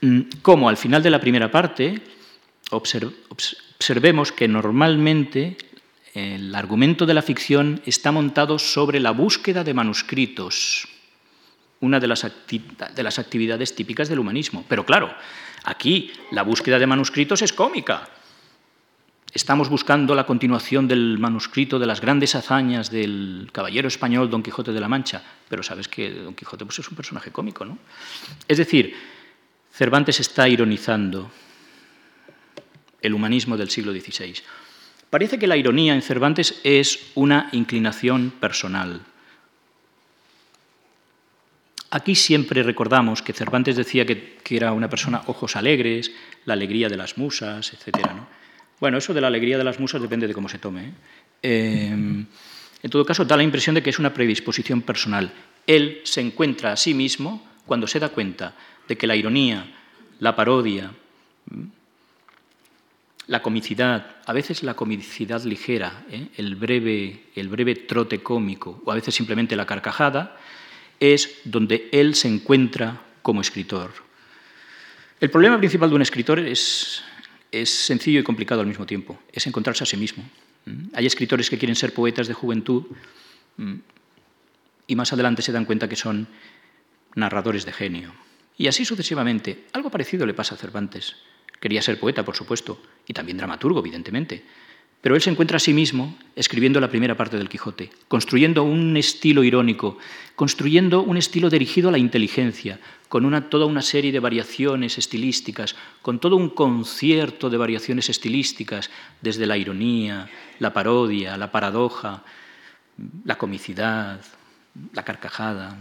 Mm, 0.01 0.21
como 0.43 0.69
al 0.69 0.77
final 0.77 1.03
de 1.03 1.11
la 1.11 1.21
primera 1.21 1.51
parte 1.51 2.01
observemos 2.71 4.31
que 4.31 4.47
normalmente 4.47 5.57
el 6.15 6.55
argumento 6.55 7.05
de 7.05 7.15
la 7.15 7.23
ficción 7.23 7.83
está 7.85 8.13
montado 8.13 8.61
sobre 8.61 9.01
la 9.01 9.11
búsqueda 9.11 9.65
de 9.65 9.75
manuscritos, 9.75 10.87
una 11.81 12.01
de 12.01 12.07
las, 12.07 12.25
actividades 13.19 13.75
típicas 13.75 14.09
del 14.09 14.21
humanismo. 14.21 14.65
Pero 14.69 14.87
claro, 14.87 15.13
aquí 15.67 16.11
la 16.31 16.43
búsqueda 16.43 16.79
de 16.79 16.87
manuscritos 16.87 17.43
es 17.43 17.53
cómica. 17.53 18.09
Estamos 19.35 19.69
buscando 19.69 20.15
la 20.15 20.25
continuación 20.25 20.89
del 20.89 21.19
manuscrito 21.19 21.79
de 21.79 21.87
las 21.87 22.01
grandes 22.01 22.35
hazañas 22.35 22.91
del 22.91 23.51
caballero 23.53 23.87
español 23.89 24.31
Don 24.31 24.43
Quijote 24.43 24.73
de 24.73 24.81
la 24.81 24.89
Mancha, 24.89 25.23
pero 25.49 25.63
sabes 25.63 25.89
que 25.89 26.11
Don 26.11 26.35
Quijote 26.35 26.65
pues, 26.65 26.79
es 26.79 26.89
un 26.89 26.97
personaje 26.97 27.31
cómico, 27.31 27.65
¿no? 27.65 27.77
Es 28.49 28.57
decir, 28.57 28.95
Cervantes 29.71 30.21
está 30.21 30.49
ironizando 30.49 31.31
el 33.03 33.13
humanismo 33.13 33.59
del 33.59 33.69
siglo 33.69 33.93
XVI. 33.93 34.37
Parece 35.11 35.39
que 35.39 35.47
la 35.47 35.59
ironía 35.59 35.95
en 35.95 36.01
Cervantes 36.01 36.61
es 36.65 37.11
una 37.15 37.51
inclinación 37.53 38.31
personal. 38.31 39.03
Aquí 41.97 42.15
siempre 42.15 42.63
recordamos 42.63 43.23
que 43.23 43.33
Cervantes 43.33 43.75
decía 43.75 44.05
que, 44.05 44.37
era 44.51 44.73
una 44.73 44.91
persona 44.91 45.23
ojos 45.29 45.57
alegres, 45.57 46.13
la 46.45 46.53
alegría 46.53 46.91
de 46.91 46.99
las 46.99 47.17
musas, 47.17 47.73
etc. 47.73 48.11
Bueno, 48.79 48.99
eso 48.99 49.15
de 49.15 49.23
la 49.23 49.29
alegría 49.29 49.57
de 49.57 49.65
las 49.65 49.81
musas 49.81 50.03
depende 50.03 50.29
de 50.29 50.35
cómo 50.35 50.51
se 50.51 50.59
tome. 50.59 50.83
¿eh? 50.85 50.93
Em, 51.41 52.27
en 52.83 52.91
todo 52.91 53.03
caso, 53.07 53.25
da 53.25 53.35
la 53.35 53.45
impresión 53.45 53.75
de 53.75 53.83
que 53.83 53.89
es 53.89 53.99
una 53.99 54.13
predisposición 54.13 54.83
personal. 54.83 55.33
Él 55.67 56.03
se 56.05 56.21
encuentra 56.21 56.73
a 56.73 56.77
sí 56.77 56.93
mismo 56.93 57.43
cuando 57.65 57.87
se 57.87 57.99
da 57.99 58.11
cuenta 58.11 58.53
de 58.87 58.99
que 58.99 59.07
la 59.07 59.17
ironía, 59.17 59.65
la 60.21 60.37
parodia, 60.37 60.93
la 63.27 63.41
comicidad, 63.41 64.17
a 64.27 64.35
veces 64.35 64.63
la 64.63 64.75
comicidad 64.75 65.43
ligera, 65.45 66.05
¿eh? 66.11 66.29
el, 66.37 66.57
breve, 66.57 67.23
el 67.35 67.49
breve 67.49 67.75
trote 67.75 68.23
cómico, 68.23 68.83
o 68.85 68.93
a 68.93 68.97
veces 68.97 69.15
simplemente 69.15 69.57
la 69.57 69.65
carcajada, 69.65 70.37
es 71.01 71.39
donde 71.45 71.89
él 71.93 72.15
se 72.15 72.29
encuentra 72.29 73.03
como 73.23 73.41
escritor. 73.41 73.93
El 75.21 75.31
problema 75.31 75.59
principal 75.59 75.89
de 75.91 75.97
un 75.97 76.03
escritor 76.03 76.39
es 76.39 77.03
es 77.63 77.71
sencillo 77.71 78.21
y 78.21 78.25
complicado 78.25 78.61
al 78.61 78.67
mismo 78.67 78.87
tiempo, 78.87 79.19
es 79.33 79.47
encontrarse 79.47 79.85
a 79.85 79.87
sí 79.87 79.97
mismo. 79.97 80.25
Hay 80.95 81.07
escritores 81.07 81.49
que 81.49 81.59
quieren 81.59 81.77
ser 81.77 81.95
poetas 81.95 82.27
de 82.27 82.35
juventud 82.35 82.85
y 84.87 84.97
más 84.97 85.13
adelante 85.13 85.43
se 85.43 85.53
dan 85.53 85.65
cuenta 85.65 85.89
que 85.89 85.97
son 85.97 86.27
narradores 87.15 87.65
de 87.65 87.73
genio. 87.73 88.13
Y 88.59 88.67
así 88.69 88.85
sucesivamente. 88.85 89.65
Algo 89.73 89.91
parecido 89.91 90.27
le 90.27 90.35
pasa 90.35 90.55
a 90.55 90.59
Cervantes. 90.59 91.17
Quería 91.61 91.83
ser 91.83 92.01
poeta, 92.01 92.25
por 92.25 92.37
supuesto, 92.37 92.83
y 93.07 93.13
también 93.13 93.37
dramaturgo, 93.37 93.81
evidentemente. 93.81 94.45
Pero 95.01 95.15
él 95.15 95.21
se 95.21 95.31
encuentra 95.31 95.59
a 95.59 95.61
sí 95.61 95.73
mismo 95.73 96.17
escribiendo 96.35 96.81
la 96.81 96.89
primera 96.89 97.17
parte 97.17 97.37
del 97.37 97.49
Quijote, 97.49 97.91
construyendo 98.09 98.65
un 98.65 98.97
estilo 98.97 99.45
irónico, 99.45 99.99
construyendo 100.35 101.03
un 101.03 101.17
estilo 101.17 101.49
dirigido 101.49 101.89
a 101.89 101.93
la 101.93 101.99
inteligencia, 101.99 102.81
con 103.09 103.49
toda 103.49 103.67
una 103.67 103.83
serie 103.83 104.11
de 104.11 104.21
variaciones 104.21 104.99
estilísticas, 104.99 105.77
con 106.03 106.19
todo 106.19 106.37
un 106.37 106.51
concierto 106.51 107.51
de 107.51 107.57
variaciones 107.57 108.09
estilísticas, 108.09 108.91
desde 109.21 109.47
la 109.47 109.57
ironía, 109.57 110.29
la 110.59 110.73
parodia, 110.73 111.37
la 111.37 111.53
paradoja, 111.53 112.25
la 113.25 113.39
comicidad, 113.39 114.21
la 114.93 115.05
carcajada, 115.05 115.79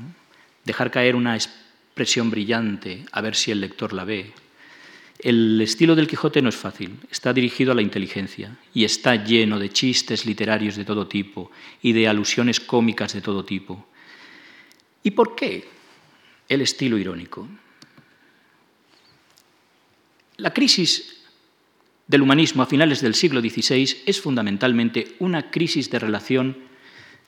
dejar 0.66 0.91
caer 0.91 1.16
una 1.16 1.36
expresión 1.36 2.30
brillante, 2.30 3.05
a 3.11 3.22
ver 3.22 3.36
si 3.36 3.51
el 3.51 3.61
lector 3.61 3.93
la 3.93 4.03
ve. 4.03 4.34
El 5.26 5.60
estilo 5.60 5.96
del 5.96 6.08
Quijote 6.08 6.40
no 6.40 6.50
es 6.50 6.56
fácil, 6.56 7.00
está 7.10 7.34
dirigido 7.34 7.72
a 7.72 7.76
la 7.76 7.82
inteligencia 7.82 8.60
y 8.76 8.84
está 8.84 9.16
lleno 9.16 9.58
de 9.58 9.72
chistes 9.72 10.28
literarios 10.28 10.76
de 10.76 10.86
todo 10.86 11.08
tipo 11.08 11.50
y 11.82 11.94
de 11.94 12.08
alusiones 12.08 12.60
cómicas 12.60 13.14
de 13.14 13.22
todo 13.22 13.44
tipo. 13.44 13.88
¿Y 15.02 15.10
por 15.10 15.36
qué 15.36 15.68
el 16.48 16.62
estilo 16.62 17.00
irónico? 17.00 17.50
La 20.38 20.54
crisis 20.54 21.24
del 22.06 22.22
humanismo 22.22 22.62
a 22.62 22.68
finales 22.68 23.02
del 23.02 23.16
siglo 23.16 23.42
XVI 23.42 24.04
es 24.06 24.22
fundamentalmente 24.22 25.16
una 25.18 25.50
crisis 25.50 25.90
de 25.90 25.98
relación 25.98 26.56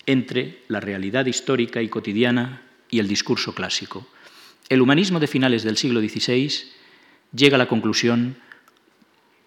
entre 0.05 0.61
la 0.67 0.81
realidad 0.81 1.25
histórica 1.25 1.81
y 1.81 1.89
cotidiana 1.89 2.61
y 2.91 2.99
el 2.99 3.07
discurso 3.07 3.55
clásico. 3.55 4.05
El 4.69 4.81
humanismo 4.81 5.19
de 5.19 5.25
finales 5.25 5.63
del 5.63 5.77
siglo 5.77 5.99
XVI 5.99 6.77
llega 7.33 7.55
a 7.55 7.57
la 7.57 7.67
conclusión 7.67 8.37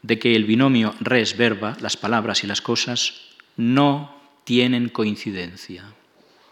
de 0.03 0.19
que 0.19 0.35
el 0.35 0.45
binomio 0.45 0.95
res-verba, 1.01 1.77
las 1.81 1.97
palabras 1.97 2.45
y 2.45 2.47
las 2.47 2.63
cosas, 2.63 3.21
no 3.57 4.15
tienen 4.45 4.89
coincidencia. 4.89 5.85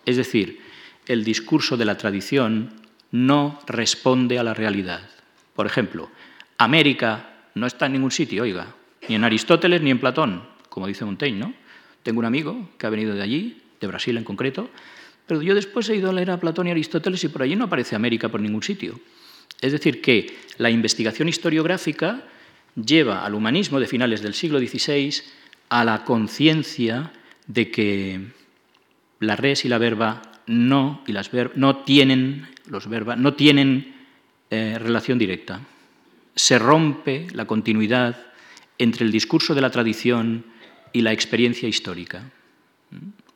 Es 0.05 0.17
decir, 0.17 0.61
el 1.07 1.25
discurso 1.25 1.77
de 1.77 1.85
la 1.85 1.97
tradición 1.97 2.75
no 3.11 3.59
responde 3.67 4.39
a 4.39 4.43
la 4.43 4.55
realidad. 4.55 5.09
Por 5.55 5.67
ejemplo, 5.67 6.11
América 6.59 7.31
no 7.55 7.67
está 7.67 7.87
en 7.87 7.93
ningún 7.93 8.11
sitio, 8.11 8.43
oiga, 8.43 8.75
ni 9.09 9.15
en 9.15 9.25
Aristóteles 9.25 9.81
ni 9.81 9.91
en 9.91 9.99
Platón, 9.99 10.43
como 10.69 10.87
dice 10.87 11.05
Montaigne, 11.05 11.39
¿no? 11.39 11.55
Tengo 12.03 12.21
un 12.21 12.27
amigo 12.27 12.71
que 12.79 12.87
ha 12.87 12.91
venido 12.91 13.15
de 13.15 13.23
allí, 13.23 13.63
de 13.81 13.87
Brasil 13.87 14.17
en 14.17 14.25
concreto, 14.25 14.69
pero 15.27 15.43
yo 15.43 15.55
después 15.55 15.89
he 15.89 15.97
ido 15.97 16.11
a 16.11 16.13
leer 16.13 16.31
a 16.31 16.41
Platón 16.41 16.67
y 16.67 16.71
Aristóteles 16.71 17.23
y 17.25 17.29
por 17.29 17.43
allí 17.43 17.57
no 17.57 17.65
aparece 17.65 17.97
América 17.97 18.29
por 18.29 18.41
ningún 18.41 18.63
sitio. 18.63 19.01
Es 19.61 19.73
decir, 19.73 20.01
que 20.01 20.37
la 20.59 20.71
investigación 20.71 21.29
historiográfica 21.29 22.25
lleva 22.75 23.25
al 23.25 23.35
humanismo 23.35 23.81
de 23.81 23.87
finales 23.87 24.23
del 24.23 24.35
siglo 24.35 24.59
XVI 24.59 25.15
a 25.69 25.85
la 25.85 26.05
conciencia 26.05 27.13
de 27.47 27.71
que 27.71 28.21
la 29.21 29.37
res 29.37 29.65
y 29.65 29.69
la 29.69 29.79
verba 29.79 30.23
no, 30.47 31.03
y 31.07 31.13
las 31.13 31.31
no 31.55 31.77
tienen, 31.79 32.49
los 32.67 32.87
no 32.87 33.35
tienen 33.35 33.95
eh, 34.51 34.79
relación 34.79 35.19
directa. 35.19 35.61
Se 36.35 36.59
rompe 36.59 37.27
la 37.33 37.47
continuidad 37.47 38.27
entre 38.79 39.05
el 39.05 39.13
discurso 39.13 39.55
de 39.55 39.61
la 39.61 39.71
tradición 39.71 40.45
y 40.93 41.03
la 41.03 41.13
experiencia 41.13 41.69
histórica. 41.69 42.31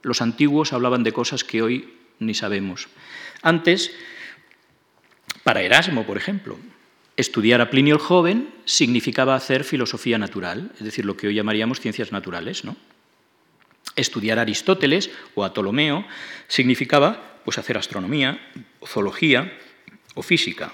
Los 0.03 0.23
antiguos 0.23 0.73
hablaban 0.73 1.03
de 1.03 1.12
cosas 1.12 1.45
que 1.45 1.62
hoy 1.62 1.95
ni 2.18 2.35
sabemos. 2.35 2.89
Antes, 3.43 3.93
para 5.45 5.62
Erasmo, 5.62 6.05
por 6.05 6.16
ejemplo, 6.16 6.59
estudiar 7.16 7.61
a 7.61 7.70
Plinio 7.70 7.95
el 7.95 8.01
joven 8.01 8.49
significaba 8.64 9.34
hacer 9.34 9.64
filosofía 9.64 10.18
natural, 10.18 10.70
es 10.74 10.84
decir, 10.84 11.05
lo 11.05 11.16
que 11.16 11.28
hoy 11.28 11.34
llamaríamos 11.34 11.80
ciencias 11.80 12.12
naturales, 12.12 12.64
¿no? 12.64 12.76
Estudiar 13.97 14.38
a 14.38 14.43
Aristóteles 14.43 15.11
o 15.34 15.45
a 15.45 15.53
Ptolomeo 15.53 16.07
significaba 16.49 17.40
pues, 17.45 17.59
hacer 17.59 17.76
astronomía, 17.76 18.40
zoología 18.86 19.53
o 20.14 20.22
física. 20.22 20.72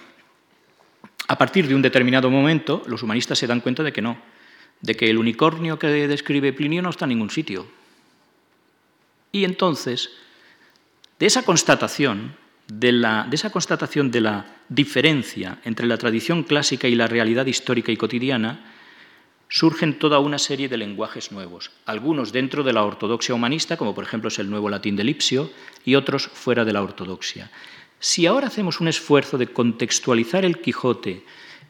A 1.26 1.36
partir 1.36 1.66
de 1.66 1.74
un 1.74 1.82
determinado 1.82 2.30
momento, 2.30 2.82
los 2.86 3.02
humanistas 3.02 3.38
se 3.38 3.46
dan 3.46 3.60
cuenta 3.60 3.82
de 3.82 3.92
que 3.92 4.02
no, 4.02 4.18
de 4.80 4.94
que 4.94 5.10
el 5.10 5.18
unicornio 5.18 5.78
que 5.78 5.88
describe 6.06 6.52
Plinio 6.52 6.82
no 6.82 6.90
está 6.90 7.06
en 7.06 7.10
ningún 7.10 7.30
sitio, 7.30 7.66
y 9.32 9.44
entonces, 9.44 10.10
de 11.18 11.26
esa 11.26 11.42
constatación, 11.42 12.34
de, 12.68 13.26
esa 13.32 13.50
constatación 13.50 14.10
de 14.10 14.20
la 14.20 14.46
diferencia 14.68 15.58
entre 15.64 15.86
la 15.86 15.96
tradición 15.96 16.42
clásica 16.42 16.86
y 16.86 16.94
la 16.94 17.06
realidad 17.06 17.46
histórica 17.46 17.90
y 17.90 17.96
cotidiana, 17.96 18.74
surgen 19.48 19.98
toda 19.98 20.18
una 20.18 20.38
serie 20.38 20.68
de 20.68 20.76
lenguajes 20.76 21.32
nuevos, 21.32 21.70
algunos 21.86 22.32
dentro 22.32 22.62
de 22.62 22.74
la 22.74 22.84
ortodoxia 22.84 23.34
humanista, 23.34 23.78
como 23.78 23.94
por 23.94 24.04
ejemplo 24.04 24.28
es 24.28 24.38
el 24.38 24.50
nuevo 24.50 24.68
latín 24.68 24.94
de 24.94 25.04
Lipsio, 25.04 25.50
y 25.86 25.94
otros 25.94 26.26
fuera 26.26 26.66
de 26.66 26.74
la 26.74 26.82
ortodoxia. 26.82 27.50
Si 27.98 28.26
ahora 28.26 28.48
hacemos 28.48 28.80
un 28.80 28.88
esfuerzo 28.88 29.38
de 29.38 29.46
contextualizar 29.46 30.44
el 30.44 30.60
Quijote 30.60 31.24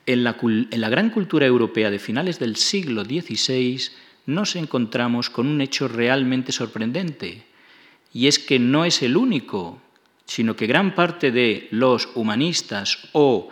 en 0.07 0.25
la, 0.25 0.37
en 0.43 0.81
la 0.81 0.89
gran 0.89 1.11
cultura 1.11 1.47
europea 1.47 1.91
de 1.91 2.01
finales 2.01 2.41
del 2.41 2.57
siglo 2.57 3.05
XVI, 3.05 3.81
nos 4.27 4.57
encontramos 4.57 5.31
con 5.31 5.47
un 5.47 5.61
hecho 5.61 5.87
realmente 5.87 6.51
sorprendente, 6.51 7.45
y 8.13 8.27
es 8.27 8.41
que 8.41 8.59
no 8.59 8.85
es 8.85 9.03
el 9.03 9.17
único, 9.17 9.81
sino 10.29 10.55
que 10.55 10.67
gran 10.67 10.95
parte 10.95 11.33
de 11.33 11.69
los 11.71 12.11
humanistas 12.15 13.09
o 13.13 13.49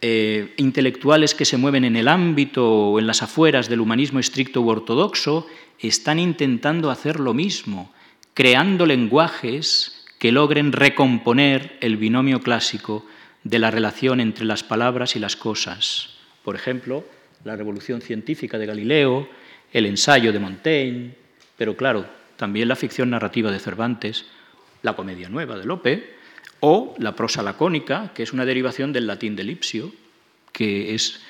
eh, 0.00 0.54
intelectuales 0.56 1.34
que 1.34 1.44
se 1.44 1.58
mueven 1.58 1.84
en 1.84 1.96
el 1.96 2.08
ámbito 2.08 2.66
o 2.66 2.98
en 2.98 3.06
las 3.06 3.22
afueras 3.22 3.68
del 3.68 3.80
humanismo 3.80 4.18
estricto 4.18 4.62
u 4.62 4.70
ortodoxo 4.70 5.46
están 5.78 6.18
intentando 6.18 6.90
hacer 6.90 7.20
lo 7.20 7.34
mismo, 7.34 7.92
creando 8.32 8.86
lenguajes 8.86 10.06
que 10.18 10.32
logren 10.32 10.72
recomponer 10.72 11.76
el 11.82 11.98
binomio 11.98 12.40
clásico 12.40 13.04
de 13.42 13.58
la 13.58 13.70
relación 13.70 14.18
entre 14.18 14.46
las 14.46 14.62
palabras 14.62 15.16
y 15.16 15.18
las 15.18 15.36
cosas. 15.36 16.16
Por 16.42 16.56
ejemplo, 16.56 17.04
la 17.44 17.54
revolución 17.54 18.00
científica 18.00 18.56
de 18.56 18.64
Galileo, 18.64 19.28
el 19.74 19.84
ensayo 19.84 20.32
de 20.32 20.38
Montaigne, 20.38 21.14
pero 21.58 21.76
claro, 21.76 22.06
también 22.36 22.68
la 22.68 22.76
ficción 22.76 23.10
narrativa 23.10 23.52
de 23.52 23.58
Cervantes, 23.58 24.24
la 24.80 24.94
comedia 24.94 25.28
nueva 25.28 25.58
de 25.58 25.66
Lope, 25.66 26.13
o 26.66 26.94
la 26.98 27.14
prosa 27.14 27.42
lacónica, 27.42 28.12
que 28.14 28.22
es 28.22 28.32
una 28.32 28.46
derivación 28.46 28.90
del 28.90 29.06
latín 29.06 29.36
de 29.36 29.44
Lipsio, 29.44 29.92
que 30.50 30.94
es 30.94 31.20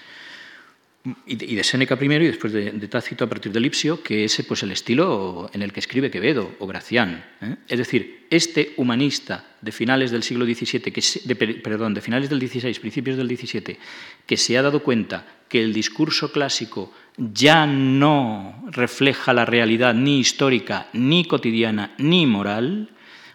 y 1.26 1.54
de, 1.56 1.64
Séneca 1.64 1.96
primero 1.96 2.24
y 2.24 2.28
después 2.28 2.52
de, 2.52 2.70
Tácito 2.88 3.24
a 3.24 3.28
partir 3.28 3.52
de 3.52 3.60
Lipsio, 3.60 4.02
que 4.02 4.24
es 4.24 4.42
pues, 4.48 4.62
el 4.62 4.70
estilo 4.70 5.50
en 5.52 5.60
el 5.60 5.70
que 5.70 5.80
escribe 5.80 6.10
Quevedo 6.10 6.54
o 6.60 6.66
Gracián. 6.66 7.22
¿eh? 7.42 7.56
Es 7.68 7.78
decir, 7.78 8.26
este 8.30 8.72
humanista 8.78 9.44
de 9.60 9.70
finales 9.70 10.12
del 10.12 10.22
siglo 10.22 10.46
XVII, 10.46 10.80
que 10.80 11.56
perdón, 11.62 11.92
de 11.92 12.00
finales 12.00 12.30
del 12.30 12.40
XVI, 12.40 12.72
principios 12.78 13.18
del 13.18 13.28
XVII, 13.28 13.76
que 14.24 14.36
se 14.38 14.56
ha 14.56 14.62
dado 14.62 14.82
cuenta 14.82 15.26
que 15.48 15.62
el 15.62 15.74
discurso 15.74 16.32
clásico 16.32 16.90
ya 17.18 17.66
no 17.66 18.64
refleja 18.70 19.34
la 19.34 19.44
realidad 19.44 19.92
ni 19.94 20.20
histórica, 20.20 20.88
ni 20.94 21.26
cotidiana, 21.26 21.94
ni 21.98 22.24
moral, 22.24 22.93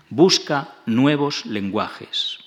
busca 0.09 0.75
nuevos 0.85 1.45
lenguajes. 1.45 2.39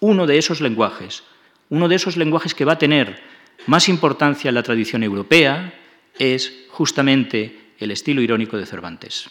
Uno 0.00 0.26
de 0.26 0.38
esos 0.38 0.60
lenguajes, 0.60 1.22
uno 1.70 1.88
de 1.88 1.96
esos 1.96 2.16
lenguajes 2.16 2.54
que 2.54 2.64
va 2.64 2.74
a 2.74 2.78
tener 2.78 3.22
más 3.66 3.88
importancia 3.88 4.48
en 4.48 4.54
la 4.54 4.62
tradición 4.62 5.02
europea 5.02 5.74
es 6.18 6.66
justamente 6.70 7.72
el 7.78 7.90
estilo 7.90 8.20
irónico 8.20 8.56
de 8.56 8.66
Cervantes, 8.66 9.30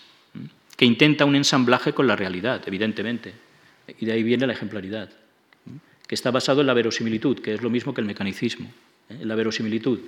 que 0.75 0.85
intenta 0.85 1.25
un 1.25 1.35
ensamblaje 1.35 1.93
con 1.93 2.07
la 2.07 2.15
realidad, 2.15 2.61
evidentemente, 2.65 3.33
y 3.99 4.05
de 4.05 4.13
ahí 4.13 4.23
viene 4.23 4.47
la 4.47 4.53
ejemplaridad, 4.53 5.09
que 6.07 6.15
está 6.15 6.31
basado 6.31 6.61
en 6.61 6.67
la 6.67 6.73
verosimilitud, 6.73 7.39
que 7.39 7.53
es 7.53 7.61
lo 7.61 7.69
mismo 7.69 7.93
que 7.93 8.01
el 8.01 8.07
mecanicismo, 8.07 8.71
¿eh? 9.09 9.17
en 9.21 9.27
la 9.27 9.35
verosimilitud. 9.35 9.99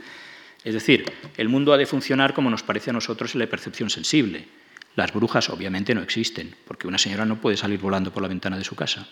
Es 0.64 0.74
decir, 0.74 1.06
el 1.38 1.50
mundo 1.50 1.74
ha 1.74 1.78
de 1.78 1.86
funcionar 1.86 2.34
como 2.34 2.50
nos 2.50 2.64
parece 2.64 2.90
a 2.90 2.94
nosotros 2.94 3.36
en 3.36 3.40
la 3.40 3.48
percepción 3.48 3.90
sensible. 3.90 4.48
Las 4.96 5.14
brujas 5.14 5.50
obviamente 5.50 5.94
no 5.94 6.02
existen, 6.02 6.56
porque 6.68 6.88
una 6.88 6.98
señora 6.98 7.26
no 7.26 7.42
puede 7.42 7.58
salir 7.58 7.80
volando 7.80 8.12
por 8.12 8.24
la 8.24 8.30
ventana 8.30 8.58
de 8.58 8.64
su 8.64 8.76
casa. 8.76 9.08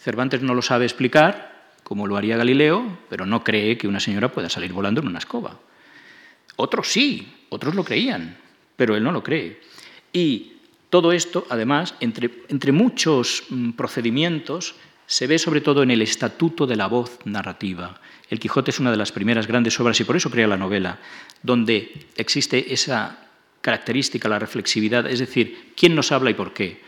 Cervantes 0.00 0.40
no 0.42 0.54
lo 0.54 0.62
sabe 0.62 0.84
explicar 0.84 1.58
como 1.82 2.06
lo 2.06 2.16
haría 2.16 2.36
Galileo, 2.36 2.98
pero 3.08 3.24
no 3.24 3.42
cree 3.42 3.78
que 3.78 3.88
una 3.88 3.98
señora 3.98 4.30
pueda 4.30 4.48
salir 4.48 4.72
volando 4.72 5.00
en 5.00 5.08
una 5.08 5.18
escoba. 5.18 5.58
Otros 6.56 6.88
sí, 6.88 7.46
otros 7.48 7.74
lo 7.74 7.82
creían, 7.82 8.36
pero 8.76 8.94
él 8.94 9.02
no 9.02 9.10
lo 9.10 9.22
cree. 9.22 9.60
Y 10.12 10.58
todo 10.90 11.12
esto, 11.12 11.46
además, 11.48 11.94
entre, 12.00 12.30
entre 12.48 12.72
muchos 12.72 13.44
mm, 13.48 13.70
procedimientos, 13.72 14.74
se 15.06 15.26
ve 15.26 15.38
sobre 15.38 15.62
todo 15.62 15.82
en 15.82 15.90
el 15.90 16.02
estatuto 16.02 16.66
de 16.66 16.76
la 16.76 16.88
voz 16.88 17.18
narrativa. 17.24 18.00
El 18.28 18.38
Quijote 18.38 18.70
es 18.70 18.80
una 18.80 18.90
de 18.90 18.98
las 18.98 19.10
primeras 19.10 19.46
grandes 19.46 19.80
obras, 19.80 19.98
y 19.98 20.04
por 20.04 20.16
eso 20.16 20.30
crea 20.30 20.46
la 20.46 20.58
novela, 20.58 20.98
donde 21.42 22.06
existe 22.16 22.72
esa 22.72 23.27
característica, 23.60 24.28
la 24.28 24.38
reflexividad, 24.38 25.06
es 25.06 25.18
decir, 25.18 25.72
quién 25.76 25.94
nos 25.94 26.12
habla 26.12 26.30
y 26.30 26.34
por 26.34 26.52
qué. 26.52 26.80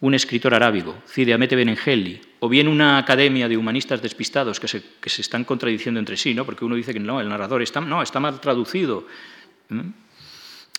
Un 0.00 0.14
escritor 0.14 0.54
arábigo, 0.54 0.96
Cide 1.06 1.32
Amete 1.32 1.56
Benengeli, 1.56 2.20
o 2.40 2.48
bien 2.48 2.68
una 2.68 2.98
academia 2.98 3.48
de 3.48 3.56
humanistas 3.56 4.02
despistados 4.02 4.60
que 4.60 4.68
se, 4.68 4.82
que 5.00 5.08
se, 5.08 5.22
están 5.22 5.44
contradiciendo 5.44 5.98
entre 5.98 6.16
sí, 6.16 6.34
¿no? 6.34 6.44
porque 6.44 6.64
uno 6.64 6.76
dice 6.76 6.92
que 6.92 7.00
no, 7.00 7.20
el 7.20 7.28
narrador 7.28 7.62
está, 7.62 7.80
no, 7.80 8.02
está 8.02 8.20
mal 8.20 8.40
traducido. 8.40 9.06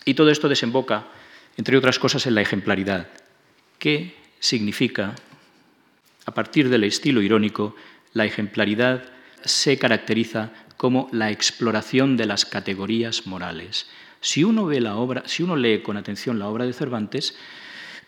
Y 0.04 0.14
todo 0.14 0.30
esto 0.30 0.48
desemboca, 0.48 1.08
entre 1.56 1.76
otras 1.76 1.98
cosas, 1.98 2.26
en 2.26 2.34
la 2.36 2.42
ejemplaridad. 2.42 3.08
¿Qué 3.78 4.14
significa, 4.38 5.14
a 6.24 6.34
partir 6.34 6.68
del 6.68 6.84
estilo 6.84 7.20
irónico, 7.20 7.74
la 8.12 8.24
ejemplaridad 8.24 9.04
se 9.44 9.78
caracteriza 9.78 10.52
como 10.76 11.08
la 11.12 11.30
exploración 11.30 12.16
de 12.16 12.26
las 12.26 12.46
categorías 12.46 13.26
morales. 13.26 13.88
Si 14.20 14.44
uno 14.44 14.66
ve 14.66 14.80
la 14.80 14.96
obra, 14.96 15.22
si 15.26 15.42
uno 15.42 15.56
lee 15.56 15.82
con 15.82 15.96
atención 15.96 16.38
la 16.38 16.48
obra 16.48 16.66
de 16.66 16.72
Cervantes, 16.72 17.36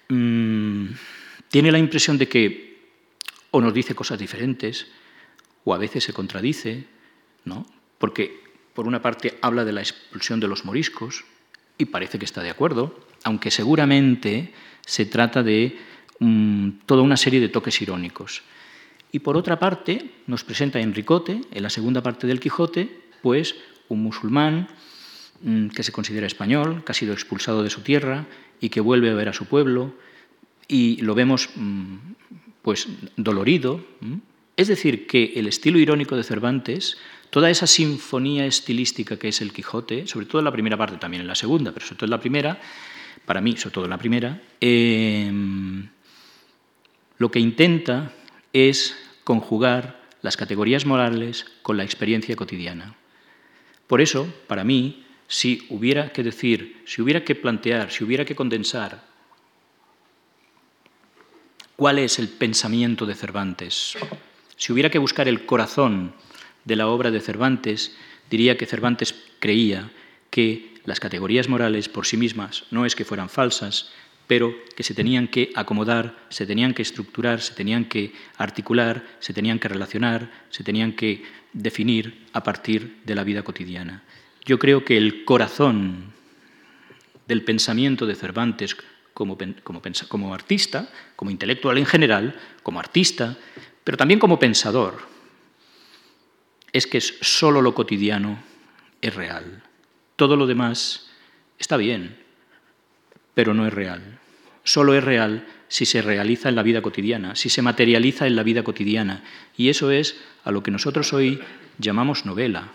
mmm, 0.08 0.86
tiene 1.48 1.72
la 1.72 1.78
impresión 1.78 2.18
de 2.18 2.28
que 2.28 2.70
o 3.50 3.61
nos 3.61 3.74
dice 3.74 3.94
cosas 3.94 4.18
diferentes, 4.18 4.86
o 5.64 5.74
a 5.74 5.78
veces 5.78 6.04
se 6.04 6.12
contradice, 6.12 6.86
¿no? 7.44 7.66
Porque 7.98 8.42
por 8.74 8.86
una 8.86 9.02
parte 9.02 9.38
habla 9.42 9.64
de 9.64 9.72
la 9.72 9.80
expulsión 9.80 10.40
de 10.40 10.48
los 10.48 10.64
moriscos 10.64 11.24
y 11.76 11.86
parece 11.86 12.18
que 12.18 12.24
está 12.24 12.42
de 12.42 12.50
acuerdo, 12.50 12.98
aunque 13.24 13.50
seguramente 13.50 14.52
se 14.86 15.06
trata 15.06 15.42
de 15.42 15.78
mmm, 16.18 16.70
toda 16.86 17.02
una 17.02 17.16
serie 17.16 17.40
de 17.40 17.48
toques 17.48 17.80
irónicos. 17.82 18.42
Y 19.12 19.18
por 19.20 19.36
otra 19.36 19.58
parte, 19.58 20.11
nos 20.26 20.44
presenta 20.44 20.80
Enricote, 20.80 21.40
en 21.50 21.62
la 21.62 21.70
segunda 21.70 22.02
parte 22.02 22.26
del 22.26 22.40
Quijote, 22.40 22.88
pues 23.22 23.56
un 23.88 24.02
musulmán 24.02 24.68
que 25.74 25.82
se 25.82 25.93
considera 25.93 26.26
español, 26.26 26.82
que 26.84 26.93
ha 26.93 26.95
sido 26.95 27.12
expulsado 27.12 27.62
de 27.62 27.70
su 27.70 27.80
tierra 27.80 28.26
y 28.61 28.68
que 28.68 28.80
vuelve 28.80 29.11
a 29.11 29.14
ver 29.14 29.28
a 29.28 29.32
su 29.32 29.47
pueblo, 29.47 29.95
y 30.68 31.01
lo 31.03 31.14
vemos 31.14 31.51
mmm, 31.57 31.97
pues 32.62 32.88
dolorido. 33.16 33.84
Es 34.57 34.68
decir, 34.68 35.07
que 35.07 35.32
el 35.36 35.47
estilo 35.47 35.78
irónico 35.78 36.16
de 36.16 36.22
Cervantes, 36.22 36.99
toda 37.30 37.51
esa 37.51 37.66
sinfonía 37.66 38.45
estilística 38.45 39.18
que 39.18 39.28
es 39.28 39.41
el 39.41 39.53
Quijote, 39.53 40.07
sobre 40.07 40.26
todo 40.26 40.41
en 40.41 40.45
la 40.45 40.53
primera 40.53 40.76
parte, 40.76 40.99
también 40.99 41.22
en 41.22 41.28
la 41.28 41.34
segunda, 41.34 41.72
pero 41.72 41.86
sobre 41.86 41.99
todo 41.99 42.07
en 42.07 42.11
la 42.11 42.20
primera, 42.20 42.61
para 43.24 43.41
mí, 43.41 43.57
sobre 43.57 43.74
todo 43.74 43.84
en 43.84 43.91
la 43.91 43.99
primera, 43.99 44.43
eh, 44.61 45.32
lo 47.18 47.30
que 47.30 47.38
intenta 47.38 48.12
es 48.53 48.97
conjugar 49.24 50.01
las 50.22 50.36
categorías 50.36 50.84
morales 50.84 51.47
con 51.62 51.76
la 51.76 51.84
experiencia 51.84 52.36
cotidiana. 52.36 52.97
Por 53.86 54.01
eso, 54.01 54.32
para 54.47 54.64
mí, 54.64 55.05
si 55.30 55.64
hubiera 55.70 56.12
que 56.12 56.24
decir, 56.24 56.82
si 56.86 57.00
hubiera 57.00 57.22
que 57.22 57.36
plantear, 57.36 57.92
si 57.92 58.02
hubiera 58.02 58.24
que 58.24 58.34
condensar 58.34 59.04
cuál 61.76 62.00
es 62.00 62.18
el 62.18 62.28
pensamiento 62.28 63.06
de 63.06 63.14
Cervantes, 63.14 63.94
si 64.56 64.72
hubiera 64.72 64.90
que 64.90 64.98
buscar 64.98 65.28
el 65.28 65.46
corazón 65.46 66.14
de 66.64 66.74
la 66.74 66.88
obra 66.88 67.12
de 67.12 67.20
Cervantes, 67.20 67.96
diría 68.28 68.58
que 68.58 68.66
Cervantes 68.66 69.14
creía 69.38 69.92
que 70.30 70.74
las 70.84 70.98
categorías 70.98 71.48
morales 71.48 71.88
por 71.88 72.06
sí 72.06 72.16
mismas 72.16 72.64
no 72.72 72.84
es 72.84 72.96
que 72.96 73.04
fueran 73.04 73.28
falsas, 73.28 73.92
pero 74.26 74.52
que 74.74 74.82
se 74.82 74.94
tenían 74.94 75.28
que 75.28 75.52
acomodar, 75.54 76.26
se 76.28 76.44
tenían 76.44 76.74
que 76.74 76.82
estructurar, 76.82 77.40
se 77.40 77.54
tenían 77.54 77.84
que 77.84 78.12
articular, 78.36 79.06
se 79.20 79.32
tenían 79.32 79.60
que 79.60 79.68
relacionar, 79.68 80.28
se 80.50 80.64
tenían 80.64 80.92
que 80.92 81.22
definir 81.52 82.26
a 82.32 82.42
partir 82.42 82.98
de 83.04 83.14
la 83.14 83.22
vida 83.22 83.44
cotidiana. 83.44 84.02
Yo 84.45 84.59
creo 84.59 84.84
que 84.84 84.97
el 84.97 85.24
corazón 85.24 86.12
del 87.26 87.45
pensamiento 87.45 88.07
de 88.07 88.14
Cervantes 88.14 88.76
como, 89.14 89.36
como, 90.09 90.34
artista, 90.34 90.88
como 91.16 91.30
intelectual 91.30 91.78
en 91.78 91.86
general, 91.86 92.38
como 92.62 92.80
artista, 92.80 93.36
pero 93.84 93.97
también 93.97 94.18
como 94.18 94.38
pensador, 94.38 94.99
es 96.72 96.86
que 96.86 97.01
solo 97.01 97.61
lo 97.61 97.74
cotidiano 97.74 98.43
es 99.01 99.14
real. 99.14 99.62
Todo 100.16 100.36
lo 100.36 100.47
demás 100.47 101.11
está 101.59 101.76
bien, 101.76 102.16
pero 103.34 103.53
no 103.53 103.66
es 103.66 103.74
real 103.74 104.20
solo 104.64 104.95
es 104.95 105.05
real 105.05 105.47
si 105.68 105.86
se 105.86 106.03
realiza 106.03 106.49
en 106.49 106.57
la 106.57 106.62
vida 106.62 106.82
cotidiana, 106.82 107.36
si 107.36 107.49
se 107.49 107.62
materializa 107.62 108.26
en 108.26 108.36
la 108.36 108.43
vida 108.43 108.62
cotidiana. 108.62 109.22
Y 109.57 109.68
eso 109.68 109.91
es 109.91 110.20
a 110.45 110.51
lo 110.51 110.62
que 110.62 110.70
nosotros 110.70 111.12
hoy 111.12 111.41
llamamos 111.78 112.26
novela. 112.26 112.72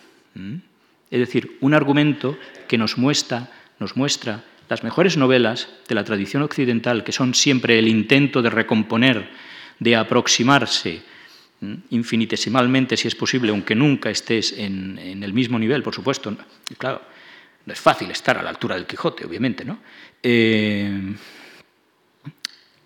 Es 1.11 1.19
decir, 1.19 1.57
un 1.61 1.73
argumento 1.73 2.37
que 2.67 2.77
nos 2.77 2.97
muestra, 2.97 3.51
nos 3.79 3.95
muestra 3.95 4.43
las 4.69 4.83
mejores 4.83 5.17
novelas 5.17 5.69
de 5.87 5.95
la 5.95 6.03
tradición 6.03 6.41
occidental, 6.41 7.03
que 7.03 7.11
son 7.11 7.35
siempre 7.35 7.77
el 7.77 7.87
intento 7.87 8.41
de 8.41 8.49
recomponer, 8.49 9.29
de 9.79 9.95
aproximarse 9.95 11.01
infinitesimalmente, 11.89 12.97
si 12.97 13.07
es 13.07 13.15
posible, 13.15 13.51
aunque 13.51 13.75
nunca 13.75 14.09
estés 14.09 14.53
en, 14.57 15.23
el 15.23 15.33
mismo 15.33 15.57
nivel, 15.59 15.83
por 15.83 15.93
supuesto. 15.93 16.35
Claro, 16.77 17.01
no 17.65 17.73
es 17.73 17.79
fácil 17.79 18.11
estar 18.11 18.37
a 18.37 18.43
la 18.43 18.49
altura 18.49 18.75
del 18.75 18.85
Quijote, 18.85 19.25
obviamente, 19.25 19.65
¿no? 19.65 19.79
Eh, 20.21 21.15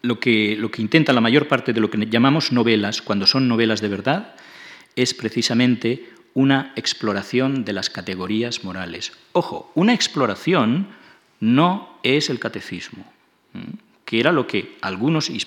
lo 0.02 0.20
que, 0.20 0.56
lo 0.58 0.72
que 0.72 0.82
intenta 0.82 1.12
la 1.12 1.22
mayor 1.22 1.48
parte 1.48 1.74
de 1.74 1.82
lo 1.82 1.90
que 1.90 1.98
llamamos 2.06 2.52
novelas, 2.52 3.02
cuando 3.02 3.28
son 3.28 3.48
novelas 3.48 3.82
de 3.82 3.90
verdad, 3.90 4.36
es 4.96 5.14
precisamente 5.14 6.10
una 6.34 6.74
exploración 6.76 7.66
de 7.66 7.74
las 7.74 7.90
categorías 7.90 8.64
morales. 8.64 9.12
Ojo, 9.34 9.72
una 9.76 9.94
exploración 9.94 10.88
no 11.40 12.00
es 12.04 12.30
el 12.30 12.40
catecismo, 12.40 13.06
que 14.06 14.20
era 14.20 14.32
lo 14.32 14.48
que 14.48 14.78
algunos 14.82 15.30
eh, 15.30 15.38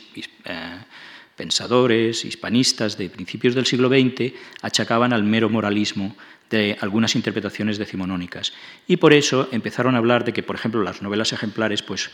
pensadores 1.37 2.25
hispanistas 2.25 2.97
de 2.97 3.11
principios 3.11 3.55
del 3.55 3.67
siglo 3.67 3.89
XX 3.89 4.33
achacaban 4.63 5.13
al 5.13 5.23
mero 5.23 5.49
moralismo 5.49 6.17
de 6.51 6.77
algunas 6.81 7.17
interpretaciones 7.17 7.79
decimonónicas. 7.79 8.53
Y 8.87 8.99
por 8.99 9.13
eso 9.13 9.49
empezaron 9.53 9.95
a 9.95 9.99
hablar 9.99 10.25
de 10.25 10.33
que, 10.33 10.43
por 10.43 10.57
ejemplo, 10.57 10.83
las 10.83 11.01
novelas 11.01 11.33
ejemplares, 11.33 11.83
pues 11.83 12.11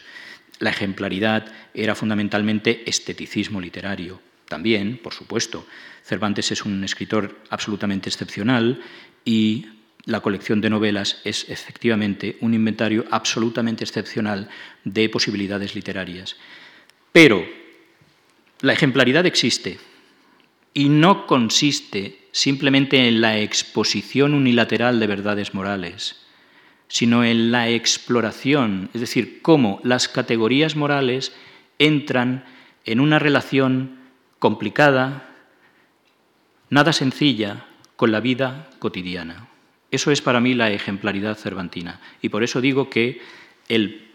la 0.61 0.71
ejemplaridad 0.71 1.47
era 1.75 1.95
fundamentalmente 1.95 2.89
esteticismo 2.89 3.61
literario. 3.61 4.21
También, 4.49 4.99
por 5.03 5.13
supuesto, 5.13 5.67
Cervantes 6.05 6.51
es 6.53 6.65
un 6.65 6.83
escritor 6.85 7.39
absolutamente 7.51 8.09
excepcional 8.09 8.81
y 9.25 9.67
la 10.05 10.21
colección 10.21 10.61
de 10.61 10.71
novelas 10.71 11.21
es 11.25 11.49
efectivamente 11.51 12.39
un 12.41 12.55
inventario 12.55 13.05
absolutamente 13.11 13.85
excepcional 13.85 14.49
de 14.85 15.09
posibilidades 15.11 15.75
literarias. 15.75 16.37
Pero 17.13 17.45
la 18.61 18.73
ejemplaridad 18.73 19.27
existe 19.27 19.79
y 20.73 20.89
no 20.89 21.27
consiste 21.27 22.19
simplemente 22.33 23.07
en 23.07 23.21
la 23.21 23.39
exposición 23.39 24.33
unilateral 24.33 24.99
de 24.99 25.07
verdades 25.07 25.53
morales 25.53 26.17
sino 26.89 27.23
en 27.23 27.53
la 27.53 27.69
exploración, 27.69 28.91
es 28.95 29.03
decir, 29.03 29.41
cómo 29.43 29.81
las 29.85 30.09
categorías 30.09 30.75
morales 30.75 31.33
entran 31.79 32.45
en 32.85 33.01
una 33.01 33.19
relación 33.19 33.98
complicada, 34.39 35.29
nada 36.71 36.93
sencilla, 36.93 37.67
con 37.97 38.13
la 38.13 38.21
vida 38.21 38.71
cotidiana. 38.79 39.49
Eso 39.91 40.11
es 40.11 40.23
para 40.23 40.41
mí 40.41 40.55
la 40.55 40.71
ejemplaridad 40.71 41.37
cervantina. 41.37 42.01
Y 42.23 42.29
por 42.29 42.45
eso 42.45 42.61
digo 42.61 42.89
que 42.89 43.21
el, 43.69 44.09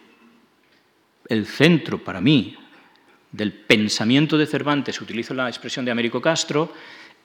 el 1.28 1.46
centro, 1.46 2.04
para 2.04 2.22
mí, 2.22 2.56
del 3.32 3.52
pensamiento 3.52 4.38
de 4.38 4.46
Cervantes, 4.46 5.02
utilizo 5.02 5.34
la 5.34 5.50
expresión 5.50 5.84
de 5.84 5.92
Américo 5.92 6.22
Castro, 6.22 6.72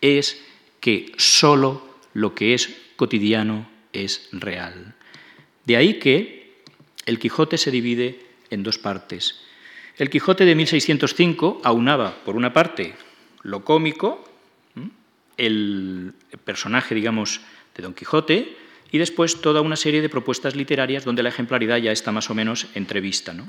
es 0.01 0.43
que 0.81 1.13
sólo 1.17 1.99
lo 2.15 2.35
que 2.35 2.55
es 2.55 2.75
cotidiano 2.97 3.69
es 3.93 4.29
real. 4.33 4.95
De 5.65 5.77
ahí 5.77 5.99
que 5.99 6.63
el 7.07 7.19
Quijote 7.19 7.59
se 7.59 7.71
divide 7.71 8.27
en 8.51 8.63
dos 8.63 8.79
partes. 8.79 9.45
El 9.99 10.11
Quijote 10.11 10.45
de 10.45 10.55
1605 10.55 11.61
aunaba, 11.65 12.15
por 12.25 12.37
una 12.37 12.53
parte, 12.53 12.95
lo 13.43 13.65
cómico, 13.65 14.25
el 15.37 16.15
personaje, 16.45 16.95
digamos, 16.95 17.41
de 17.77 17.83
Don 17.83 17.95
Quijote, 17.95 18.57
y 18.91 18.99
después 18.99 19.41
toda 19.41 19.61
una 19.61 19.77
serie 19.77 20.01
de 20.01 20.09
propuestas 20.09 20.57
literarias 20.57 21.05
donde 21.05 21.23
la 21.23 21.29
ejemplaridad 21.29 21.77
ya 21.79 21.93
está 21.93 22.13
más 22.13 22.31
o 22.31 22.35
menos 22.35 22.67
entrevista. 22.75 23.35
¿no? 23.35 23.49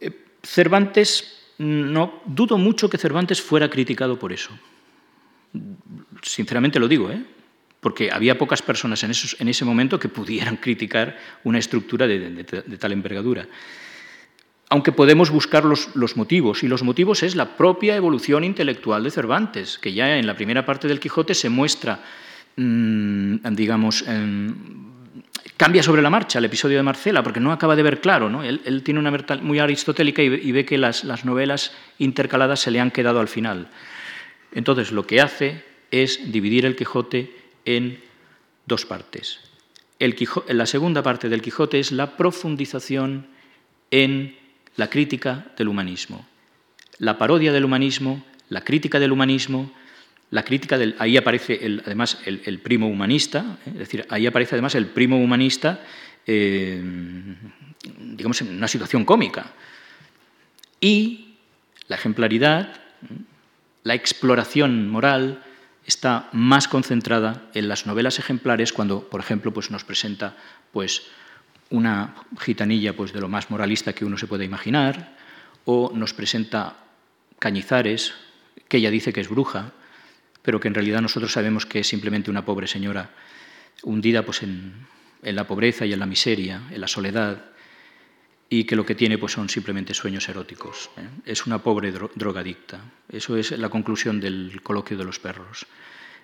Eh, 0.00 0.10
Cervantes, 0.42 1.52
no 1.58 2.22
dudo 2.26 2.58
mucho 2.58 2.90
que 2.90 2.98
Cervantes 2.98 3.40
fuera 3.40 3.70
criticado 3.70 4.18
por 4.18 4.32
eso. 4.32 4.50
Sinceramente 6.22 6.80
lo 6.80 6.88
digo, 6.88 7.10
¿eh? 7.10 7.22
porque 7.80 8.10
había 8.10 8.36
pocas 8.36 8.62
personas 8.62 9.04
en, 9.04 9.48
ese 9.48 9.64
momento 9.64 9.98
que 9.98 10.08
pudieran 10.08 10.56
criticar 10.56 11.16
una 11.44 11.58
estructura 11.58 12.06
de, 12.06 12.44
tal 12.78 12.92
envergadura. 12.92 13.46
Aunque 14.68 14.92
podemos 14.92 15.30
buscar 15.30 15.64
los, 15.64 16.16
motivos, 16.16 16.62
y 16.62 16.68
los 16.68 16.82
motivos 16.82 17.22
es 17.22 17.36
la 17.36 17.56
propia 17.56 17.94
evolución 17.94 18.42
intelectual 18.42 19.04
de 19.04 19.10
Cervantes, 19.10 19.78
que 19.78 19.92
ya 19.92 20.16
en 20.18 20.26
la 20.26 20.34
primera 20.34 20.66
parte 20.66 20.88
del 20.88 20.98
Quijote 20.98 21.34
se 21.34 21.48
muestra, 21.48 22.00
mm, 22.56 23.36
digamos, 23.52 24.04
cambia 25.56 25.82
sobre 25.82 26.02
la 26.02 26.10
marcha 26.10 26.40
el 26.40 26.46
episodio 26.46 26.76
de 26.78 26.82
Marcela, 26.82 27.22
porque 27.22 27.38
no 27.38 27.52
acaba 27.52 27.76
de 27.76 27.82
ver 27.84 28.00
claro, 28.00 28.28
¿no? 28.28 28.42
Él, 28.42 28.82
tiene 28.82 28.98
una 28.98 29.12
muy 29.40 29.60
aristotélica 29.60 30.22
y, 30.22 30.52
ve 30.52 30.64
que 30.64 30.78
las, 30.78 31.04
las 31.04 31.24
novelas 31.24 31.72
intercaladas 31.98 32.60
se 32.60 32.72
le 32.72 32.80
han 32.80 32.90
quedado 32.90 33.20
al 33.20 33.28
final. 33.28 33.68
Entonces, 34.52 34.90
lo 34.90 35.06
que 35.06 35.20
hace 35.20 35.62
es 35.92 36.32
dividir 36.32 36.66
el 36.66 36.74
Quijote 36.74 37.32
en 37.64 38.00
dos 38.66 38.84
partes. 38.84 39.40
El 39.98 40.16
la 40.48 40.66
segunda 40.66 41.02
parte 41.02 41.28
del 41.28 41.40
Quijote 41.40 41.78
es 41.78 41.92
la 41.92 42.16
profundización 42.16 43.28
en 43.90 44.36
la 44.76 44.88
crítica 44.88 45.46
del 45.56 45.68
humanismo. 45.68 46.26
La 46.98 47.18
parodia 47.18 47.52
del 47.52 47.64
humanismo, 47.64 48.24
la 48.48 48.62
crítica 48.62 48.98
del 48.98 49.12
humanismo, 49.12 49.72
la 50.30 50.44
crítica 50.44 50.78
del... 50.78 50.96
Ahí 50.98 51.16
aparece 51.16 51.60
además 51.84 52.18
el, 52.24 52.58
primo 52.60 52.88
humanista, 52.88 53.58
¿eh? 53.66 53.70
es 53.70 53.78
decir, 53.78 54.06
ahí 54.10 54.26
aparece 54.26 54.54
además 54.54 54.74
el 54.74 54.86
primo 54.86 55.18
humanista, 55.18 55.80
eh, 56.26 56.82
digamos, 57.98 58.40
en 58.40 58.56
una 58.56 58.68
situación 58.68 59.04
cómica. 59.04 59.52
Y 60.80 61.36
la 61.88 61.96
ejemplaridad, 61.96 62.80
la 63.84 63.94
exploración 63.94 64.88
moral, 64.88 65.42
está 65.86 66.28
más 66.32 66.66
concentrada 66.66 67.48
en 67.54 67.68
las 67.68 67.86
novelas 67.86 68.18
ejemplares 68.18 68.72
cuando, 68.72 69.08
por 69.08 69.20
ejemplo, 69.20 69.52
pues 69.52 69.70
nos 69.70 69.84
presenta 69.84 70.36
pues, 70.72 71.04
una 71.70 72.14
gitanilla 72.40 72.94
pues, 72.94 73.12
de 73.12 73.20
lo 73.20 73.28
más 73.28 73.50
moralista 73.50 73.92
que 73.92 74.04
uno 74.04 74.18
se 74.18 74.26
puede 74.26 74.44
imaginar, 74.44 75.16
o 75.64 75.92
nos 75.94 76.14
presenta 76.14 76.76
Cañizares, 77.38 78.14
que 78.68 78.78
ella 78.78 78.90
dice 78.90 79.12
que 79.12 79.20
es 79.20 79.28
bruja, 79.28 79.72
pero 80.42 80.60
que 80.60 80.68
en 80.68 80.74
realidad 80.74 81.02
nosotros 81.02 81.32
sabemos 81.32 81.66
que 81.66 81.80
es 81.80 81.88
simplemente 81.88 82.30
una 82.30 82.44
pobre 82.44 82.66
señora 82.66 83.10
hundida 83.82 84.24
pues, 84.24 84.42
en, 84.42 84.86
la 85.22 85.46
pobreza 85.46 85.84
y 85.84 85.92
en 85.92 85.98
la 85.98 86.06
miseria, 86.06 86.62
en 86.70 86.80
la 86.80 86.88
soledad, 86.88 87.50
y 88.48 88.64
que 88.64 88.76
lo 88.76 88.86
que 88.86 88.94
tiene 88.94 89.18
pues, 89.18 89.32
son 89.32 89.48
simplemente 89.48 89.92
sueños 89.92 90.28
eróticos. 90.28 90.90
¿eh? 90.96 91.08
Es 91.24 91.46
una 91.46 91.58
pobre 91.58 91.90
drogadicta. 91.90 92.80
Eso 93.08 93.36
es 93.36 93.50
la 93.58 93.68
conclusión 93.68 94.20
del 94.20 94.60
coloquio 94.62 94.96
de 94.96 95.04
los 95.04 95.18
perros. 95.18 95.66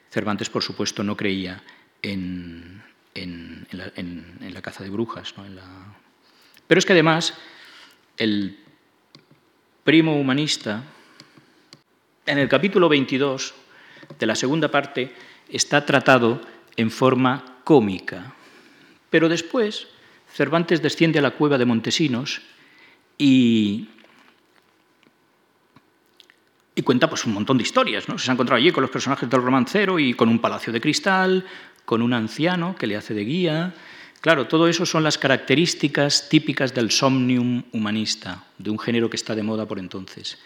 Cervantes, 0.08 0.50
por 0.50 0.62
supuesto, 0.62 1.02
no 1.02 1.16
creía 1.16 1.62
en, 2.00 2.82
en, 3.14 3.66
la, 3.70 4.62
caza 4.62 4.84
de 4.84 4.90
brujas. 4.90 5.34
Pero 6.66 6.78
es 6.78 6.86
que 6.86 6.92
además 6.92 7.34
el 8.16 8.58
primo 9.84 10.18
humanista, 10.18 10.84
en 12.26 12.38
el 12.38 12.48
capítulo 12.48 12.88
22 12.88 13.54
de 14.18 14.26
la 14.26 14.34
segunda 14.34 14.70
parte, 14.70 15.12
está 15.48 15.84
tratado 15.84 16.40
en 16.76 16.90
forma 16.90 17.60
cómica. 17.64 18.34
Pero 19.10 19.28
después 19.28 19.88
Cervantes 20.32 20.80
desciende 20.80 21.18
a 21.18 21.22
la 21.22 21.32
cueva 21.32 21.58
de 21.58 21.66
Montesinos 21.66 22.40
y, 23.18 23.88
y 26.74 26.82
cuenta 26.82 27.08
pues, 27.08 27.26
un 27.26 27.34
montón 27.34 27.58
de 27.58 27.64
historias. 27.64 28.08
¿no? 28.08 28.18
Se 28.18 28.30
ha 28.30 28.34
encontrado 28.34 28.58
allí 28.58 28.72
con 28.72 28.82
los 28.82 28.90
personajes 28.90 29.28
del 29.28 29.42
romancero 29.42 29.98
y 29.98 30.14
con 30.14 30.28
un 30.28 30.38
palacio 30.38 30.72
de 30.72 30.80
cristal, 30.80 31.44
con 31.92 32.00
un 32.00 32.14
anciano 32.14 32.74
que 32.74 32.86
le 32.86 32.96
hace 32.96 33.12
de 33.12 33.22
guía. 33.22 33.74
Claro, 34.22 34.48
todo 34.48 34.66
eso 34.66 34.86
son 34.86 35.02
las 35.02 35.18
características 35.18 36.30
típicas 36.30 36.72
del 36.72 36.90
somnium 36.90 37.64
humanista, 37.70 38.46
de 38.56 38.70
un 38.70 38.78
género 38.78 39.10
que 39.10 39.16
está 39.16 39.34
de 39.34 39.42
moda 39.42 39.68
por 39.68 39.78
entonces. 39.78 40.38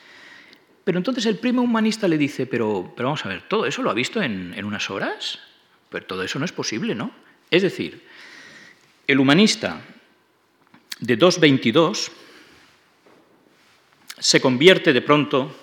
Pero 0.82 0.99
entonces 0.99 1.24
el 1.24 1.36
primo 1.38 1.62
humanista 1.62 2.09
le 2.09 2.18
dice, 2.18 2.49
pero, 2.49 2.92
pero 2.97 3.11
vamos 3.11 3.24
a 3.24 3.28
ver, 3.28 3.42
¿todo 3.42 3.64
eso 3.64 3.80
lo 3.84 3.90
ha 3.90 3.94
visto 3.94 4.20
en, 4.20 4.55
en 4.57 4.64
unas 4.64 4.90
horas? 4.90 5.38
Pero 5.88 6.05
todo 6.05 6.24
eso 6.24 6.40
no 6.40 6.44
es 6.44 6.51
posible, 6.51 6.97
¿no? 6.97 7.12
Es 7.49 7.62
decir, 7.62 8.03
el 9.07 9.20
humanista 9.20 9.82
de 10.99 11.16
2.22 11.16 12.11
se 14.18 14.40
convierte 14.40 14.92
de 14.92 15.03
pronto 15.03 15.57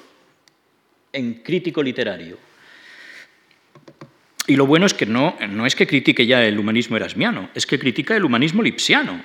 en 1.12 1.44
crítico 1.44 1.84
literario 1.84 2.53
y 4.48 4.56
lo 4.56 4.66
bueno 4.66 4.86
es 4.86 4.94
que 4.94 5.06
no, 5.06 5.38
no 5.50 5.66
es 5.66 5.76
que 5.76 5.88
critique 5.88 6.26
ya 6.26 6.44
el 6.46 6.60
humanismo 6.60 6.98
erasmiano, 6.98 7.50
es 7.54 7.66
que 7.66 7.80
critica 7.80 8.16
el 8.16 8.26
humanismo 8.26 8.62
lipsiano, 8.62 9.24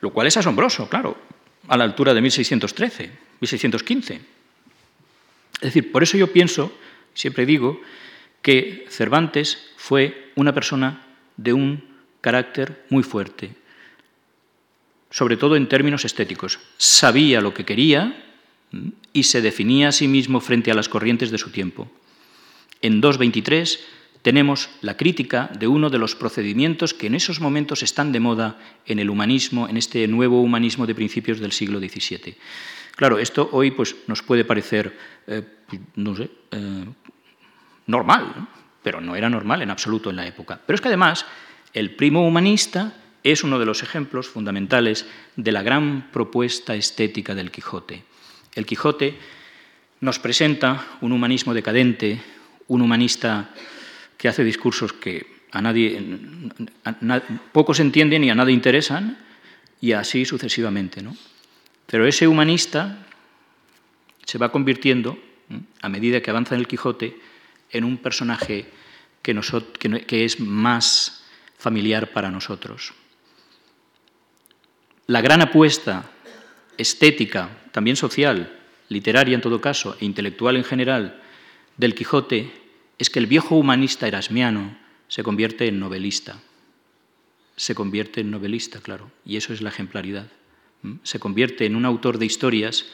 lo 0.00 0.10
cual 0.10 0.28
es 0.28 0.36
asombroso, 0.36 0.88
claro, 0.88 1.18
a 1.66 1.76
la 1.76 1.84
altura 1.84 2.14
de 2.14 2.20
1613, 2.20 3.10
1615. 3.40 4.20
Es 5.54 5.60
decir, 5.60 5.90
por 5.90 6.02
eso 6.02 6.16
yo 6.16 6.32
pienso, 6.32 6.72
siempre 7.14 7.46
digo, 7.46 7.80
que 8.42 8.86
Cervantes 8.88 9.72
fue 9.76 10.30
una 10.36 10.54
persona 10.54 11.02
de 11.36 11.52
un 11.52 11.84
carácter 12.20 12.84
muy 12.90 13.02
fuerte, 13.02 13.50
sobre 15.10 15.36
todo 15.36 15.56
en 15.56 15.68
términos 15.68 16.04
estéticos. 16.04 16.60
Sabía 16.76 17.40
lo 17.40 17.54
que 17.54 17.64
quería 17.64 18.24
y 19.12 19.24
se 19.24 19.40
definía 19.40 19.88
a 19.88 19.92
sí 19.92 20.06
mismo 20.06 20.40
frente 20.40 20.70
a 20.70 20.74
las 20.74 20.88
corrientes 20.88 21.30
de 21.30 21.38
su 21.38 21.50
tiempo. 21.50 21.90
En 22.82 23.02
2.23 23.02 23.80
tenemos 24.28 24.68
la 24.82 24.94
crítica 24.94 25.48
de 25.58 25.66
uno 25.66 25.88
de 25.88 25.96
los 25.96 26.14
procedimientos 26.14 26.92
que 26.92 27.06
en 27.06 27.14
esos 27.14 27.40
momentos 27.40 27.82
están 27.82 28.12
de 28.12 28.20
moda 28.20 28.58
en 28.84 28.98
el 28.98 29.08
humanismo, 29.08 29.66
en 29.70 29.78
este 29.78 30.06
nuevo 30.06 30.42
humanismo 30.42 30.86
de 30.86 30.94
principios 30.94 31.40
del 31.40 31.50
siglo 31.50 31.78
XVII. 31.78 32.36
Claro, 32.94 33.18
esto 33.18 33.48
hoy 33.52 33.70
pues, 33.70 33.96
nos 34.06 34.22
puede 34.22 34.44
parecer, 34.44 34.94
eh, 35.26 35.40
pues, 35.66 35.80
no 35.96 36.14
sé, 36.14 36.28
eh, 36.50 36.84
normal, 37.86 38.48
pero 38.82 39.00
no 39.00 39.16
era 39.16 39.30
normal 39.30 39.62
en 39.62 39.70
absoluto 39.70 40.10
en 40.10 40.16
la 40.16 40.26
época. 40.26 40.60
Pero 40.66 40.74
es 40.74 40.82
que 40.82 40.88
además 40.88 41.24
el 41.72 41.96
primo 41.96 42.28
humanista 42.28 42.92
es 43.24 43.42
uno 43.42 43.58
de 43.58 43.64
los 43.64 43.82
ejemplos 43.82 44.28
fundamentales 44.28 45.06
de 45.36 45.52
la 45.52 45.62
gran 45.62 46.10
propuesta 46.12 46.74
estética 46.74 47.34
del 47.34 47.50
Quijote. 47.50 48.04
El 48.54 48.66
Quijote 48.66 49.16
nos 50.02 50.18
presenta 50.18 50.84
un 51.00 51.12
humanismo 51.12 51.54
decadente, 51.54 52.20
un 52.66 52.82
humanista 52.82 53.54
que 54.18 54.28
hace 54.28 54.44
discursos 54.44 54.92
que 54.92 55.38
a 55.52 55.62
nadie, 55.62 55.96
poco 57.52 57.72
se 57.72 57.82
entienden 57.82 58.24
y 58.24 58.30
a 58.30 58.34
nadie 58.34 58.52
interesan, 58.52 59.16
y 59.80 59.92
así 59.92 60.24
sucesivamente. 60.24 61.00
¿no? 61.00 61.16
Pero 61.86 62.06
ese 62.06 62.26
humanista 62.28 63.06
se 64.26 64.36
va 64.36 64.52
convirtiendo, 64.52 65.18
a 65.80 65.88
medida 65.88 66.20
que 66.20 66.30
avanza 66.30 66.54
en 66.54 66.60
el 66.60 66.68
Quijote, 66.68 67.16
en 67.70 67.84
un 67.84 67.96
personaje 67.96 68.66
que, 69.22 70.04
que 70.06 70.24
es 70.24 70.40
más 70.40 71.24
familiar 71.56 72.12
para 72.12 72.30
nosotros. 72.30 72.92
La 75.06 75.22
gran 75.22 75.40
apuesta 75.40 76.10
estética, 76.76 77.48
también 77.72 77.96
social, 77.96 78.58
literaria 78.88 79.34
en 79.34 79.40
todo 79.40 79.60
caso, 79.60 79.96
e 80.00 80.04
intelectual 80.04 80.56
en 80.56 80.64
general, 80.64 81.22
del 81.76 81.94
Quijote 81.94 82.67
es 82.98 83.10
que 83.10 83.18
el 83.18 83.26
viejo 83.26 83.56
humanista 83.56 84.08
erasmiano 84.08 84.76
se 85.06 85.22
convierte 85.22 85.68
en 85.68 85.78
novelista. 85.78 86.40
Se 87.56 87.74
convierte 87.74 88.20
en 88.20 88.30
novelista, 88.30 88.80
claro, 88.80 89.10
y 89.24 89.36
eso 89.36 89.52
es 89.52 89.62
la 89.62 89.70
ejemplaridad. 89.70 90.26
Se 91.02 91.18
convierte 91.18 91.66
en 91.66 91.76
un 91.76 91.84
autor 91.84 92.18
de 92.18 92.26
historias 92.26 92.86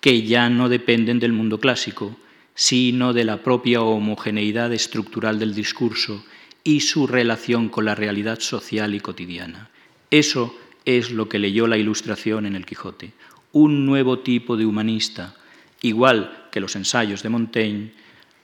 que 0.00 0.22
ya 0.22 0.50
no 0.50 0.68
dependen 0.68 1.18
del 1.18 1.32
mundo 1.32 1.58
clásico, 1.58 2.16
sino 2.54 3.12
de 3.12 3.24
la 3.24 3.42
propia 3.42 3.82
homogeneidad 3.82 4.72
estructural 4.72 5.38
del 5.38 5.54
discurso 5.54 6.24
y 6.64 6.80
su 6.80 7.06
relación 7.06 7.68
con 7.68 7.84
la 7.84 7.94
realidad 7.94 8.40
social 8.40 8.94
y 8.94 9.00
cotidiana. 9.00 9.70
Eso 10.10 10.56
es 10.84 11.10
lo 11.10 11.28
que 11.28 11.38
leyó 11.38 11.66
la 11.66 11.78
Ilustración 11.78 12.46
en 12.46 12.56
el 12.56 12.66
Quijote, 12.66 13.12
un 13.52 13.86
nuevo 13.86 14.20
tipo 14.20 14.56
de 14.56 14.66
humanista, 14.66 15.34
igual 15.82 16.48
que 16.50 16.60
los 16.60 16.76
ensayos 16.76 17.22
de 17.22 17.28
Montaigne, 17.28 17.92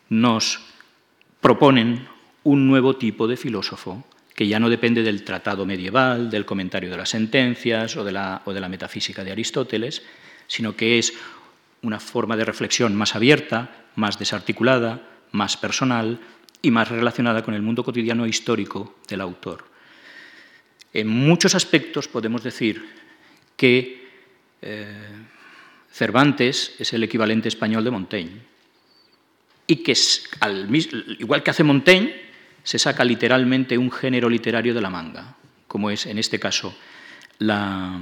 nos 0.09 0.61
proponen 1.45 2.09
un 2.45 2.67
nuevo 2.67 2.97
tipo 2.97 3.29
de 3.29 3.37
filósofo 3.37 4.03
que 4.35 4.49
ya 4.49 4.59
no 4.59 4.71
depende 4.71 5.03
del 5.03 5.25
tratado 5.25 5.67
medieval, 5.67 6.31
del 6.31 6.47
comentario 6.47 6.89
de 6.89 6.97
las 6.97 7.11
sentencias 7.11 7.99
o 7.99 8.03
de 8.03 8.13
la, 8.13 8.69
metafísica 8.71 9.23
de 9.23 9.33
Aristóteles, 9.33 10.01
sino 10.47 10.75
que 10.75 10.99
es 10.99 11.13
una 11.83 12.01
forma 12.01 12.39
de 12.39 12.47
reflexión 12.47 12.97
más 12.97 13.15
abierta, 13.15 13.85
más 13.95 14.19
desarticulada, 14.19 15.07
más 15.33 15.59
personal 15.59 16.19
y 16.63 16.71
más 16.71 16.89
relacionada 16.89 17.43
con 17.43 17.53
el 17.53 17.61
mundo 17.61 17.85
cotidiano 17.85 18.25
e 18.25 18.31
histórico 18.31 18.97
del 19.07 19.21
autor. 19.21 19.67
En 20.95 21.09
muchos 21.09 21.55
aspectos 21.55 22.09
podemos 22.09 22.43
decir 22.43 22.89
que 23.55 24.09
eh, 24.63 24.97
Cervantes 25.93 26.75
es 26.79 26.91
el 26.95 27.03
equivalente 27.03 27.49
español 27.49 27.85
de 27.85 27.91
Montaigne 27.91 28.54
y 29.67 29.77
que, 29.77 29.95
al, 30.41 30.69
igual 31.19 31.43
que 31.43 31.51
hace 31.51 31.65
Montaigne, 31.65 32.15
se 32.63 32.79
saca 32.79 33.05
literalmente 33.05 33.79
un 33.79 33.91
género 33.91 34.29
literario 34.29 34.75
de 34.75 34.81
la 34.81 34.91
manga, 34.91 35.37
como 35.69 35.91
es 35.91 36.07
en 36.07 36.19
este 36.19 36.39
caso 36.39 36.75
la, 37.39 38.01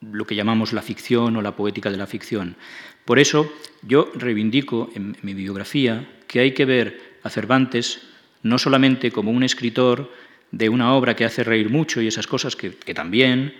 lo 0.00 0.26
que 0.26 0.34
llamamos 0.34 0.72
la 0.72 0.82
ficción 0.82 1.36
o 1.36 1.42
la 1.42 1.56
poética 1.56 1.90
de 1.90 1.96
la 1.96 2.06
ficción. 2.06 2.56
Por 3.04 3.18
eso 3.18 3.52
yo 3.82 4.10
reivindico 4.14 4.90
en 4.94 5.16
mi 5.22 5.34
biografía 5.34 6.08
que 6.26 6.40
hay 6.40 6.52
que 6.52 6.64
ver 6.64 7.18
a 7.22 7.30
Cervantes 7.30 8.02
no 8.42 8.58
solamente 8.58 9.12
como 9.12 9.30
un 9.30 9.42
escritor 9.42 10.10
de 10.50 10.68
una 10.68 10.94
obra 10.94 11.16
que 11.16 11.24
hace 11.24 11.44
reír 11.44 11.70
mucho 11.70 12.00
y 12.00 12.08
esas 12.08 12.26
cosas 12.26 12.56
que, 12.56 12.70
también, 12.94 13.54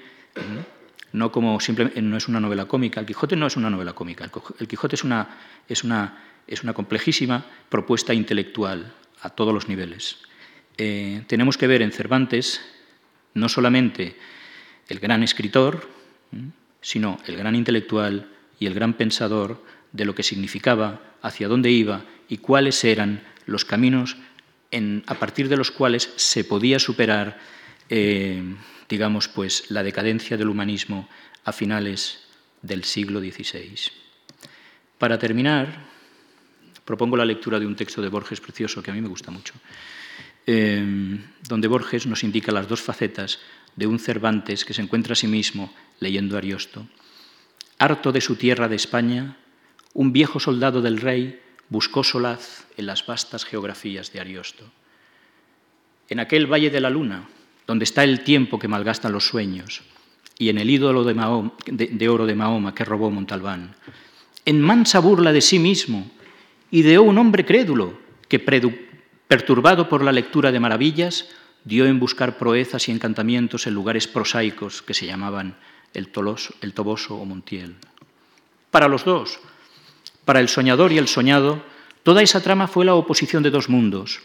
no 1.12 1.32
como 1.32 1.58
simplemente 1.60 2.02
no 2.02 2.16
es 2.16 2.28
una 2.28 2.40
novela 2.40 2.66
cómica. 2.66 3.00
El 3.00 3.06
Quijote 3.06 3.36
no 3.36 3.46
es 3.46 3.56
una 3.56 3.70
novela 3.70 3.92
cómica. 3.92 4.28
El 4.58 4.68
Quijote 4.68 4.96
es 4.96 5.04
una, 5.04 5.28
es 5.68 5.84
una, 5.84 6.18
es 6.46 6.62
una 6.62 6.74
complejísima 6.74 7.46
propuesta 7.68 8.14
intelectual 8.14 8.92
a 9.20 9.30
todos 9.30 9.54
los 9.54 9.68
niveles. 9.68 10.18
Eh, 10.78 11.22
tenemos 11.26 11.56
que 11.56 11.66
ver 11.66 11.82
en 11.82 11.92
Cervantes 11.92 12.60
no 13.34 13.48
solamente 13.48 14.16
el 14.88 14.98
gran 14.98 15.22
escritor, 15.22 15.88
sino 16.80 17.18
el 17.26 17.36
gran 17.36 17.54
intelectual 17.54 18.28
y 18.58 18.66
el 18.66 18.74
gran 18.74 18.94
pensador 18.94 19.62
de 19.92 20.04
lo 20.04 20.14
que 20.14 20.22
significaba, 20.22 21.00
hacia 21.22 21.48
dónde 21.48 21.70
iba 21.70 22.04
y 22.28 22.38
cuáles 22.38 22.82
eran 22.84 23.22
los 23.46 23.64
caminos 23.64 24.16
a 25.06 25.14
partir 25.14 25.48
de 25.48 25.56
los 25.56 25.70
cuales 25.70 26.10
se 26.16 26.44
podía 26.44 26.78
superar, 26.78 27.38
eh, 27.90 28.42
digamos, 28.88 29.28
pues, 29.28 29.70
la 29.70 29.82
decadencia 29.82 30.36
del 30.36 30.48
humanismo 30.48 31.08
a 31.44 31.52
finales 31.52 32.24
del 32.62 32.84
siglo 32.84 33.20
XVI. 33.20 33.92
Para 34.98 35.18
terminar, 35.18 35.91
propongo 36.84 37.16
la 37.16 37.24
lectura 37.24 37.58
de 37.58 37.66
un 37.66 37.76
texto 37.76 38.02
de 38.02 38.08
Borges 38.08 38.40
precioso 38.40 38.82
que 38.82 38.90
a 38.90 38.94
mí 38.94 39.00
me 39.00 39.08
gusta 39.08 39.30
mucho, 39.30 39.54
eh, 40.46 41.18
donde 41.48 41.68
Borges 41.68 42.06
nos 42.06 42.24
indica 42.24 42.52
las 42.52 42.68
dos 42.68 42.80
facetas 42.80 43.38
de 43.76 43.86
un 43.86 43.98
Cervantes 43.98 44.64
que 44.64 44.74
se 44.74 44.82
encuentra 44.82 45.12
a 45.12 45.16
sí 45.16 45.26
mismo 45.26 45.72
leyendo 46.00 46.36
Ariosto. 46.36 46.86
Harto 47.78 48.12
de 48.12 48.20
su 48.20 48.36
tierra 48.36 48.68
de 48.68 48.76
España, 48.76 49.36
un 49.94 50.12
viejo 50.12 50.40
soldado 50.40 50.82
del 50.82 50.98
rey 50.98 51.40
buscó 51.68 52.04
solaz 52.04 52.66
en 52.76 52.86
las 52.86 53.06
vastas 53.06 53.44
geografías 53.44 54.12
de 54.12 54.20
Ariosto. 54.20 54.64
En 56.08 56.20
aquel 56.20 56.46
valle 56.46 56.70
de 56.70 56.80
la 56.80 56.90
luna, 56.90 57.28
donde 57.66 57.84
está 57.84 58.04
el 58.04 58.20
tiempo 58.24 58.58
que 58.58 58.68
malgastan 58.68 59.12
los 59.12 59.26
sueños, 59.26 59.82
y 60.38 60.48
en 60.48 60.58
el 60.58 60.70
ídolo 60.70 61.04
de, 61.04 62.08
oro 62.08 62.26
de 62.26 62.34
Mahoma 62.34 62.74
que 62.74 62.84
robó 62.84 63.10
Montalbán, 63.10 63.74
en 64.44 64.60
mansa 64.60 64.98
burla 64.98 65.32
de 65.32 65.40
sí 65.40 65.58
mismo, 65.58 66.10
ideó 66.72 67.02
un 67.02 67.18
hombre 67.18 67.44
crédulo 67.44 67.98
que, 68.28 68.40
perturbado 69.28 69.88
por 69.88 70.02
la 70.02 70.10
lectura 70.10 70.50
de 70.50 70.58
maravillas, 70.58 71.28
dio 71.64 71.86
en 71.86 72.00
buscar 72.00 72.38
proezas 72.38 72.88
y 72.88 72.92
encantamientos 72.92 73.66
en 73.68 73.74
lugares 73.74 74.08
prosaicos 74.08 74.82
que 74.82 74.94
se 74.94 75.06
llamaban 75.06 75.56
el, 75.94 76.10
el 76.62 76.74
Toboso 76.74 77.16
o 77.16 77.24
Montiel. 77.24 77.76
Para 78.70 78.88
los 78.88 79.04
dos, 79.04 79.38
para 80.24 80.40
el 80.40 80.48
soñador 80.48 80.92
y 80.92 80.98
el 80.98 81.08
soñado, 81.08 81.62
toda 82.02 82.22
esa 82.22 82.42
trama 82.42 82.66
fue 82.66 82.86
la 82.86 82.94
oposición 82.94 83.42
de 83.42 83.50
dos 83.50 83.68
mundos, 83.68 84.22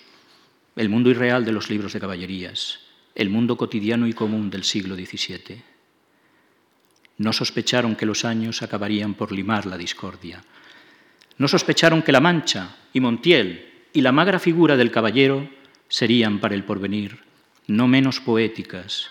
el 0.77 0.89
mundo 0.89 1.09
irreal 1.09 1.43
de 1.43 1.51
los 1.51 1.69
libros 1.69 1.93
de 1.93 1.99
caballerías, 1.99 2.79
el 3.13 3.29
mundo 3.29 3.57
cotidiano 3.57 4.07
y 4.07 4.13
común 4.13 4.49
del 4.49 4.63
siglo 4.63 4.95
XVII. 4.95 5.63
No 7.17 7.33
sospecharon 7.33 7.95
que 7.95 8.05
los 8.05 8.23
años 8.23 8.61
acabarían 8.61 9.15
por 9.15 9.33
limar 9.33 9.65
la 9.65 9.77
discordia. 9.77 10.43
No 11.37 11.47
sospecharon 11.47 12.01
que 12.01 12.11
la 12.11 12.19
Mancha 12.19 12.75
y 12.93 12.99
Montiel 12.99 13.87
y 13.93 14.01
la 14.01 14.11
magra 14.11 14.39
figura 14.39 14.75
del 14.75 14.91
caballero 14.91 15.49
serían 15.87 16.39
para 16.39 16.55
el 16.55 16.63
porvenir 16.63 17.23
no 17.67 17.87
menos 17.87 18.19
poéticas 18.19 19.09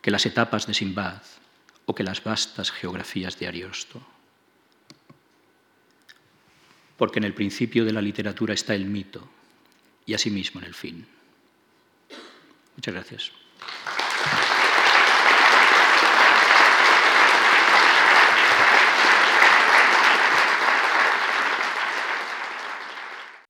que 0.00 0.10
las 0.10 0.26
etapas 0.26 0.66
de 0.66 0.74
Simbad 0.74 1.22
o 1.86 1.94
que 1.94 2.02
las 2.02 2.22
vastas 2.22 2.70
geografías 2.70 3.38
de 3.38 3.46
Ariosto. 3.46 4.02
Porque 6.96 7.18
en 7.18 7.24
el 7.24 7.34
principio 7.34 7.84
de 7.84 7.92
la 7.92 8.02
literatura 8.02 8.54
está 8.54 8.74
el 8.74 8.86
mito 8.86 9.28
y 10.04 10.14
asimismo 10.14 10.60
en 10.60 10.66
el 10.66 10.74
fin. 10.74 11.06
Muchas 12.76 12.94
gracias. 12.94 13.32